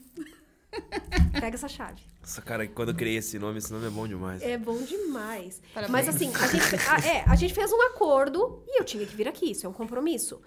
[1.40, 2.02] Pega essa chave.
[2.22, 4.42] Nossa, cara, quando eu criei esse nome, esse nome é bom demais.
[4.42, 5.62] É bom demais.
[5.74, 5.92] Parabéns.
[5.92, 9.16] Mas assim, a gente, a, é, a gente fez um acordo e eu tinha que
[9.16, 10.42] vir aqui, isso é um compromisso.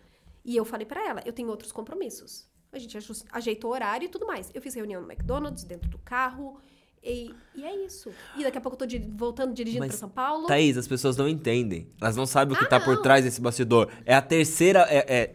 [0.44, 2.48] E eu falei para ela, eu tenho outros compromissos.
[2.72, 2.96] A gente
[3.32, 4.50] ajeitou o horário e tudo mais.
[4.54, 6.58] Eu fiz reunião no McDonald's, dentro do carro.
[7.04, 8.10] E, e, é isso.
[8.38, 10.46] E daqui a pouco eu tô de, voltando dirigindo para São Paulo.
[10.46, 11.88] Thaís, as pessoas não entendem.
[12.00, 12.84] Elas não sabem o que ah, tá não.
[12.84, 13.88] por trás desse bastidor.
[14.06, 14.86] É a terceira.
[14.88, 15.32] É, é,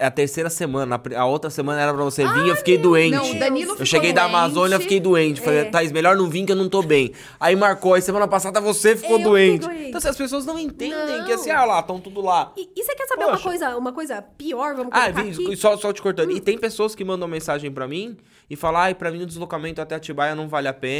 [0.00, 1.00] é, a terceira semana.
[1.16, 3.14] A outra semana era pra você vir, ah, eu fiquei doente.
[3.14, 4.16] Não, o Danilo Eu cheguei doente.
[4.16, 5.40] da Amazônia, fiquei doente.
[5.40, 5.64] Falei, é.
[5.66, 7.12] Thaís, melhor não vir que eu não tô bem.
[7.38, 9.64] Aí marcou, aí semana passada você ficou doente.
[9.64, 9.84] doente.
[9.84, 11.24] Então, assim, as pessoas não entendem não.
[11.24, 12.52] que assim, ah lá, estão tudo lá.
[12.56, 14.74] E, e, você quer saber uma coisa, uma coisa pior?
[14.74, 15.56] Vamos ah, ah, aqui?
[15.56, 16.30] Só, só te cortando.
[16.30, 16.36] Hum.
[16.36, 18.16] E tem pessoas que mandam mensagem pra mim
[18.50, 20.95] e falam, ai, pra mim o deslocamento até Atibaia não vale a pena.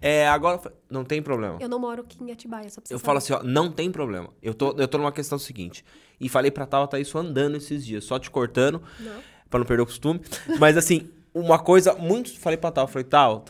[0.00, 0.60] É, agora.
[0.90, 1.58] Não tem problema.
[1.60, 3.06] Eu não moro aqui em Atibaia, só pra Eu saber.
[3.06, 4.30] falo assim, ó, não tem problema.
[4.42, 5.84] Eu tô, eu tô numa questão seguinte.
[6.20, 9.20] E falei pra tal, tá isso andando esses dias, só te cortando, não.
[9.48, 10.20] pra não perder o costume.
[10.58, 12.36] Mas assim, uma coisa muito.
[12.38, 13.44] Falei pra tal, falei, tal,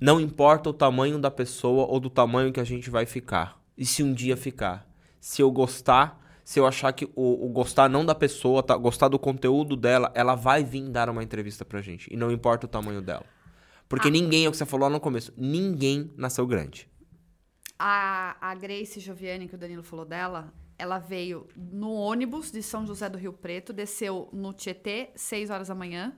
[0.00, 3.60] não importa o tamanho da pessoa ou do tamanho que a gente vai ficar.
[3.78, 4.84] E se um dia ficar?
[5.20, 9.06] Se eu gostar, se eu achar que o, o, gostar não da pessoa, tá, gostar
[9.06, 12.12] do conteúdo dela, ela vai vir dar uma entrevista pra gente.
[12.12, 13.24] E não importa o tamanho dela.
[13.92, 14.10] Porque ah.
[14.10, 16.88] ninguém, é o que você falou lá no começo, ninguém nasceu grande.
[17.78, 22.86] A, a Grace Joviane, que o Danilo falou dela, ela veio no ônibus de São
[22.86, 26.16] José do Rio Preto, desceu no Tietê, 6 horas da manhã,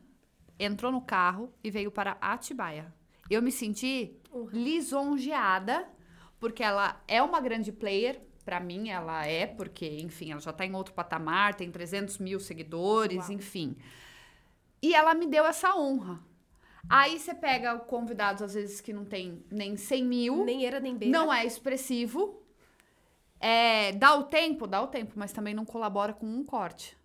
[0.57, 2.95] entrou no carro e veio para Atibaia.
[3.29, 4.49] Eu me senti uhum.
[4.53, 5.85] lisonjeada,
[6.39, 10.65] porque ela é uma grande player, para mim ela é, porque, enfim, ela já tá
[10.65, 13.33] em outro patamar, tem 300 mil seguidores, Uau.
[13.33, 13.77] enfim.
[14.81, 16.23] E ela me deu essa honra.
[16.89, 20.45] Aí você pega convidados, às vezes, que não tem nem 100 mil.
[20.45, 21.17] Nem era, nem beira.
[21.17, 22.43] Não é expressivo.
[23.41, 24.67] É, dá o tempo?
[24.67, 26.97] Dá o tempo, mas também não colabora com um corte.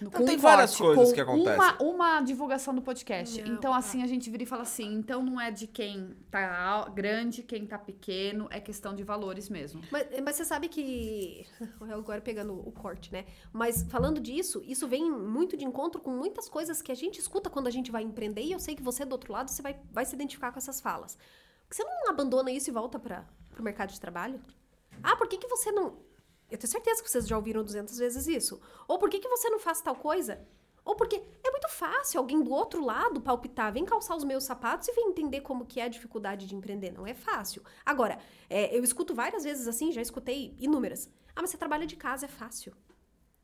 [0.00, 1.54] Não, tem várias coisas que acontecem.
[1.54, 3.42] Uma, uma divulgação do podcast.
[3.42, 4.04] Não, então, assim, tá.
[4.04, 7.78] a gente vira e fala assim: então não é de quem tá grande, quem tá
[7.78, 9.82] pequeno, é questão de valores mesmo.
[9.90, 11.46] Mas, mas você sabe que.
[11.92, 13.24] Agora pegando o corte, né?
[13.52, 17.50] Mas falando disso, isso vem muito de encontro com muitas coisas que a gente escuta
[17.50, 19.78] quando a gente vai empreender, e eu sei que você do outro lado você vai,
[19.92, 21.18] vai se identificar com essas falas.
[21.70, 23.26] Você não abandona isso e volta para
[23.58, 24.40] o mercado de trabalho?
[25.02, 25.96] Ah, por que, que você não
[26.52, 28.60] eu tenho certeza que vocês já ouviram 200 vezes isso.
[28.86, 30.46] Ou por que, que você não faz tal coisa?
[30.84, 34.88] Ou porque é muito fácil alguém do outro lado palpitar, vem calçar os meus sapatos
[34.88, 36.90] e vem entender como que é a dificuldade de empreender.
[36.92, 37.62] Não é fácil.
[37.86, 38.18] Agora,
[38.50, 41.08] é, eu escuto várias vezes assim, já escutei inúmeras.
[41.34, 42.74] Ah, mas você trabalha de casa, é fácil.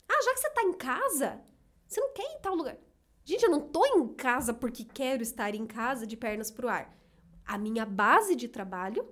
[0.09, 1.41] Ah, já que você tá em casa,
[1.87, 2.77] você não quer ir em tal lugar.
[3.25, 6.95] Gente, eu não tô em casa porque quero estar em casa de pernas pro ar.
[7.47, 9.09] A minha base de trabalho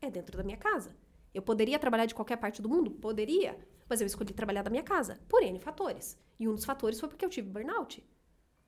[0.00, 0.96] é dentro da minha casa.
[1.36, 2.90] Eu poderia trabalhar de qualquer parte do mundo?
[2.90, 3.58] Poderia.
[3.86, 6.18] Mas eu escolhi trabalhar da minha casa, por N fatores.
[6.40, 8.02] E um dos fatores foi porque eu tive burnout.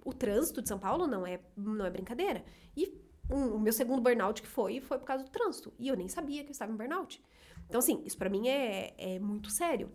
[0.04, 2.44] O trânsito de São Paulo não é, não é brincadeira.
[2.76, 2.94] E
[3.30, 5.72] um- o meu segundo burnout que foi, foi por causa do trânsito.
[5.78, 7.22] E eu nem sabia que eu estava em burnout.
[7.66, 9.90] Então, assim, isso pra mim é, é muito sério.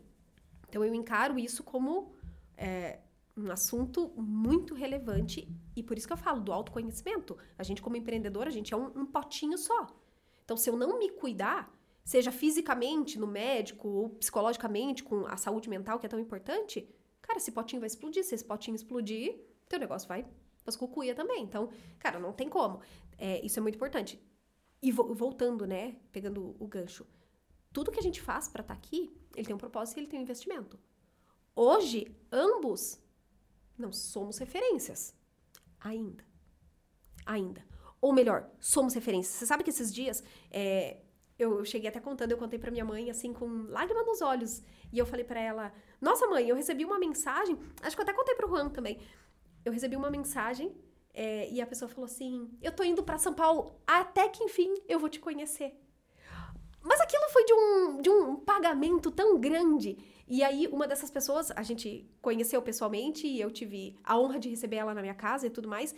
[0.67, 2.11] Então, eu encaro isso como
[2.57, 3.01] é,
[3.37, 5.47] um assunto muito relevante.
[5.75, 7.37] E por isso que eu falo do autoconhecimento.
[7.55, 9.85] A gente, como empreendedor, a gente é um, um potinho só.
[10.43, 11.71] Então, se eu não me cuidar,
[12.03, 16.87] seja fisicamente, no médico, ou psicologicamente, com a saúde mental, que é tão importante,
[17.21, 18.23] cara, esse potinho vai explodir.
[18.23, 19.39] Se esse potinho explodir,
[19.69, 20.25] teu negócio vai
[20.63, 21.43] pras cucuia também.
[21.43, 21.69] Então,
[21.99, 22.81] cara, não tem como.
[23.17, 24.21] É, isso é muito importante.
[24.81, 27.05] E vo- voltando, né, pegando o gancho,
[27.71, 30.19] tudo que a gente faz pra estar aqui, ele tem um propósito e ele tem
[30.19, 30.79] um investimento.
[31.55, 32.99] Hoje, ambos
[33.77, 35.15] não somos referências.
[35.79, 36.23] Ainda.
[37.25, 37.65] Ainda.
[38.01, 39.35] Ou melhor, somos referências.
[39.35, 41.01] Você sabe que esses dias, é,
[41.37, 44.61] eu, cheguei até contando, eu contei pra minha mãe, assim, com lágrima nos olhos.
[44.91, 47.57] E eu falei pra ela: Nossa, mãe, eu recebi uma mensagem.
[47.81, 48.99] Acho que eu até contei pro Juan também.
[49.65, 50.75] Eu recebi uma mensagem
[51.13, 54.73] é, e a pessoa falou assim: Eu tô indo pra São Paulo, até que enfim
[54.87, 55.79] eu vou te conhecer.
[56.81, 59.97] Mas aquilo foi de um, de um pagamento tão grande.
[60.27, 64.49] E aí, uma dessas pessoas, a gente conheceu pessoalmente e eu tive a honra de
[64.49, 65.95] receber ela na minha casa e tudo mais.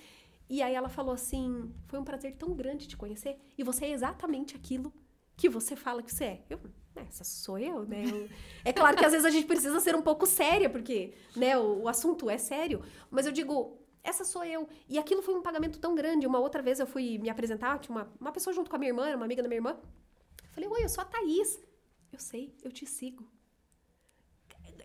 [0.48, 3.92] E aí ela falou assim: Foi um prazer tão grande te conhecer e você é
[3.92, 4.94] exatamente aquilo
[5.38, 6.42] que você fala que você é.
[6.50, 6.60] Eu,
[6.96, 8.04] "É, essa sou eu, né?
[8.06, 8.30] Eu-
[8.64, 11.84] é claro que às vezes a gente precisa ser um pouco séria, porque né, o,
[11.84, 12.82] o assunto é sério.
[13.12, 14.68] Mas eu digo, essa sou eu.
[14.88, 16.26] E aquilo foi um pagamento tão grande.
[16.28, 18.90] Uma outra vez eu fui me apresentar, tinha uma, uma pessoa junto com a minha
[18.92, 19.78] irmã, uma amiga da minha irmã.
[20.44, 21.60] Eu falei, oi, eu sou a Thaís.
[22.14, 23.28] Eu sei, eu te sigo.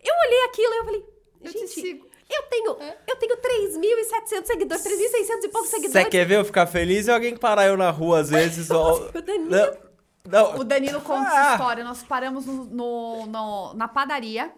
[0.03, 1.05] Eu olhei aquilo e eu falei,
[1.41, 2.07] Eu gente, te sigo.
[2.29, 2.71] eu tenho,
[3.07, 6.03] eu tenho 3.700 seguidores, 3.600 e poucos seguidores.
[6.05, 8.69] Você quer ver eu ficar feliz e alguém parar eu na rua às vezes?
[8.71, 9.09] ó...
[9.15, 9.90] O Danilo.
[10.27, 10.55] Não.
[10.57, 11.41] O Danilo conta Ah.
[11.41, 11.83] essa história.
[11.83, 14.51] Nós paramos no, no- no- na padaria.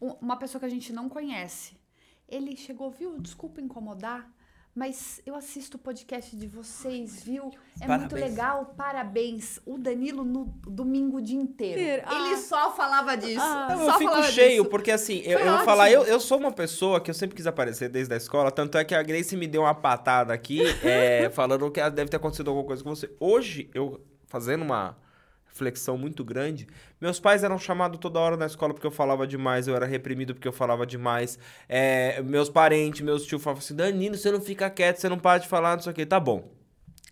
[0.00, 1.76] Um- Uma pessoa que a gente não conhece.
[2.28, 3.18] Ele chegou, viu?
[3.18, 4.30] Desculpa incomodar,
[4.74, 7.44] mas eu assisto o podcast de vocês, viu?
[7.80, 8.20] É muito Parabéns.
[8.30, 9.58] legal, parabéns.
[9.66, 11.80] O Danilo no domingo o dia inteiro.
[11.80, 12.02] Inteiro.
[12.06, 12.36] Ele Ah.
[12.36, 13.40] só falava disso.
[13.40, 13.68] Ah.
[13.70, 14.70] Não, só eu fico cheio, disso.
[14.70, 17.34] porque assim, eu, Foi eu vou falar, eu, eu sou uma pessoa que eu sempre
[17.34, 20.60] quis aparecer desde a escola, tanto é que a Grace me deu uma patada aqui,
[20.84, 23.10] é, falando que deve ter acontecido alguma coisa com você.
[23.18, 24.96] Hoje, eu fazendo uma
[25.46, 26.68] reflexão muito grande,
[27.00, 30.32] meus pais eram chamados toda hora na escola porque eu falava demais, eu era reprimido
[30.34, 31.36] porque eu falava demais,
[31.68, 35.38] é, meus parentes, meus tios falavam assim, Danilo, você não fica quieto, você não para
[35.38, 36.48] de falar, não sei o que, tá bom.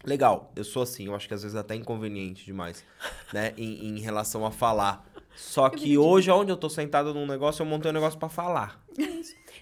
[0.05, 2.85] Legal, eu sou assim, eu acho que às vezes até inconveniente demais,
[3.35, 5.05] né, em, em relação a falar.
[5.35, 8.83] Só que hoje, onde eu tô sentado num negócio, eu montei um negócio pra falar.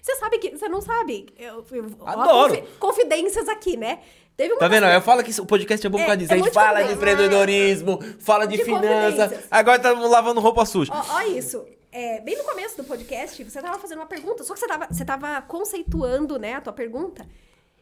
[0.01, 0.51] Você sabe que.
[0.51, 1.25] Você não sabe.
[1.35, 2.55] Eu, eu, Adoro.
[2.55, 3.99] confi- confidências aqui, né?
[4.37, 4.85] Teve uma Tá vendo?
[4.85, 6.31] Eu falo que o podcast é bom por É, causa disso.
[6.33, 9.45] é a gente fala de empreendedorismo, fala de, De finanças.
[9.49, 10.91] Agora estamos lavando roupa suja.
[10.93, 11.65] Ó, ó isso.
[11.91, 14.87] É, bem no começo do podcast, você tava fazendo uma pergunta, só que você tava,
[14.91, 17.25] você tava conceituando, né, a tua pergunta.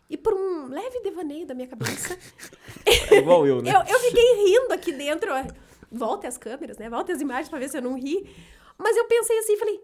[0.07, 2.15] E por um leve devaneio da minha cabeça,
[3.09, 3.71] É igual eu, né?
[3.73, 5.31] eu, eu fiquei rindo aqui dentro.
[5.33, 5.43] ó.
[5.91, 6.89] Voltem as câmeras, né?
[6.89, 8.29] Voltem as imagens pra ver se eu não ri.
[8.77, 9.81] Mas eu pensei assim, falei,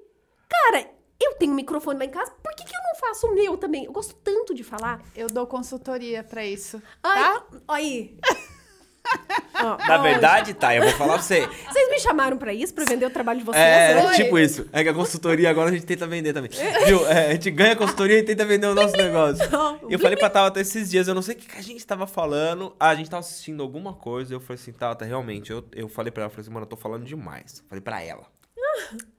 [0.48, 0.86] cara,
[1.22, 3.58] eu tenho um microfone lá em casa, por que, que eu não faço o meu
[3.58, 3.86] também?
[3.86, 5.02] Eu gosto tanto de falar.
[5.16, 6.82] Eu dou consultoria pra isso.
[7.04, 7.44] Ai, Tá?
[7.68, 8.18] aí.
[9.56, 11.48] Ó, Na ó, verdade, tá, eu vou falar pra você.
[11.48, 13.64] Vocês me chamaram pra isso, pra vender o trabalho de vocês?
[13.64, 14.14] É, Oi.
[14.14, 14.70] tipo isso.
[14.72, 16.52] É que a consultoria agora a gente tenta vender também.
[16.86, 17.08] Viu?
[17.08, 19.44] É, a gente ganha a consultoria e tenta vender o nosso negócio.
[19.90, 21.86] E eu falei pra Tabata esses dias, eu não sei o que que a gente
[21.88, 22.76] tava falando.
[22.80, 24.34] Ah, a gente tava assistindo alguma coisa.
[24.34, 26.78] Eu falei assim, Tabata, realmente, eu, eu falei pra ela, falei assim, mano, eu tô
[26.78, 27.64] falando demais.
[27.68, 28.26] Falei pra ela.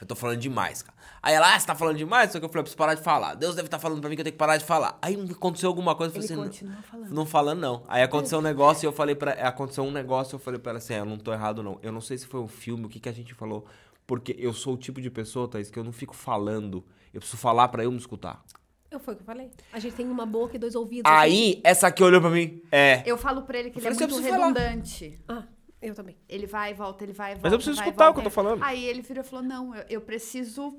[0.00, 0.96] Eu tô falando demais, cara.
[1.22, 2.30] Aí ela, ah, você tá falando demais?
[2.30, 3.34] Só que eu falei, eu preciso parar de falar.
[3.34, 4.98] Deus deve estar falando pra mim que eu tenho que parar de falar.
[5.00, 7.10] Aí aconteceu alguma coisa, eu Ele falei assim, continua falando.
[7.14, 7.82] não falando, não.
[7.88, 9.32] Aí aconteceu um negócio e eu falei pra.
[9.32, 11.78] Aconteceu um negócio eu falei pra ela assim: é, eu não tô errado, não.
[11.82, 13.64] Eu não sei se foi um filme, o que, que a gente falou.
[14.06, 16.84] Porque eu sou o tipo de pessoa, Thaís, que eu não fico falando.
[17.12, 18.44] Eu preciso falar pra eu me escutar.
[18.90, 19.50] Eu foi o que eu falei.
[19.72, 21.10] A gente tem uma boca e dois ouvidos.
[21.10, 22.62] gente- Aí, essa aqui olhou pra mim.
[22.70, 23.02] É.
[23.04, 25.18] Eu falo pra ele que Eu ele é falei, "Você muito precisa falar." redundante.
[25.26, 25.42] Ah,
[25.88, 26.16] eu também.
[26.28, 27.42] Ele vai e volta, ele vai e volta.
[27.44, 28.28] Mas eu preciso vai escutar o que volta.
[28.28, 28.62] eu tô falando.
[28.62, 30.78] Aí ele virou e falou: não, eu, eu preciso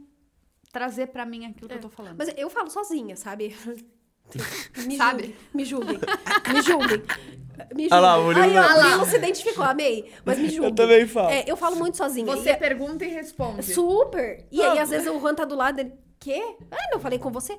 [0.71, 2.15] trazer pra mim aquilo que eu tô falando.
[2.17, 3.55] Mas eu falo sozinha, sabe?
[4.85, 5.23] Me Sabe?
[5.23, 5.99] julguem, me julguem.
[6.53, 6.97] Me julguem.
[7.73, 7.89] Me julguem.
[7.91, 10.11] Olha lá, o Murilo Aí, o Murilo se identificou, amei.
[10.25, 10.75] Mas me julguem.
[10.75, 11.29] também falo.
[11.29, 12.25] É, eu falo muito sozinha.
[12.35, 13.63] Você E é- pergunta e responde.
[13.63, 14.45] Super.
[14.51, 15.93] E aí, às vezes, o Juan tá do lado dele.
[16.19, 16.57] Quê?
[16.69, 17.57] Ah, não falei com você?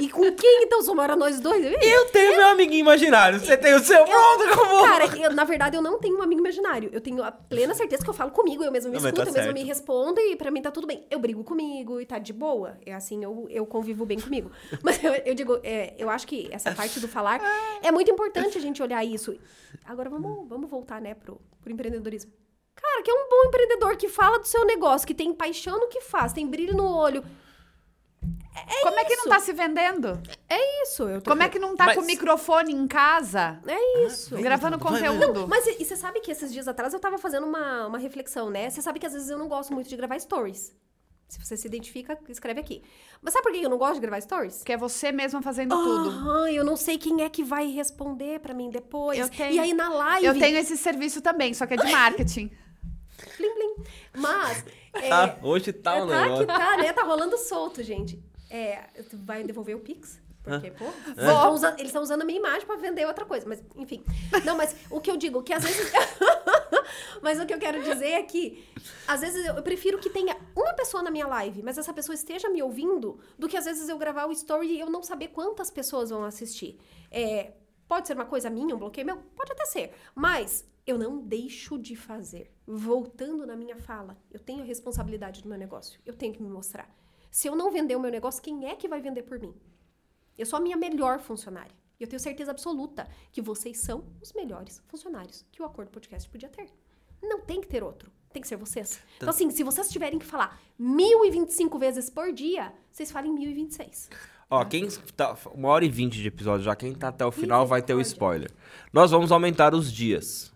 [0.00, 1.62] E com quem então somara nós dois?
[1.82, 4.82] Eu tenho meu amiguinho imaginário, você tem o seu, pronto, acabou.
[4.82, 6.88] Cara, eu, na verdade, eu não tenho um amigo imaginário.
[6.90, 9.24] Eu tenho a plena certeza que eu falo comigo, eu mesma me Não, mas escuto,
[9.24, 9.54] tá eu mesma certo.
[9.54, 11.06] me respondo e pra mim tá tudo bem.
[11.10, 12.78] Eu brigo comigo e tá de boa.
[12.86, 14.50] É assim, eu, eu convivo bem comigo.
[14.82, 17.40] Mas eu, eu digo, é, eu acho que essa parte do falar
[17.82, 19.36] é muito importante a gente olhar isso.
[19.84, 22.32] Agora vamos, vamos voltar, né, pro, pro empreendedorismo.
[22.74, 25.88] Cara, que é um bom empreendedor que fala do seu negócio, que tem paixão no
[25.88, 27.22] que faz, tem brilho no olho.
[28.82, 29.28] Como é que não isso.
[29.28, 30.20] tá se vendendo?
[30.48, 31.04] É isso.
[31.04, 33.60] Eu tô Como é que não tá Mas- com o microfone em casa?
[33.66, 34.36] É isso.
[34.36, 35.08] Gravando vai, vai.
[35.16, 35.48] conteúdo?
[35.48, 38.50] Mas e, e você sabe que esses dias atrás eu tava fazendo uma, uma reflexão,
[38.50, 38.68] né?
[38.68, 40.74] Você sabe que às vezes eu não gosto muito de gravar stories.
[41.28, 42.82] Se você se identifica, escreve aqui.
[43.22, 44.64] Mas sabe por que eu não gosto de gravar stories?
[44.64, 46.08] Que é você mesma fazendo tudo.
[46.10, 49.18] Aham, eu não sei quem é que vai responder pra mim depois.
[49.18, 49.52] Eu tenho.
[49.54, 50.26] E aí na live.
[50.26, 52.50] Eu tenho esse serviço também, só que é de marketing.
[53.36, 53.74] Plim, plim.
[54.16, 54.64] Mas.
[54.94, 56.92] É, Tá, hoje tá é, o tá que tá, né?
[56.92, 58.22] Tá rolando solto, gente.
[58.50, 60.20] É, vai devolver o Pix?
[60.42, 61.40] Porque, pô, eles Vou.
[61.42, 63.46] tão usando- eles estão usando a minha imagem pra vender outra coisa.
[63.46, 64.02] Mas, enfim.
[64.44, 65.92] Não, mas o que eu digo, que às vezes.
[67.22, 68.64] mas o que eu quero dizer é que,
[69.06, 72.14] às vezes, eu eu prefiro que tenha uma pessoa na minha live, mas essa pessoa
[72.14, 75.28] esteja me ouvindo, do que às vezes eu gravar o story e eu não saber
[75.28, 76.78] quantas pessoas vão assistir.
[77.10, 77.52] É,
[77.90, 79.16] pode ser uma coisa minha, um bloqueio meu?
[79.34, 79.92] Pode até ser.
[80.14, 82.48] Mas eu não deixo de fazer.
[82.64, 86.00] Voltando na minha fala, eu tenho a responsabilidade do meu negócio.
[86.06, 86.88] Eu tenho que me mostrar.
[87.32, 89.52] Se eu não vender o meu negócio, quem é que vai vender por mim?
[90.38, 91.74] Eu sou a minha melhor funcionária.
[91.98, 96.30] E eu tenho certeza absoluta que vocês são os melhores funcionários que o Acordo Podcast
[96.30, 96.70] podia ter.
[97.20, 98.12] Não tem que ter outro.
[98.32, 99.00] Tem que ser vocês.
[99.16, 104.08] Então, assim, se vocês tiverem que falar 1025 vezes por dia, vocês falem 1026.
[104.50, 105.36] Ó, quem tá.
[105.54, 108.00] Uma hora e vinte de episódio já, quem tá até o final vai ter o
[108.00, 108.50] spoiler.
[108.92, 110.52] Nós vamos aumentar os dias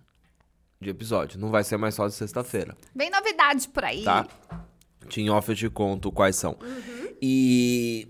[0.80, 1.38] de episódio.
[1.38, 4.02] Não vai ser mais só de sexta-feira, Vem novidade por aí.
[4.02, 4.26] tá?
[5.16, 6.58] Em off eu te conto quais são.
[7.22, 8.08] E.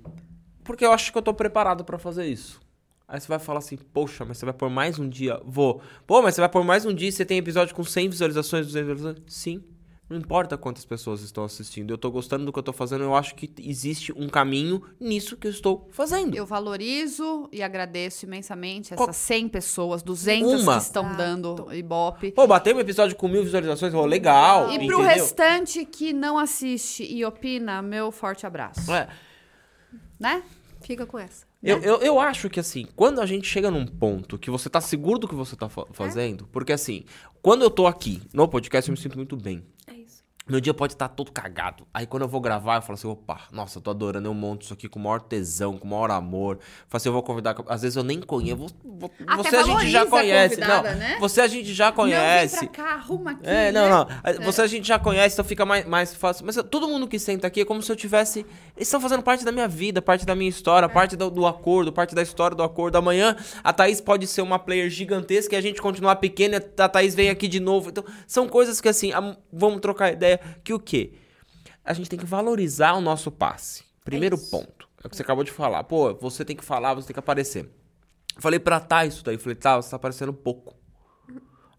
[0.64, 2.60] Porque eu acho que eu tô preparado pra fazer isso.
[3.06, 5.38] Aí você vai falar assim, poxa, mas você vai pôr mais um dia?
[5.44, 5.82] Vou.
[6.06, 8.66] Pô, mas você vai pôr mais um dia e você tem episódio com 100 visualizações,
[8.66, 9.32] 200 visualizações?
[9.34, 9.62] Sim.
[10.14, 11.92] Não importa quantas pessoas estão assistindo.
[11.92, 13.02] Eu tô gostando do que eu tô fazendo.
[13.04, 16.36] Eu acho que existe um caminho nisso que eu estou fazendo.
[16.36, 20.76] Eu valorizo e agradeço imensamente Qual- essas 100 pessoas, 200 Uma.
[20.76, 22.30] que estão dando Ibope.
[22.32, 24.66] Pô, bateu um episódio com mil visualizações, oh, legal.
[24.70, 25.00] E pro entendeu?
[25.00, 28.92] restante que não assiste e opina, meu forte abraço.
[28.92, 29.08] É,
[30.18, 30.42] Né?
[30.80, 31.46] Fica com essa.
[31.62, 34.82] eu, eu, eu acho que assim, quando a gente chega num ponto que você tá
[34.82, 35.68] seguro do que você tá É.
[35.70, 37.04] fa- fazendo, porque assim,
[37.40, 39.64] quando eu tô aqui no podcast, eu me sinto muito bem.
[40.46, 40.52] É.
[40.52, 41.86] Meu dia pode estar todo cagado.
[41.92, 44.64] Aí quando eu vou gravar, eu falo assim, opa, nossa, eu tô adorando, eu monto
[44.64, 46.58] isso aqui com o maior tesão, com o maior amor.
[46.86, 47.54] Falo assim, eu vou convidar.
[47.66, 48.56] Às vezes eu nem conheço.
[48.56, 50.54] vou- vou- você a gente já a conhece.
[50.56, 51.16] convidada, não, né?
[51.18, 52.54] você a gente já conhece.
[52.56, 53.40] Não, vem pra cá, arruma aqui.
[53.44, 54.22] É, não, né?
[54.38, 54.44] não.
[54.44, 56.44] Você a gente já conhece, então fica mais, mais fácil.
[56.44, 58.40] Mas todo mundo que senta aqui é como se eu tivesse.
[58.76, 61.90] Eles estão fazendo parte da minha vida, parte da minha história, parte do, do acordo,
[61.90, 62.96] parte da história do acordo.
[62.96, 66.88] Amanhã a Thaís pode ser uma player gigantesca e a gente continuar pequena e a
[66.88, 67.88] Thaís vem aqui de novo.
[67.88, 70.33] Então, são coisas que assim, am- vamos trocar ideia.
[70.62, 71.14] Que o quê?
[71.84, 73.84] A gente tem que valorizar o nosso passe.
[74.04, 74.50] Primeiro isso.
[74.50, 74.88] ponto.
[75.02, 75.84] É o que você acabou de falar.
[75.84, 77.68] Pô, você tem que falar, você tem que aparecer.
[78.38, 79.38] Falei pra Tá isso daí.
[79.38, 80.74] Falei, tá, você tá aparecendo pouco.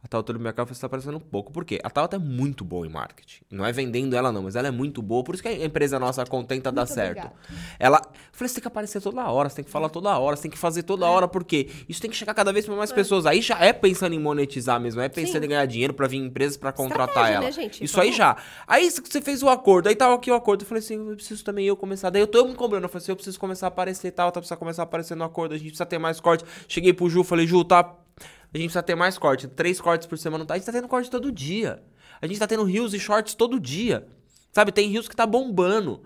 [0.06, 1.52] A Tauta do mercado está aparecendo um pouco.
[1.52, 1.80] Por quê?
[1.84, 3.42] A Tauta é muito boa em marketing.
[3.50, 5.24] Não é vendendo ela, não, mas ela é muito boa.
[5.24, 7.32] Por isso que a empresa nossa contenta dar Muito certo.
[7.80, 7.98] Ela.
[7.98, 10.44] Eu falei, você tem que aparecer toda hora, você tem que falar toda hora, você
[10.44, 11.72] tem que fazer toda hora, por quê?
[11.90, 13.26] Isso tem que chegar cada vez para mais pessoas.
[13.26, 15.46] Aí já é pensando em monetizar mesmo, é pensando Sim.
[15.46, 17.46] em ganhar dinheiro para vir empresas para contratar Estratégia, ela.
[17.46, 17.84] né, gente?
[17.84, 18.38] Isso aí já.
[18.68, 20.62] Aí você fez o acordo, aí tava aqui o acordo.
[20.62, 22.12] Eu falei assim, eu preciso também eu começar.
[22.12, 22.86] Daí eu tô me cobrando.
[22.86, 25.16] Eu falei assim, eu preciso começar a aparecer e tal, tá precisa começar a aparecer
[25.16, 26.46] no acordo, a gente precisa ter mais corte.
[26.68, 28.05] Cheguei pro Ju, falei, Ju, tá.
[28.54, 29.48] A gente precisa ter mais corte.
[29.48, 30.46] Três cortes por semana.
[30.46, 30.54] Tá?
[30.54, 31.84] A gente tá tendo corte todo dia.
[32.22, 34.08] A gente tá tendo rios e shorts todo dia.
[34.52, 34.72] Sabe?
[34.72, 36.02] Tem rios que tá bombando.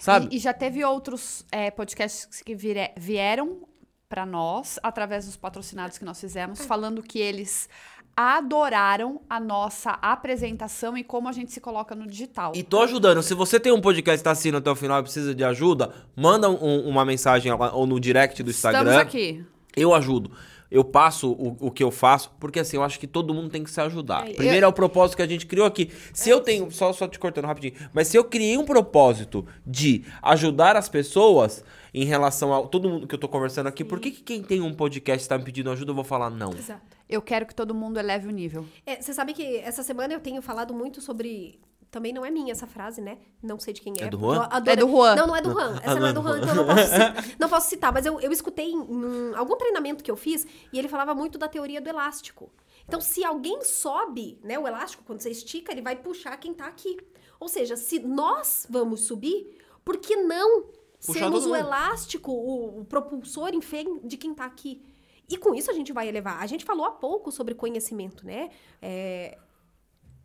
[0.00, 0.26] Sabe?
[0.32, 3.60] E, e já teve outros é, podcasts que vire- vieram
[4.08, 7.68] para nós, através dos patrocinados que nós fizemos, falando que eles
[8.14, 12.52] adoraram a nossa apresentação e como a gente se coloca no digital.
[12.54, 13.22] E tô ajudando.
[13.22, 15.92] Se você tem um podcast que tá assistindo até o final e precisa de ajuda,
[16.14, 18.80] manda um- uma mensagem lá, ou no direct do Instagram.
[18.80, 19.44] Estamos aqui.
[19.74, 20.30] Eu ajudo.
[20.72, 23.62] Eu passo o, o que eu faço, porque assim, eu acho que todo mundo tem
[23.62, 24.26] que se ajudar.
[24.26, 25.90] É, Primeiro é o propósito que a gente criou aqui.
[26.14, 30.02] Se eu tenho, só, só te cortando rapidinho, mas se eu criei um propósito de
[30.22, 31.62] ajudar as pessoas
[31.92, 34.62] em relação a todo mundo que eu tô conversando aqui, por que, que quem tem
[34.62, 36.52] um podcast tá me pedindo ajuda, eu vou falar não?
[36.52, 36.80] Exato.
[37.06, 38.64] Eu quero que todo mundo eleve o nível.
[38.86, 41.60] É, você sabe que essa semana eu tenho falado muito sobre.
[41.92, 43.18] Também não é minha essa frase, né?
[43.42, 44.04] Não sei de quem é.
[44.04, 44.48] É do Juan?
[44.50, 45.14] Adoro- É do Juan.
[45.14, 45.76] Não, não é do Juan.
[45.84, 46.88] Essa não é do Juan, então eu não posso,
[47.28, 47.92] ci- não posso citar.
[47.92, 51.36] Mas eu, eu escutei em um- algum treinamento que eu fiz e ele falava muito
[51.38, 52.50] da teoria do elástico.
[52.88, 56.66] Então, se alguém sobe, né, o elástico, quando você estica, ele vai puxar quem tá
[56.66, 56.96] aqui.
[57.38, 60.62] Ou seja, se nós vamos subir, por que não
[61.04, 64.82] Puxar sermos o elástico, o, o propulsor enfim, de quem tá aqui.
[65.28, 66.42] E com isso a gente vai elevar.
[66.42, 68.50] A gente falou há pouco sobre conhecimento, né?
[68.80, 69.38] É,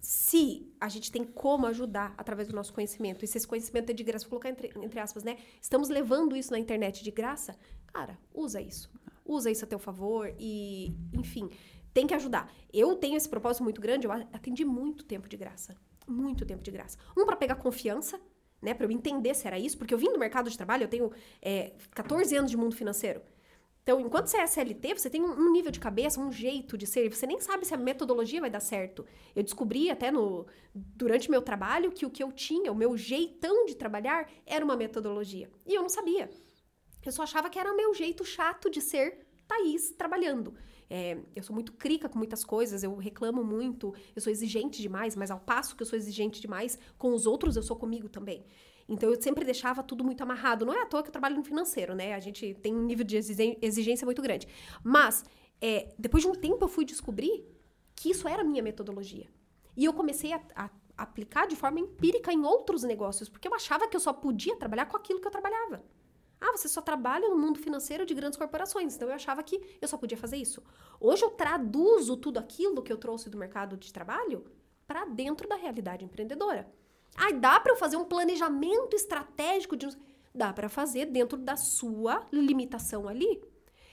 [0.08, 3.94] se a gente tem como ajudar através do nosso conhecimento, e se esse conhecimento é
[3.94, 5.36] de graça, vou colocar entre, entre aspas, né?
[5.62, 7.58] Estamos levando isso na internet de graça,
[7.88, 8.90] cara, usa isso.
[9.26, 11.50] Usa isso a teu favor e, enfim,
[11.94, 12.50] tem que ajudar.
[12.72, 15.76] Eu tenho esse propósito muito grande, eu atendi muito tempo de graça.
[16.08, 16.98] Muito tempo de graça.
[17.18, 18.18] Um, para pegar confiança,
[18.62, 18.74] né?
[18.74, 21.12] Para eu entender se era isso, porque eu vim do mercado de trabalho, eu tenho
[21.42, 23.22] é, 14 anos de mundo financeiro.
[23.88, 27.10] Então, enquanto você é SLT, você tem um, nível de cabeça, um jeito de ser,
[27.10, 29.06] você nem sabe se a metodologia vai dar certo.
[29.34, 30.46] Eu descobri até no
[30.76, 34.76] durante meu trabalho que o que eu tinha, o meu jeitão de trabalhar, era uma
[34.76, 35.50] metodologia.
[35.66, 36.30] E eu não sabia.
[37.02, 40.54] Eu só achava que era o meu jeito chato de ser Thaís trabalhando.
[40.90, 45.16] É, eu sou muito crica com muitas coisas, eu reclamo muito, eu sou exigente demais,
[45.16, 48.46] mas ao passo que eu sou exigente demais com os outros, eu sou comigo também.
[48.88, 50.66] Então eu sempre deixava tudo muito amarrado.
[50.66, 52.14] Não é à toa que eu trabalho no financeiro, né?
[52.14, 54.48] A gente tem um nível de exigência muito grande.
[54.84, 55.26] Mas
[55.62, 57.46] é, depois de um tempo eu fui descobrir
[57.96, 59.28] que isso era a minha metodologia.
[59.76, 63.88] E eu comecei a, a aplicar de forma empírica em outros negócios, porque eu achava
[63.88, 65.84] que eu só podia trabalhar com aquilo que eu trabalhava.
[66.40, 68.96] Ah, você só trabalha no mundo financeiro de grandes corporações.
[68.96, 70.64] Então eu achava que eu só podia fazer isso.
[71.00, 74.46] Hoje eu traduzo tudo aquilo que eu trouxe do mercado de trabalho
[74.86, 76.72] para dentro da realidade empreendedora.
[77.18, 79.88] Ah, dá para eu fazer um planejamento estratégico de
[80.34, 83.42] dá para fazer dentro da sua limitação ali.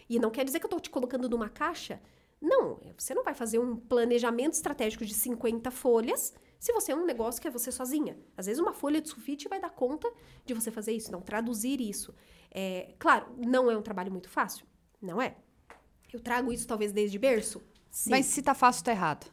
[0.09, 2.01] E não quer dizer que eu tô te colocando numa caixa.
[2.41, 7.07] Não, você não vai fazer um planejamento estratégico de 50 folhas se você é um
[7.07, 8.19] negócio que é você sozinha.
[8.37, 10.13] Às vezes uma folha de sulfite vai dar conta
[10.45, 12.15] de você fazer isso, não traduzir isso.
[12.51, 14.67] É, claro, não é um trabalho muito fácil,
[15.01, 15.37] não é?
[16.13, 17.63] Eu trago isso talvez desde berço.
[17.91, 18.11] Sim.
[18.11, 19.31] Mas se tá fácil, tá errado.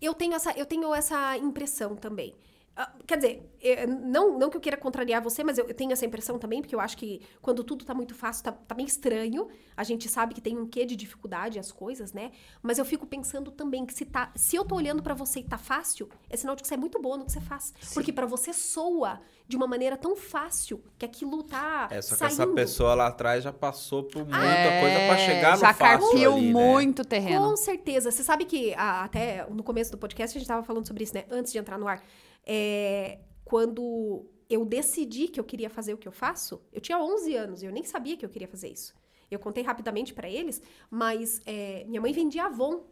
[0.00, 2.34] Eu tenho essa, eu tenho essa impressão também.
[2.76, 5.92] Ah, quer dizer, eh, não, não que eu queira contrariar você, mas eu, eu tenho
[5.92, 8.88] essa impressão também, porque eu acho que quando tudo tá muito fácil, tá, tá meio
[8.88, 9.46] estranho.
[9.76, 12.32] A gente sabe que tem um quê de dificuldade as coisas, né?
[12.60, 15.44] Mas eu fico pensando também que se, tá, se eu tô olhando pra você e
[15.44, 17.72] tá fácil, é sinal de que você é muito boa no que você faz.
[17.94, 22.18] Porque pra você soa de uma maneira tão fácil que aquilo tá É, só que
[22.18, 22.32] saindo.
[22.32, 26.08] essa pessoa lá atrás já passou por muita É, coisa pra chegar no já fácil
[26.10, 26.52] carpiu ali, né?
[26.52, 27.50] muito terreno.
[27.50, 28.10] Com certeza.
[28.10, 31.14] Você sabe que ah, até no começo do podcast a gente tava falando sobre isso,
[31.14, 31.24] né?
[31.30, 32.02] Antes de entrar no ar.
[32.46, 37.34] É, quando eu decidi que eu queria fazer o que eu faço, eu tinha 11
[37.34, 38.94] anos e eu nem sabia que eu queria fazer isso.
[39.30, 42.84] Eu contei rapidamente pra eles, mas é, minha mãe vendia Avon.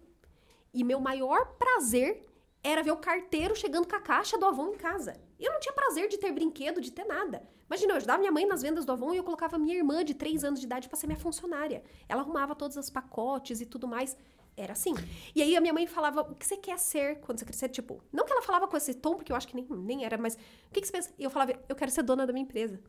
[0.74, 2.24] E meu maior prazer
[2.64, 5.20] era ver o carteiro chegando com a caixa do Avon em casa.
[5.38, 7.42] Eu não tinha prazer de ter brinquedo, de ter nada.
[7.66, 10.14] Imagina, eu ajudava minha mãe nas vendas do Avon e eu colocava minha irmã de
[10.14, 11.82] 3 anos de idade pra ser minha funcionária.
[12.08, 14.16] Ela arrumava todos os pacotes e tudo mais.
[14.56, 14.94] Era assim.
[15.34, 17.68] E aí a minha mãe falava, o que você quer ser quando você crescer?
[17.68, 20.18] Tipo, não que ela falava com esse tom, porque eu acho que nem, nem era,
[20.18, 21.10] mas o que, que você pensa?
[21.18, 22.80] E eu falava, eu quero ser dona da minha empresa.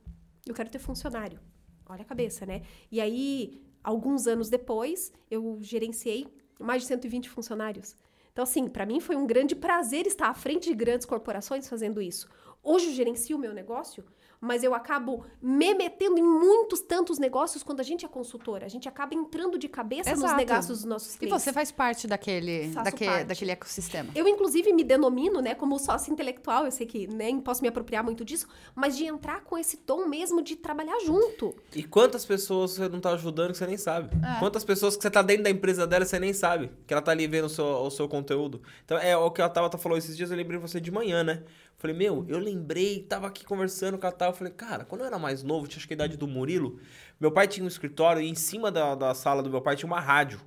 [0.45, 1.39] Eu quero ter funcionário.
[1.85, 2.63] Olha a cabeça, né?
[2.91, 6.27] E aí, alguns anos depois, eu gerenciei
[6.59, 7.95] mais de 120 funcionários.
[8.31, 12.01] Então, assim, para mim foi um grande prazer estar à frente de grandes corporações fazendo
[12.01, 12.27] isso.
[12.63, 14.03] Hoje eu gerencio o meu negócio,
[14.43, 18.65] mas eu acabo me metendo em muitos tantos negócios quando a gente é consultora.
[18.65, 20.35] A gente acaba entrando de cabeça nos Exato.
[20.37, 21.41] negócios dos nossos E clientes.
[21.41, 23.25] você faz parte daquele, daque- parte.
[23.25, 24.09] daquele ecossistema.
[24.13, 26.65] Eu, inclusive, me denomino, né, como sócio intelectual.
[26.65, 28.45] Eu sei que nem posso me apropriar muito disso,
[28.75, 31.55] mas de entrar com esse tom mesmo de trabalhar junto.
[31.73, 34.09] E quantas pessoas você não tá ajudando que você nem sabe?
[34.25, 34.39] É.
[34.39, 36.69] Quantas pessoas que você tá dentro da empresa dela e você nem sabe?
[36.85, 38.61] Que ela tá ali vendo o seu, o seu conteúdo.
[38.83, 41.23] Então, é o que a Tabata falou esses dias, eu lembrei de você de manhã,
[41.23, 41.43] né?
[41.83, 44.37] Falei, meu, eu lembrei, tava aqui conversando com a Tabata.
[44.37, 46.79] Falei, cara, quando eu era mais novo, tinha acho que a idade do Murilo,
[47.19, 49.85] meu pai tinha um escritório e em cima da, da sala do meu pai tinha
[49.91, 50.39] uma rádio.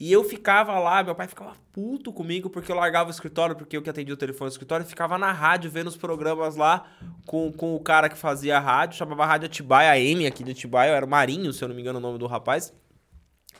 [0.00, 3.76] E eu ficava lá, meu pai ficava puto comigo porque eu largava o escritório, porque
[3.76, 6.84] eu que atendia o telefone do escritório, e ficava na rádio vendo os programas lá
[7.24, 10.50] com, com o cara que fazia a rádio, chamava Rádio Atibaia, a M aqui de
[10.50, 12.74] Atibaia, era Marinho, se eu não me engano o nome do rapaz.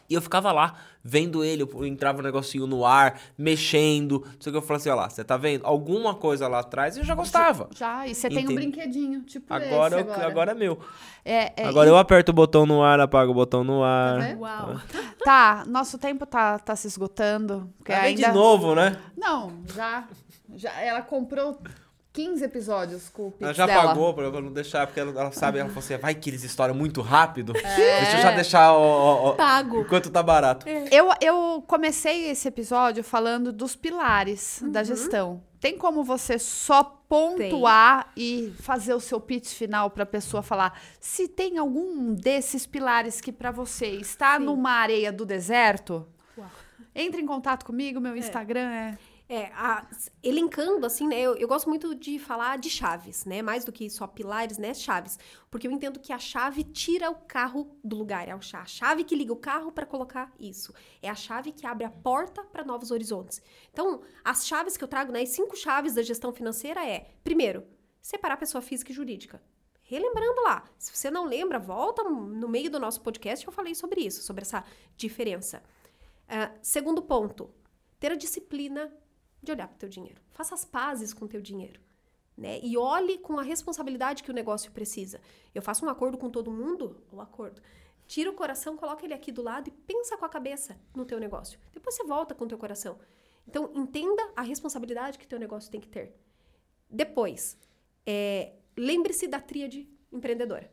[0.09, 0.74] E eu ficava lá,
[1.05, 4.76] vendo ele, eu entrava um negocinho no ar, mexendo, não sei o que, eu falava
[4.80, 5.66] assim, ó lá, você tá vendo?
[5.66, 7.68] Alguma coisa lá atrás eu já gostava.
[7.74, 10.26] Já, e você tem um brinquedinho, tipo Agora, esse eu- agora.
[10.28, 10.78] agora é meu.
[11.24, 14.18] É, é, Agora eu aperto o botão no ar, apago o botão no ar.
[14.18, 14.40] vendo?
[14.40, 14.80] Uau.
[15.24, 17.70] Tá, nosso tempo tá, tá se esgotando.
[17.76, 18.28] Porque ainda...
[18.28, 18.97] de novo, né?
[19.14, 20.09] Não, já,
[20.55, 20.72] já.
[20.80, 21.60] Ela comprou
[22.18, 23.82] 15 episódios com o Pix Ela já dela.
[23.90, 26.42] pagou pra eu não deixar, porque ela, ela sabe, ela falou assim, vai que eles
[26.42, 27.56] estouram muito rápido.
[27.56, 28.00] É.
[28.00, 29.82] Deixa eu já deixar ó, ó, ó, Pago.
[29.82, 30.66] enquanto tá barato.
[30.68, 35.44] Eu, eu comecei esse episódio falando dos pilares da gestão.
[35.60, 40.76] Tem como você só pontuar e fazer o seu pitch final para a pessoa falar
[40.98, 44.44] se tem algum desses pilares que para você está Sim.
[44.44, 46.04] numa areia do deserto?
[46.36, 46.50] Uau.
[46.96, 48.98] Entre em contato comigo, meu Instagram é.
[49.30, 49.86] É, a-
[50.22, 51.20] elencando, assim, né?
[51.20, 53.42] Eu, eu gosto muito de falar de chaves, né?
[53.42, 54.72] Mais do que só pilares, né?
[54.72, 55.18] Chaves.
[55.50, 58.26] Porque eu entendo que a chave tira o carro do lugar.
[58.26, 60.72] É a cha- a chave que liga o carro para colocar isso.
[61.02, 63.42] É a chave que abre a porta para novos horizontes.
[63.70, 65.20] Então, as chaves que eu trago, né?
[65.20, 67.66] As cinco chaves da gestão financeira é, primeiro,
[68.00, 69.42] separar pessoa física e jurídica.
[69.82, 70.64] Relembrando lá.
[70.78, 74.40] Se você não lembra, volta no meio do nosso podcast eu falei sobre isso, sobre
[74.40, 74.64] essa
[74.96, 75.62] diferença.
[76.26, 77.50] Ah, segundo ponto,
[78.00, 78.90] ter a disciplina
[79.43, 80.20] de olhar para o teu dinheiro.
[80.31, 81.81] Faça as pazes com o teu dinheiro.
[82.36, 82.60] Né?
[82.62, 85.20] E olhe com a responsabilidade que o negócio precisa.
[85.55, 87.60] Eu faço um acordo com todo mundo, o acordo.
[88.06, 91.19] Tira o coração, coloca ele aqui do lado e pensa com a cabeça no teu
[91.19, 91.59] negócio.
[91.73, 92.98] Depois você volta com o teu coração.
[93.47, 96.15] Então, entenda a responsabilidade que teu negócio tem que ter.
[96.89, 97.59] Depois,
[98.06, 100.70] é, lembre-se da tríade empreendedora.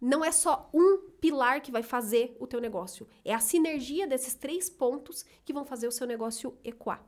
[0.00, 3.06] Não é só um pilar que vai fazer o teu negócio.
[3.24, 7.04] É a sinergia desses três pontos que vão fazer o seu negócio ecoar.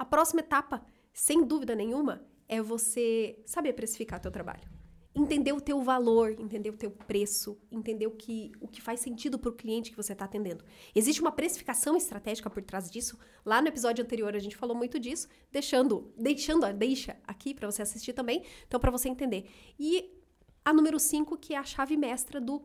[0.00, 0.82] A próxima etapa,
[1.12, 4.66] sem dúvida nenhuma, é você saber precificar teu trabalho.
[5.14, 9.38] Entender o teu valor, entender o teu preço, entender o que, o que faz sentido
[9.38, 10.64] para o cliente que você está atendendo.
[10.94, 13.18] Existe uma precificação estratégica por trás disso.
[13.44, 17.70] Lá no episódio anterior a gente falou muito disso, deixando, deixando a deixa aqui para
[17.70, 19.50] você assistir também, então para você entender.
[19.78, 20.18] E
[20.64, 22.62] a número 5, que é a chave mestra do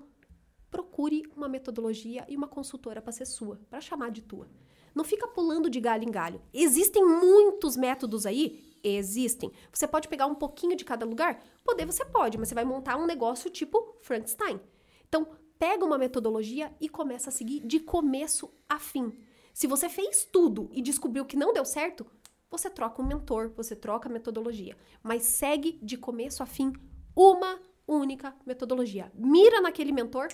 [0.72, 4.48] procure uma metodologia e uma consultora para ser sua, para chamar de tua.
[4.96, 6.42] Não fica pulando de galho em galho.
[6.54, 8.64] Existem muitos métodos aí?
[8.82, 9.52] Existem.
[9.72, 11.44] Você pode pegar um pouquinho de cada lugar?
[11.64, 14.60] Poder você pode, mas você vai montar um negócio tipo Frankenstein.
[15.08, 15.28] Então,
[15.60, 19.12] pega uma metodologia e começa a seguir de começo a fim.
[19.54, 22.06] Se você fez tudo e descobriu que não deu certo,
[22.50, 26.72] você troca um mentor, você troca a metodologia, mas segue de começo a fim
[27.16, 29.12] uma única metodologia.
[29.14, 30.28] Mira naquele mentor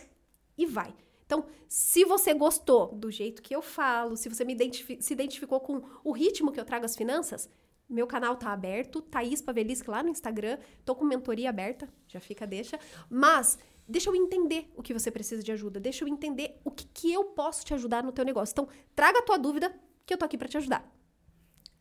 [0.58, 0.94] e vai.
[1.32, 5.62] Então, se você gostou do jeito que eu falo, se você me identifi se identificou
[5.62, 7.50] com o ritmo que eu trago as finanças,
[7.88, 12.46] meu canal tá aberto, Thaís Pavelisque lá no Instagram, tô com mentoria aberta, já fica
[12.46, 12.78] deixa,
[13.10, 16.86] mas deixa eu entender o que você precisa de ajuda, deixa eu entender o que,
[16.88, 18.52] que eu posso te ajudar no teu negócio.
[18.52, 19.74] Então, traga a tua dúvida
[20.06, 20.86] que eu tô aqui para te ajudar.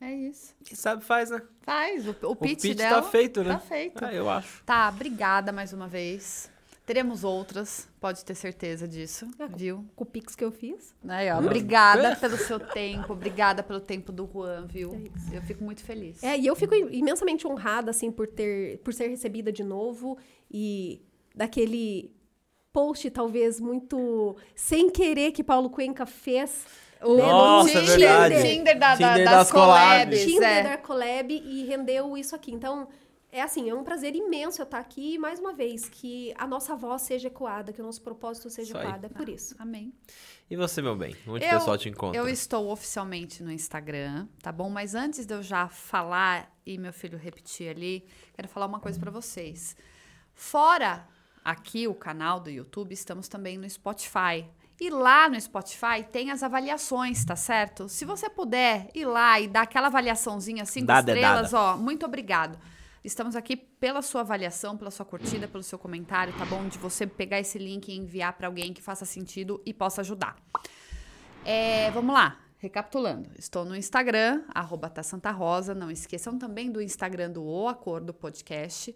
[0.01, 0.55] É isso.
[0.65, 1.43] Quem sabe faz, né?
[1.61, 2.07] Faz.
[2.07, 3.53] O, o O pitch, pitch dela tá feito, né?
[3.53, 4.05] Tá feito.
[4.05, 4.65] Ah, eu acho.
[4.65, 6.50] Tá, obrigada mais uma vez.
[6.91, 9.85] Teremos outras, pode ter certeza disso, É, viu?
[9.95, 10.93] Com o Pix que eu fiz.
[11.07, 15.09] Aí, ó, obrigada pelo seu tempo, obrigada pelo tempo do Juan, viu?
[15.33, 16.21] É Eu fico muito feliz.
[16.21, 20.19] É, e eu fico imensamente honrada, assim, por ter, por ser recebida de novo
[20.51, 21.01] e
[21.33, 22.13] daquele
[22.73, 26.67] post, talvez, muito sem querer que Paulo Cuenca fez.
[27.03, 28.43] O né, no Nossa, é Tinder.
[28.43, 29.93] Tinder, da- da- Tinder das, das collabs.
[29.93, 30.25] collabs.
[30.25, 30.63] Tinder é.
[30.65, 32.53] da Collab e rendeu isso aqui.
[32.53, 32.89] Então,
[33.33, 36.47] é assim, é um prazer imenso eu estar aqui e, mais uma vez, que a
[36.47, 39.07] nossa voz seja ecoada, que o nosso propósito seja ecoado.
[39.07, 39.55] É por isso.
[39.59, 39.93] Amém.
[40.51, 41.15] E você, meu bem?
[41.27, 42.19] Onde o Eu- pessoal te encontra?
[42.21, 44.69] Eu estou oficialmente no Instagram, tá bom?
[44.69, 48.05] Mas antes de eu já falar e meu filho repetir ali,
[48.35, 49.77] quero falar uma coisa pra vocês.
[50.35, 51.07] Fora
[51.45, 54.47] aqui o canal do YouTube, estamos também no Spotify.
[54.81, 57.89] E lá no Spotify tem as avaliações, tá certo?
[57.89, 61.59] Se você puder ir lá e dar aquela avaliaçãozinha, cinco Dá estrelas, dedada.
[61.59, 62.59] ó, muito obrigado.
[63.03, 66.69] Estamos aqui pela sua avaliação, pela sua curtida, pelo seu comentário, tá bom?
[66.69, 70.37] De você pegar esse link e enviar pra alguém que faça sentido e possa ajudar.
[71.43, 73.31] É, vamos lá, recapitulando.
[73.39, 75.75] Estou no Instagram, arroba tá Santa Rosa.
[75.75, 78.95] Não esqueçam também do Instagram do O Acordo Podcast.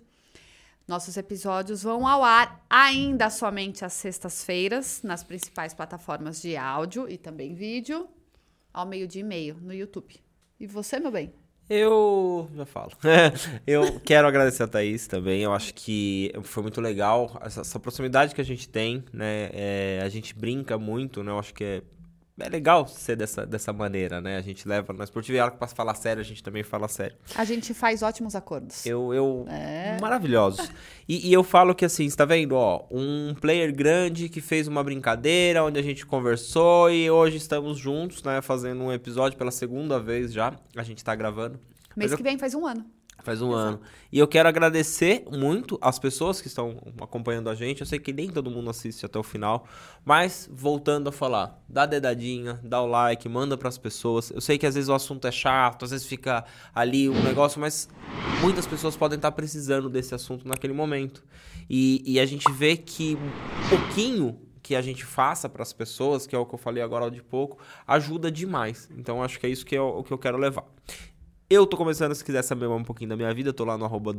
[0.86, 7.16] Nossos episódios vão ao ar ainda somente às sextas-feiras, nas principais plataformas de áudio e
[7.16, 8.06] também vídeo,
[8.70, 10.22] ao meio-dia e meio no YouTube.
[10.60, 11.43] E você, meu bem?
[11.68, 12.92] Eu já falo.
[13.66, 15.42] eu quero agradecer a Thaís também.
[15.42, 19.48] Eu acho que foi muito legal essa, essa proximidade que a gente tem, né?
[19.52, 21.32] É, a gente brinca muito, né?
[21.32, 21.82] Eu acho que é,
[22.39, 24.36] é legal ser dessa, dessa maneira, né?
[24.36, 26.62] A gente leva na esportiva e ela que passa a falar sério, a gente também
[26.62, 27.16] fala sério.
[27.36, 28.85] A gente faz ótimos acordos.
[28.85, 29.97] Eu, eu É.
[30.01, 30.69] maravilhosos.
[31.09, 34.66] E, e eu falo que assim, você tá vendo, ó, um player grande que fez
[34.66, 39.51] uma brincadeira onde a gente conversou e hoje estamos juntos, né, fazendo um episódio pela
[39.51, 40.55] segunda vez já.
[40.77, 41.61] A gente tá gravando.
[41.97, 42.85] Mês eu- que vem faz um ano.
[43.24, 43.80] Faz um ano.
[44.12, 47.80] E eu quero agradecer muito as pessoas que estão acompanhando a gente.
[47.80, 49.66] Eu sei que nem todo mundo assiste até o final,
[50.05, 54.30] mas voltando a falar, dá dedadinha, dá o like, manda pras pessoas.
[54.30, 56.44] Eu sei que às vezes o assunto é chato, às vezes fica
[56.74, 57.88] ali um negócio, mas
[58.42, 61.24] muitas pessoas podem estar precisando desse assunto naquele momento.
[61.68, 66.26] E, e a gente vê que um pouquinho que a gente faça para as pessoas,
[66.26, 68.90] que é o que eu falei agora de pouco, ajuda demais.
[68.96, 70.64] Então acho que é isso que é o que eu quero levar.
[71.50, 74.14] Eu tô começando, se quiser saber um pouquinho da minha vida, tô lá no arroba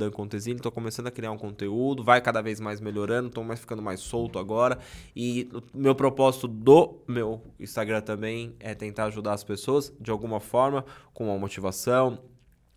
[0.62, 4.00] tô começando a criar um conteúdo, vai cada vez mais melhorando, tô mais ficando mais
[4.00, 4.78] solto agora.
[5.16, 10.86] E meu propósito do meu Instagram também é tentar ajudar as pessoas de alguma forma,
[11.16, 12.20] com uma motivação,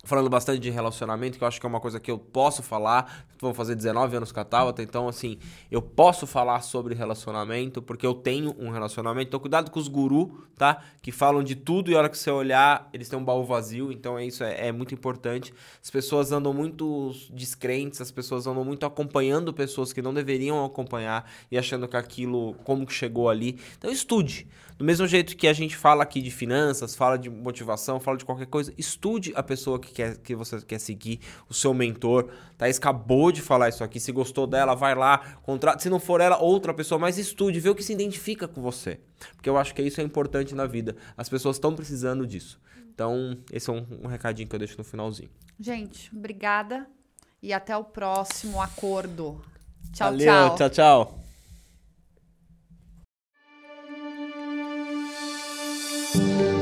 [0.03, 3.25] falando bastante de relacionamento, que eu acho que é uma coisa que eu posso falar.
[3.39, 5.37] Vou fazer 19 anos com a Tabata, então assim,
[5.69, 9.27] eu posso falar sobre relacionamento, porque eu tenho um relacionamento.
[9.27, 10.81] Então cuidado com os gurus, tá?
[11.01, 13.91] Que falam de tudo e a hora que você olhar, eles têm um baú vazio,
[13.91, 15.53] então é isso, é, é muito importante.
[15.81, 21.29] As pessoas andam muito descrentes, as pessoas andam muito acompanhando pessoas que não deveriam acompanhar
[21.51, 23.59] e achando que aquilo, como que chegou ali.
[23.77, 24.47] Então estude.
[24.79, 28.23] Do mesmo jeito que a gente fala aqui de finanças, fala de motivação, fala de
[28.23, 31.19] qualquer coisa, estude a pessoa que, quer, que você quer seguir,
[31.49, 32.29] o seu mentor.
[32.57, 33.99] Thaís acabou de falar isso aqui.
[33.99, 35.79] Se gostou dela, vai lá, contrata.
[35.79, 39.01] Se não for ela, outra pessoa, mas estude, vê o que se identifica com você.
[39.35, 40.95] Porque eu acho que isso é importante na vida.
[41.17, 42.57] As pessoas estão precisando disso.
[42.93, 45.29] Então, esse é um, um recadinho que eu deixo no finalzinho.
[45.59, 46.87] Gente, obrigada.
[47.43, 49.41] E até o próximo acordo.
[49.91, 50.55] Tchau, Valeu, tchau.
[50.55, 51.28] tchau, tchau.
[56.11, 56.58] Thank you.